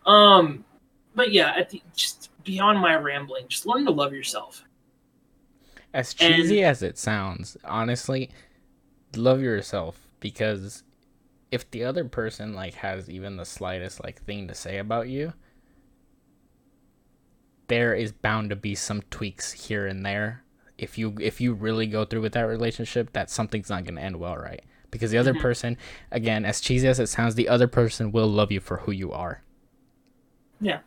Um, 0.05 0.65
but 1.13 1.31
yeah, 1.31 1.53
at 1.55 1.69
the, 1.69 1.81
just 1.95 2.31
beyond 2.43 2.79
my 2.79 2.95
rambling, 2.95 3.47
just 3.47 3.65
learn 3.65 3.85
to 3.85 3.91
love 3.91 4.13
yourself. 4.13 4.63
As 5.93 6.13
cheesy 6.13 6.63
as 6.63 6.83
it 6.83 6.97
sounds, 6.97 7.57
honestly, 7.63 8.29
love 9.15 9.41
yourself 9.41 10.06
because 10.19 10.83
if 11.51 11.69
the 11.71 11.83
other 11.83 12.05
person 12.05 12.53
like 12.53 12.75
has 12.75 13.09
even 13.09 13.37
the 13.37 13.45
slightest 13.45 14.03
like 14.03 14.21
thing 14.23 14.47
to 14.47 14.55
say 14.55 14.77
about 14.77 15.07
you, 15.07 15.33
there 17.67 17.93
is 17.93 18.11
bound 18.11 18.49
to 18.49 18.55
be 18.55 18.75
some 18.75 19.01
tweaks 19.09 19.51
here 19.51 19.87
and 19.87 20.05
there. 20.05 20.43
If 20.77 20.97
you 20.97 21.15
if 21.19 21.41
you 21.41 21.53
really 21.53 21.87
go 21.87 22.05
through 22.05 22.21
with 22.21 22.33
that 22.33 22.41
relationship, 22.43 23.13
that 23.13 23.29
something's 23.29 23.69
not 23.69 23.83
going 23.83 23.95
to 23.95 24.01
end 24.01 24.17
well, 24.17 24.37
right? 24.37 24.63
Because 24.91 25.11
the 25.11 25.17
other 25.17 25.33
Mhm. 25.33 25.41
person, 25.41 25.77
again, 26.11 26.45
as 26.45 26.61
cheesy 26.61 26.87
as 26.87 26.99
it 26.99 27.07
sounds, 27.07 27.35
the 27.35 27.49
other 27.49 27.67
person 27.67 28.11
will 28.11 28.27
love 28.27 28.51
you 28.51 28.59
for 28.59 28.77
who 28.77 28.91
you 28.91 29.11
are. 29.11 29.41
Yeah. 30.61 30.79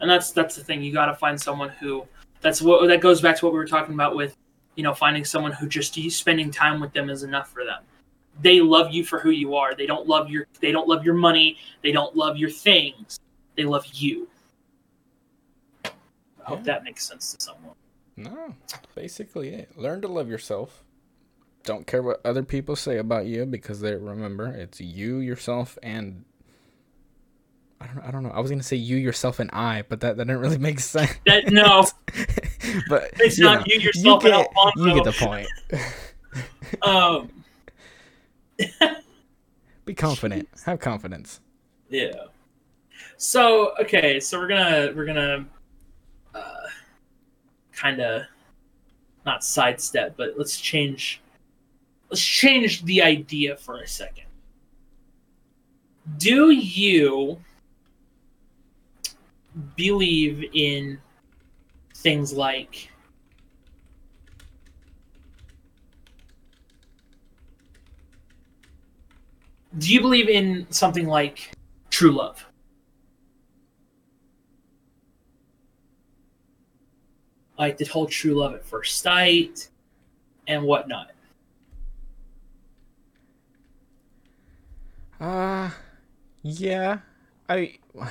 And 0.00 0.10
that's 0.10 0.32
that's 0.32 0.56
the 0.56 0.64
thing 0.64 0.82
you 0.82 0.92
got 0.92 1.06
to 1.06 1.14
find 1.14 1.40
someone 1.40 1.70
who 1.70 2.06
that's 2.40 2.60
what 2.60 2.86
that 2.88 3.00
goes 3.00 3.20
back 3.20 3.36
to 3.38 3.46
what 3.46 3.52
we 3.52 3.58
were 3.58 3.66
talking 3.66 3.94
about 3.94 4.14
with 4.14 4.36
you 4.74 4.82
know 4.82 4.94
finding 4.94 5.24
someone 5.24 5.52
who 5.52 5.66
just 5.66 5.96
you 5.96 6.10
spending 6.10 6.50
time 6.50 6.80
with 6.80 6.92
them 6.92 7.08
is 7.08 7.22
enough 7.22 7.50
for 7.50 7.64
them 7.64 7.82
they 8.42 8.60
love 8.60 8.92
you 8.92 9.04
for 9.04 9.18
who 9.18 9.30
you 9.30 9.54
are 9.56 9.74
they 9.74 9.86
don't 9.86 10.06
love 10.06 10.28
your 10.30 10.46
they 10.60 10.72
don't 10.72 10.88
love 10.88 11.04
your 11.04 11.14
money 11.14 11.56
they 11.82 11.92
don't 11.92 12.14
love 12.16 12.36
your 12.36 12.50
things 12.50 13.18
they 13.56 13.64
love 13.64 13.86
you 13.92 14.28
i 15.84 15.90
hope 16.44 16.58
Yeah. 16.58 16.64
that 16.74 16.84
makes 16.84 17.06
sense 17.06 17.32
to 17.34 17.42
someone 17.42 17.74
No, 18.16 18.54
basically 18.94 19.50
it. 19.50 19.76
Learn 19.76 20.00
to 20.00 20.08
love 20.08 20.28
yourself. 20.28 20.82
Don't 21.64 21.86
care 21.86 22.02
what 22.02 22.20
other 22.24 22.42
people 22.42 22.74
say 22.76 22.96
about 22.96 23.26
you 23.26 23.44
because 23.44 23.80
they 23.80 23.94
remember 23.94 24.46
it's 24.46 24.80
you, 24.80 25.18
yourself, 25.18 25.76
and 25.82 26.24
I 27.78 27.86
don't. 27.88 28.00
I 28.06 28.10
don't 28.10 28.22
know. 28.22 28.30
I 28.30 28.40
was 28.40 28.50
gonna 28.50 28.62
say 28.62 28.76
you, 28.76 28.96
yourself, 28.96 29.38
and 29.38 29.50
I, 29.52 29.82
but 29.86 30.00
that, 30.00 30.16
that 30.16 30.24
didn't 30.26 30.40
really 30.40 30.56
make 30.56 30.80
sense. 30.94 31.12
that 31.26 31.50
no 31.52 31.84
but 32.88 33.10
it's 33.20 33.36
you 33.36 33.44
not 33.44 33.58
know, 33.60 33.64
you 33.74 33.80
yourself 33.80 34.24
you 34.24 34.32
and 34.32 34.46
get, 34.46 34.76
you 34.76 34.94
get 34.94 35.04
the 35.04 35.12
point. 35.12 35.48
um 36.82 37.28
Be 39.84 39.94
confident. 39.94 40.48
Have 40.64 40.80
confidence. 40.80 41.40
Yeah. 41.88 42.12
So 43.16 43.72
okay, 43.80 44.20
so 44.20 44.38
we're 44.38 44.48
gonna 44.48 44.92
we're 44.94 45.06
gonna 45.06 45.46
uh, 46.34 46.66
kind 47.72 48.00
of 48.00 48.22
not 49.24 49.44
sidestep, 49.44 50.16
but 50.16 50.34
let's 50.36 50.60
change 50.60 51.20
let's 52.10 52.22
change 52.22 52.84
the 52.84 53.02
idea 53.02 53.56
for 53.56 53.80
a 53.80 53.88
second. 53.88 54.26
Do 56.18 56.50
you 56.50 57.38
believe 59.76 60.44
in 60.52 60.98
things 61.94 62.32
like 62.32 62.90
do 69.78 69.92
you 69.92 70.00
believe 70.00 70.28
in 70.28 70.66
something 70.70 71.06
like 71.06 71.50
true 71.90 72.12
love? 72.12 72.44
Like 77.58 77.76
the 77.78 77.84
whole 77.86 78.06
true 78.06 78.34
love 78.34 78.54
at 78.54 78.64
first 78.64 79.00
sight 79.02 79.68
and 80.46 80.62
whatnot. 80.62 81.10
Uh 85.18 85.70
yeah. 86.42 86.98
I 87.48 87.74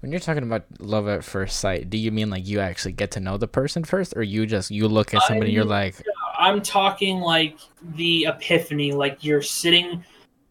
When 0.00 0.12
you're 0.12 0.20
talking 0.20 0.42
about 0.42 0.64
love 0.78 1.08
at 1.08 1.24
first 1.24 1.58
sight, 1.58 1.88
do 1.88 1.96
you 1.96 2.12
mean 2.12 2.28
like 2.28 2.46
you 2.46 2.60
actually 2.60 2.92
get 2.92 3.10
to 3.12 3.20
know 3.20 3.38
the 3.38 3.48
person 3.48 3.82
first 3.82 4.12
or 4.14 4.22
you 4.22 4.44
just 4.46 4.70
you 4.70 4.88
look 4.88 5.14
at 5.14 5.22
somebody 5.22 5.48
and 5.48 5.54
you're 5.54 5.64
I- 5.64 5.84
like, 5.84 5.94
I'm 6.38 6.62
talking 6.62 7.18
like 7.20 7.58
the 7.94 8.26
epiphany, 8.26 8.92
like 8.92 9.24
you're 9.24 9.42
sitting 9.42 10.04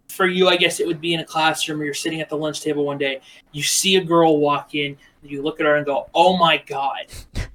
for 0.08 0.28
you, 0.28 0.48
I 0.48 0.56
guess 0.56 0.80
it 0.80 0.88
would 0.88 1.02
be 1.02 1.14
in 1.14 1.20
a 1.20 1.26
classroom 1.26 1.82
or 1.82 1.86
you're 1.86 1.94
sitting 1.94 2.22
at 2.22 2.30
the 2.30 2.38
lunch 2.38 2.62
table 2.62 2.86
one 2.86 2.98
day, 2.98 3.20
you 3.52 3.64
see 3.64 3.98
a 3.98 4.04
girl 4.04 4.40
walk 4.40 4.74
in, 4.74 4.98
you 5.24 5.42
look 5.42 5.60
at 5.60 5.66
her 5.66 5.76
and 5.76 5.86
go, 5.86 6.10
Oh 6.14 6.38
my 6.38 6.64
god, 6.66 7.08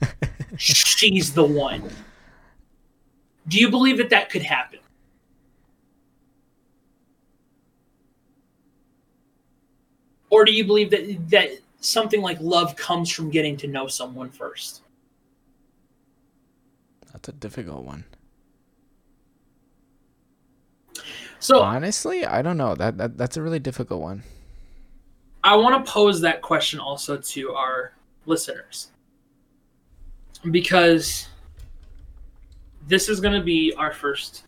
she's 0.56 1.32
the 1.32 1.44
one. 1.44 1.88
Do 3.48 3.58
you 3.58 3.70
believe 3.70 3.96
that 3.98 4.10
that 4.10 4.30
could 4.30 4.42
happen? 4.42 4.78
Or 10.28 10.44
do 10.44 10.52
you 10.52 10.64
believe 10.64 10.90
that 10.90 11.30
that 11.30 11.50
something 11.80 12.20
like 12.20 12.38
love 12.40 12.76
comes 12.76 13.10
from 13.10 13.30
getting 13.30 13.56
to 13.58 13.66
know 13.66 13.88
someone 13.88 14.30
first? 14.30 14.82
That's 17.12 17.28
a 17.28 17.32
difficult 17.32 17.84
one. 17.84 18.04
So 21.38 21.62
Honestly, 21.62 22.24
I 22.26 22.42
don't 22.42 22.56
know. 22.56 22.74
That, 22.74 22.98
that 22.98 23.16
that's 23.16 23.36
a 23.36 23.42
really 23.42 23.58
difficult 23.58 24.00
one. 24.00 24.22
I 25.42 25.56
want 25.56 25.84
to 25.84 25.90
pose 25.90 26.20
that 26.20 26.42
question 26.42 26.78
also 26.78 27.16
to 27.16 27.52
our 27.52 27.92
listeners 28.26 28.88
because 30.50 31.28
this 32.86 33.08
is 33.08 33.20
going 33.20 33.34
to 33.38 33.44
be 33.44 33.72
our 33.76 33.92
first 33.92 34.44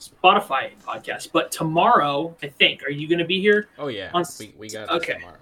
Spotify 0.00 0.70
podcast. 0.86 1.32
But 1.32 1.50
tomorrow, 1.50 2.36
I 2.42 2.48
think, 2.48 2.84
are 2.84 2.90
you 2.90 3.08
going 3.08 3.18
to 3.18 3.24
be 3.24 3.40
here? 3.40 3.68
Oh 3.78 3.88
yeah, 3.88 4.10
On- 4.14 4.24
we, 4.38 4.54
we 4.56 4.68
got 4.68 4.88
okay. 4.90 5.14
this 5.14 5.22
tomorrow. 5.22 5.38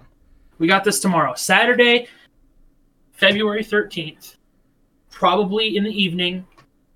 We 0.59 0.67
got 0.67 0.83
this 0.83 0.99
tomorrow, 0.99 1.35
Saturday, 1.35 2.07
February 3.11 3.63
13th, 3.63 4.37
probably 5.11 5.77
in 5.77 5.83
the 5.83 5.91
evening. 5.91 6.47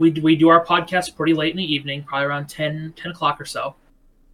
We, 0.01 0.09
we 0.09 0.35
do 0.35 0.49
our 0.49 0.65
podcast 0.65 1.15
pretty 1.15 1.35
late 1.35 1.51
in 1.51 1.57
the 1.57 1.73
evening, 1.73 2.01
probably 2.01 2.25
around 2.25 2.47
10, 2.47 2.95
10 2.97 3.11
o'clock 3.11 3.39
or 3.39 3.45
so. 3.45 3.75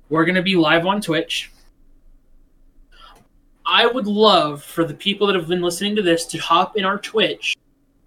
We're 0.08 0.24
going 0.24 0.36
to 0.36 0.42
be 0.42 0.56
live 0.56 0.86
on 0.86 1.02
Twitch. 1.02 1.52
I 3.66 3.86
would 3.86 4.08
love 4.08 4.64
for 4.64 4.86
the 4.86 4.94
people 4.94 5.28
that 5.28 5.36
have 5.36 5.50
been 5.50 5.62
listening 5.62 5.94
to 5.98 6.02
this 6.02 6.26
to 6.28 6.38
hop 6.38 6.78
in 6.78 6.86
our 6.86 6.98
Twitch 6.98 7.58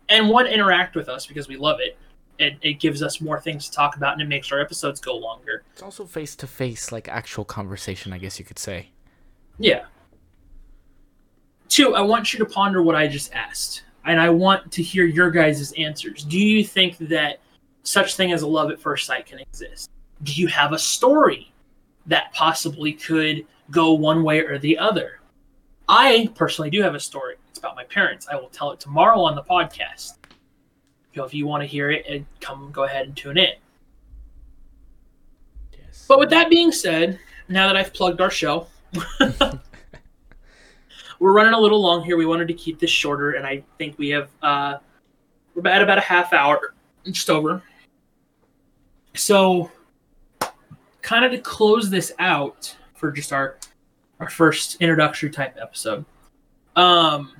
and 0.09 0.31
one, 0.31 0.47
interact 0.47 0.97
with 0.97 1.11
us 1.11 1.27
because 1.27 1.49
we 1.49 1.59
love 1.59 1.81
it. 1.81 1.99
It, 2.39 2.57
it 2.63 2.81
gives 2.81 3.03
us 3.03 3.21
more 3.21 3.39
things 3.39 3.69
to 3.69 3.77
talk 3.77 3.95
about 3.95 4.15
and 4.15 4.23
it 4.23 4.29
makes 4.29 4.51
our 4.51 4.59
episodes 4.59 4.99
go 4.99 5.15
longer. 5.15 5.63
It's 5.75 5.83
also 5.83 6.07
face 6.07 6.35
to 6.37 6.47
face, 6.47 6.91
like 6.91 7.09
actual 7.09 7.45
conversation, 7.45 8.15
I 8.15 8.17
guess 8.17 8.39
you 8.39 8.47
could 8.47 8.59
say. 8.59 8.89
Yeah. 9.59 9.85
Two, 11.69 11.95
I 11.95 12.01
want 12.01 12.33
you 12.33 12.39
to 12.39 12.47
ponder 12.47 12.83
what 12.83 12.97
I 12.97 13.07
just 13.07 13.35
asked, 13.35 13.83
and 14.07 14.19
I 14.19 14.31
want 14.31 14.73
to 14.73 14.83
hear 14.83 15.05
your 15.05 15.31
guys' 15.31 15.73
answers. 15.73 16.25
Do 16.25 16.39
you 16.39 16.65
think 16.65 16.97
that 16.99 17.39
such 17.83 18.16
thing 18.16 18.33
as 18.33 18.43
a 18.43 18.47
love 18.47 18.70
at 18.70 18.81
first 18.81 19.07
sight 19.07 19.26
can 19.26 19.39
exist? 19.39 19.91
Do 20.22 20.33
you 20.33 20.49
have 20.49 20.72
a 20.72 20.78
story 20.78 21.53
that 22.07 22.33
possibly 22.33 22.93
could 22.93 23.47
go 23.70 23.93
one 23.93 24.22
way 24.22 24.41
or 24.41 24.59
the 24.59 24.78
other? 24.78 25.20
I 25.89 26.31
personally 26.35 26.70
do 26.70 26.83
have 26.83 26.95
a 26.95 27.01
story. 27.01 27.35
It's 27.49 27.59
about 27.59 27.76
my 27.76 27.85
parents. 27.85 28.28
I 28.31 28.37
will 28.37 28.49
tell 28.49 28.70
it 28.70 28.81
tomorrow 28.81 29.20
on 29.20 29.35
the 29.35 29.43
podcast. 29.43 30.14
So 31.14 31.24
if 31.24 31.35
you 31.35 31.47
want 31.47 31.62
to 31.62 31.66
hear 31.66 31.91
it, 31.91 32.07
and 32.09 32.24
come 32.41 32.70
go 32.70 32.85
ahead 32.85 33.07
and 33.07 33.16
tune 33.16 33.37
in. 33.37 33.55
Yes. 35.72 36.05
But 36.09 36.20
with 36.20 36.31
that 36.31 36.49
being 36.49 36.70
said, 36.70 37.18
now 37.49 37.66
that 37.66 37.76
I've 37.76 37.93
plugged 37.93 38.20
our 38.20 38.31
show, 38.31 38.68
we're 41.18 41.33
running 41.33 41.55
a 41.55 41.59
little 41.59 41.81
long 41.81 42.05
here. 42.05 42.16
We 42.16 42.26
wanted 42.26 42.47
to 42.49 42.55
keep 42.55 42.78
this 42.78 42.91
shorter, 42.91 43.33
and 43.33 43.45
I 43.45 43.64
think 43.76 43.99
we 43.99 44.11
have 44.11 44.28
uh, 44.43 44.78
we're 45.55 45.68
at 45.68 45.83
about 45.83 45.99
a 45.99 46.03
half 46.03 46.33
hour, 46.33 46.74
just 47.07 47.28
over. 47.28 47.62
So, 49.15 49.71
kind 51.03 51.25
of 51.25 51.33
to 51.33 51.39
close 51.39 51.91
this 51.91 52.13
out 52.19 52.77
for 52.95 53.11
just 53.11 53.33
our 53.33 53.57
our 54.21 54.29
first 54.29 54.77
introductory 54.81 55.31
type 55.31 55.57
episode. 55.61 56.05
Um, 56.77 57.33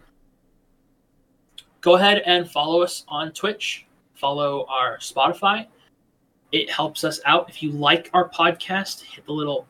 go 1.81 1.97
ahead 1.97 2.23
and 2.27 2.51
follow 2.51 2.83
us 2.83 3.05
on 3.09 3.33
Twitch. 3.33 3.87
Follow 4.15 4.67
our 4.69 4.99
Spotify. 4.99 5.67
It 6.53 6.71
helps 6.71 7.05
us 7.05 7.21
out. 7.25 7.49
If 7.49 7.63
you 7.63 7.71
like 7.71 8.11
our 8.13 8.29
podcast, 8.29 9.03
hit 9.03 9.25
the 9.27 9.33
little. 9.33 9.67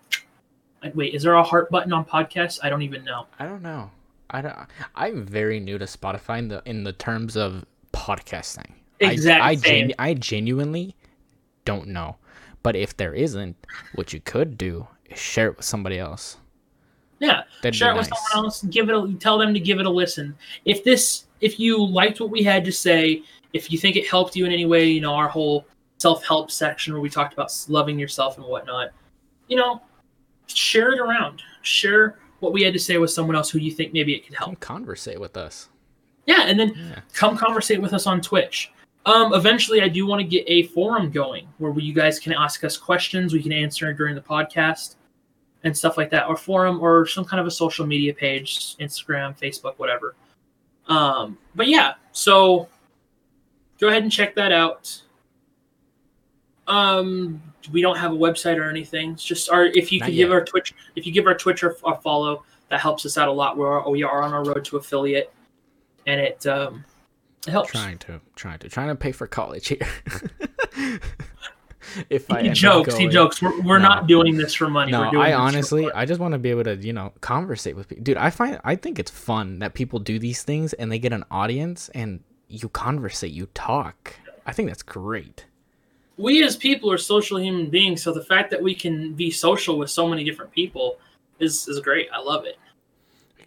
Wait, 0.95 1.15
is 1.15 1.23
there 1.23 1.35
a 1.35 1.43
heart 1.43 1.71
button 1.71 1.93
on 1.93 2.05
podcasts? 2.05 2.59
I 2.63 2.71
don't 2.71 2.83
even 2.83 3.05
know. 3.05 3.27
I 3.39 3.45
don't 3.45 3.63
know. 3.63 3.91
I 4.31 4.41
don't. 4.41 4.57
I'm 4.95 5.27
very 5.27 5.61
new 5.61 5.77
to 5.77 5.85
Spotify 5.85 6.39
in 6.39 6.49
the 6.49 6.63
in 6.65 6.85
the 6.85 6.93
terms 6.93 7.37
of 7.37 7.67
podcasting. 7.93 8.73
Exact 9.01 9.43
I, 9.43 9.51
I, 9.51 9.55
genu- 9.57 9.95
I 9.99 10.15
genuinely 10.15 10.95
don't 11.71 11.89
know. 11.89 12.17
But 12.63 12.77
if 12.77 12.97
there 12.97 13.15
isn't, 13.15 13.57
what 13.95 14.13
you 14.13 14.21
could 14.21 14.59
do 14.59 14.87
is 15.09 15.19
share 15.19 15.49
it 15.49 15.57
with 15.57 15.65
somebody 15.67 15.99
else. 15.99 16.37
Yeah, 17.21 17.43
That'd 17.63 17.75
share 17.77 17.93
it 17.93 17.97
with 17.99 18.11
nice. 18.11 18.31
someone 18.31 18.47
else. 18.47 18.63
Give 18.65 18.89
it. 18.89 18.95
A, 18.95 19.15
tell 19.19 19.39
them 19.39 19.53
to 19.55 19.61
give 19.61 19.79
it 19.79 19.87
a 19.87 19.91
listen. 19.91 20.35
If 20.65 20.85
this, 20.85 21.25
if 21.41 21.61
you 21.61 21.85
liked 21.87 22.21
what 22.21 22.31
we 22.31 22.43
had 22.43 22.65
to 22.65 22.73
say, 22.73 23.23
if 23.53 23.71
you 23.71 23.79
think 23.79 23.97
it 23.97 24.07
helped 24.09 24.37
you 24.37 24.47
in 24.47 24.53
any 24.53 24.65
way, 24.67 24.87
you 24.87 25.01
know 25.01 25.15
our 25.15 25.29
whole 25.29 25.67
self-help 25.99 26.51
section 26.51 26.93
where 26.95 27.03
we 27.03 27.11
talked 27.11 27.33
about 27.35 27.53
loving 27.69 27.99
yourself 27.99 28.39
and 28.39 28.47
whatnot. 28.47 28.91
You 29.49 29.57
know, 29.59 29.83
share 30.47 30.93
it 30.93 30.99
around. 30.99 31.43
Share 31.63 32.19
what 32.41 32.53
we 32.55 32.63
had 32.63 32.73
to 32.73 32.79
say 32.79 32.97
with 32.97 33.11
someone 33.11 33.37
else 33.37 33.51
who 33.51 33.59
you 33.59 33.71
think 33.71 33.93
maybe 33.93 34.15
it 34.15 34.25
could 34.27 34.35
help. 34.35 34.49
Come 34.51 34.57
conversate 34.57 35.21
with 35.21 35.37
us. 35.37 35.69
Yeah, 36.27 36.45
and 36.47 36.59
then 36.59 36.73
Yeah. 36.75 37.01
come 37.13 37.37
conversate 37.37 37.83
with 37.83 37.93
us 37.93 38.07
on 38.07 38.21
Twitch. 38.23 38.73
Um, 39.07 39.33
eventually, 39.33 39.81
I 39.81 39.89
do 39.89 40.07
want 40.07 40.21
to 40.21 40.27
get 40.27 40.45
a 40.47 40.65
forum 40.65 41.11
going 41.11 41.49
where 41.59 41.77
you 41.79 41.95
guys 41.95 42.19
can 42.19 42.33
ask 42.33 42.65
us 42.65 42.77
questions. 42.77 43.33
We 43.33 43.43
can 43.43 43.53
answer 43.53 43.93
during 43.93 44.15
the 44.15 44.21
podcast 44.21 44.97
and 45.65 45.77
stuff 45.77 45.97
like 45.97 46.11
that, 46.11 46.27
or 46.27 46.37
forum, 46.37 46.81
or 46.81 47.07
some 47.07 47.25
kind 47.25 47.41
of 47.41 47.47
a 47.47 47.51
social 47.51 47.87
media 47.87 48.15
page, 48.15 48.77
Instagram, 48.77 49.39
Facebook, 49.39 49.75
whatever. 49.79 50.15
Um, 50.87 51.39
but 51.55 51.69
yeah, 51.69 51.95
so 52.13 52.69
go 53.79 53.89
ahead 53.89 54.03
and 54.03 54.13
check 54.13 54.35
that 54.35 54.53
out. 54.53 55.03
Um, 56.67 57.43
we 57.73 57.83
don't 57.83 57.97
have 57.97 58.13
a 58.13 58.17
website 58.17 58.59
or 58.59 58.69
anything. 58.69 59.13
It's 59.13 59.25
just 59.25 59.51
our 59.51 59.65
if 59.65 59.93
you 59.93 60.01
Not 60.01 60.07
could 60.07 60.15
give 60.15 60.31
our 60.31 60.45
Twitch, 60.45 60.75
if 60.95 61.07
you 61.07 61.13
give 61.13 61.27
our 61.27 61.35
Twitch 61.35 61.63
a, 61.63 61.71
a 61.87 62.01
follow, 62.01 62.45
that 62.69 62.81
helps 62.81 63.05
us 63.05 63.19
out 63.19 63.29
a 63.29 63.33
lot. 63.33 63.57
We're 63.57 63.87
we 63.89 64.03
are 64.03 64.23
on 64.23 64.33
our 64.33 64.45
road 64.45 64.65
to 64.67 64.77
affiliate, 64.77 65.33
and 66.07 66.21
it 66.21 66.47
um, 66.47 66.85
it 67.47 67.51
helps. 67.51 67.71
Trying 67.71 67.99
to, 67.99 68.21
trying 68.37 68.59
to, 68.61 68.69
trying 68.69 68.89
to 68.89 68.95
pay 68.95 69.13
for 69.13 69.27
college 69.27 69.69
here. 69.69 69.79
if 72.11 72.31
I 72.31 72.43
he 72.43 72.49
up 72.51 72.55
jokes. 72.55 72.97
He 72.97 73.09
jokes. 73.09 73.41
We're, 73.43 73.61
we're 73.63 73.79
No. 73.79 73.89
not 73.89 74.07
doing 74.07 74.37
this 74.37 74.55
for 74.55 74.69
money. 74.69 74.93
No, 74.93 75.01
we're 75.03 75.11
doing 75.11 75.23
I 75.25 75.33
honestly. 75.33 75.91
I 75.93 76.05
just 76.05 76.21
want 76.21 76.33
to 76.33 76.39
be 76.39 76.51
able 76.51 76.65
to, 76.65 76.77
you 76.77 76.93
know, 76.93 77.13
conversate 77.21 77.77
with 77.77 77.89
people. 77.89 78.05
Dude, 78.05 78.17
I 78.17 78.31
find, 78.31 78.61
I 78.65 78.77
think 78.77 78.99
it's 78.99 79.11
fun 79.11 79.59
that 79.61 79.75
people 79.75 79.99
do 79.99 80.19
these 80.19 80.43
things 80.43 80.73
and 80.75 80.93
they 80.93 80.99
get 80.99 81.13
an 81.13 81.25
audience 81.31 81.89
and 81.95 82.21
you 82.49 82.69
conversate, 82.69 83.31
you 83.33 83.47
talk. 83.55 84.15
I 84.47 84.53
think 84.53 84.69
that's 84.69 84.83
great. 84.83 85.47
we 86.17 86.43
as 86.45 86.57
people 86.57 86.91
are 86.93 86.99
social 86.99 87.39
human 87.39 87.71
beings, 87.71 88.03
so 88.03 88.13
the 88.13 88.25
fact 88.25 88.51
that 88.51 88.63
we 88.63 88.75
can 88.75 89.15
be 89.15 89.31
social 89.31 89.79
with 89.79 89.89
so 89.91 90.07
many 90.09 90.25
different 90.25 90.51
people 90.53 90.99
is 91.39 91.67
is 91.69 91.81
great. 91.81 92.09
I 92.13 92.21
love 92.21 92.45
it. 92.45 92.57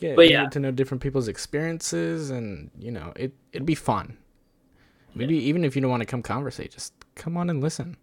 Yeah, 0.04 0.16
But 0.16 0.26
you 0.28 0.34
yeah. 0.34 0.44
get 0.44 0.52
to 0.54 0.60
know 0.60 0.72
different 0.72 1.02
people's 1.02 1.30
experiences 1.30 2.30
and, 2.30 2.70
you 2.78 2.92
know, 2.92 3.14
it, 3.16 3.34
it'd 3.54 3.66
be 3.66 3.74
fun. 3.76 4.18
Maybe 5.16 5.38
even 5.38 5.64
if 5.64 5.76
you 5.78 5.82
don't 5.82 5.92
want 5.92 6.02
to 6.02 6.06
come 6.06 6.22
conversate, 6.22 6.72
just 6.72 6.94
come 7.16 7.38
on 7.38 7.50
and 7.50 7.62
listen. 7.62 7.96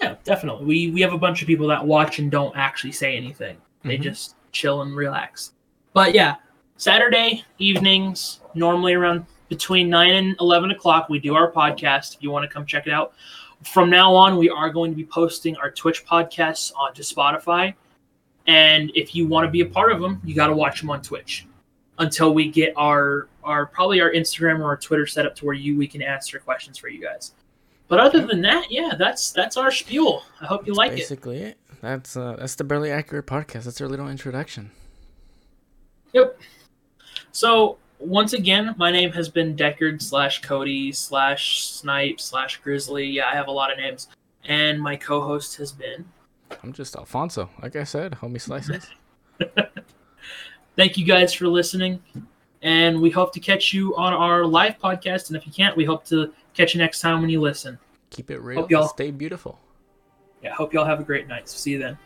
Yeah, 0.00 0.16
definitely. 0.24 0.64
We 0.64 0.90
we 0.90 1.00
have 1.02 1.12
a 1.12 1.18
bunch 1.18 1.40
of 1.42 1.46
people 1.46 1.68
that 1.68 1.86
watch 1.86 2.18
and 2.18 2.30
don't 2.30 2.56
actually 2.56 2.92
say 2.92 3.16
anything. 3.16 3.58
They 3.84 3.96
Mhm. 3.98 4.02
just 4.02 4.34
chill 4.50 4.82
and 4.82 4.96
relax. 4.96 5.52
But 5.92 6.14
yeah, 6.14 6.36
Saturday 6.78 7.44
evenings, 7.58 8.40
normally 8.54 8.94
around 8.94 9.26
between 9.48 9.88
nine 9.88 10.14
and 10.14 10.36
eleven 10.40 10.70
o'clock, 10.72 11.08
we 11.08 11.20
do 11.20 11.34
our 11.36 11.52
podcast. 11.52 12.16
If 12.16 12.22
you 12.22 12.30
want 12.32 12.42
to 12.48 12.52
come 12.52 12.66
check 12.66 12.86
it 12.88 12.92
out. 12.92 13.12
From 13.72 13.88
now 13.90 14.12
on, 14.14 14.38
we 14.38 14.50
are 14.50 14.70
going 14.70 14.90
to 14.90 14.96
be 14.96 15.04
posting 15.04 15.56
our 15.58 15.70
Twitch 15.70 16.04
podcasts 16.04 16.72
onto 16.74 17.02
Spotify. 17.04 17.74
And 18.46 18.90
if 18.94 19.14
you 19.14 19.26
want 19.26 19.46
to 19.46 19.50
be 19.50 19.60
a 19.60 19.66
part 19.66 19.92
of 19.92 20.00
them, 20.00 20.20
you 20.24 20.34
got 20.34 20.48
to 20.48 20.54
watch 20.54 20.80
them 20.80 20.90
on 20.90 21.02
Twitch 21.02 21.46
until 21.98 22.34
we 22.34 22.48
get 22.48 22.72
our 22.76 23.28
our 23.44 23.66
probably 23.66 24.00
our 24.00 24.12
Instagram 24.12 24.60
or 24.60 24.64
our 24.64 24.76
Twitter 24.76 25.06
set 25.06 25.26
up 25.26 25.34
to 25.36 25.44
where 25.44 25.54
you 25.54 25.76
we 25.76 25.86
can 25.86 26.02
answer 26.02 26.38
questions 26.38 26.78
for 26.78 26.88
you 26.88 27.00
guys. 27.00 27.32
But 27.88 28.00
other 28.00 28.26
than 28.26 28.40
that, 28.42 28.70
yeah, 28.70 28.92
that's 28.98 29.32
that's 29.32 29.56
our 29.56 29.70
spiel. 29.70 30.24
I 30.40 30.46
hope 30.46 30.66
you 30.66 30.74
like 30.74 30.92
it. 30.92 30.96
Basically 30.96 31.38
it. 31.38 31.58
That's, 31.82 32.16
uh, 32.16 32.36
that's 32.38 32.54
the 32.54 32.62
Barely 32.62 32.92
Accurate 32.92 33.26
podcast. 33.26 33.64
That's 33.64 33.80
our 33.80 33.88
little 33.88 34.08
introduction. 34.08 34.70
Yep. 36.12 36.38
So 37.32 37.76
once 37.98 38.34
again, 38.34 38.74
my 38.78 38.92
name 38.92 39.10
has 39.12 39.28
been 39.28 39.56
Deckard 39.56 40.00
slash 40.00 40.42
Cody 40.42 40.92
slash 40.92 41.64
Snipe 41.64 42.20
slash 42.20 42.58
Grizzly. 42.58 43.06
Yeah, 43.06 43.26
I 43.26 43.34
have 43.34 43.48
a 43.48 43.52
lot 43.52 43.72
of 43.72 43.78
names. 43.78 44.08
And 44.44 44.80
my 44.80 44.94
co-host 44.96 45.56
has 45.56 45.72
been. 45.72 46.04
I'm 46.62 46.72
just 46.72 46.96
Alfonso. 46.96 47.50
Like 47.62 47.76
I 47.76 47.84
said, 47.84 48.12
homie 48.22 48.40
slices. 48.40 48.86
Thank 50.76 50.96
you 50.96 51.04
guys 51.04 51.34
for 51.34 51.48
listening, 51.48 52.02
and 52.62 53.00
we 53.00 53.10
hope 53.10 53.32
to 53.34 53.40
catch 53.40 53.74
you 53.74 53.94
on 53.96 54.12
our 54.14 54.44
live 54.46 54.78
podcast. 54.78 55.28
And 55.28 55.36
if 55.36 55.46
you 55.46 55.52
can't, 55.52 55.76
we 55.76 55.84
hope 55.84 56.04
to 56.06 56.32
catch 56.54 56.74
you 56.74 56.80
next 56.80 57.00
time 57.00 57.20
when 57.20 57.28
you 57.30 57.40
listen. 57.40 57.78
Keep 58.10 58.30
it 58.30 58.38
real. 58.40 58.60
Hope 58.62 58.70
y'all- 58.70 58.88
Stay 58.88 59.10
beautiful. 59.10 59.58
Yeah, 60.42 60.54
hope 60.54 60.72
y'all 60.72 60.84
have 60.86 60.98
a 61.00 61.04
great 61.04 61.28
night. 61.28 61.48
See 61.48 61.72
you 61.72 61.78
then. 61.78 61.98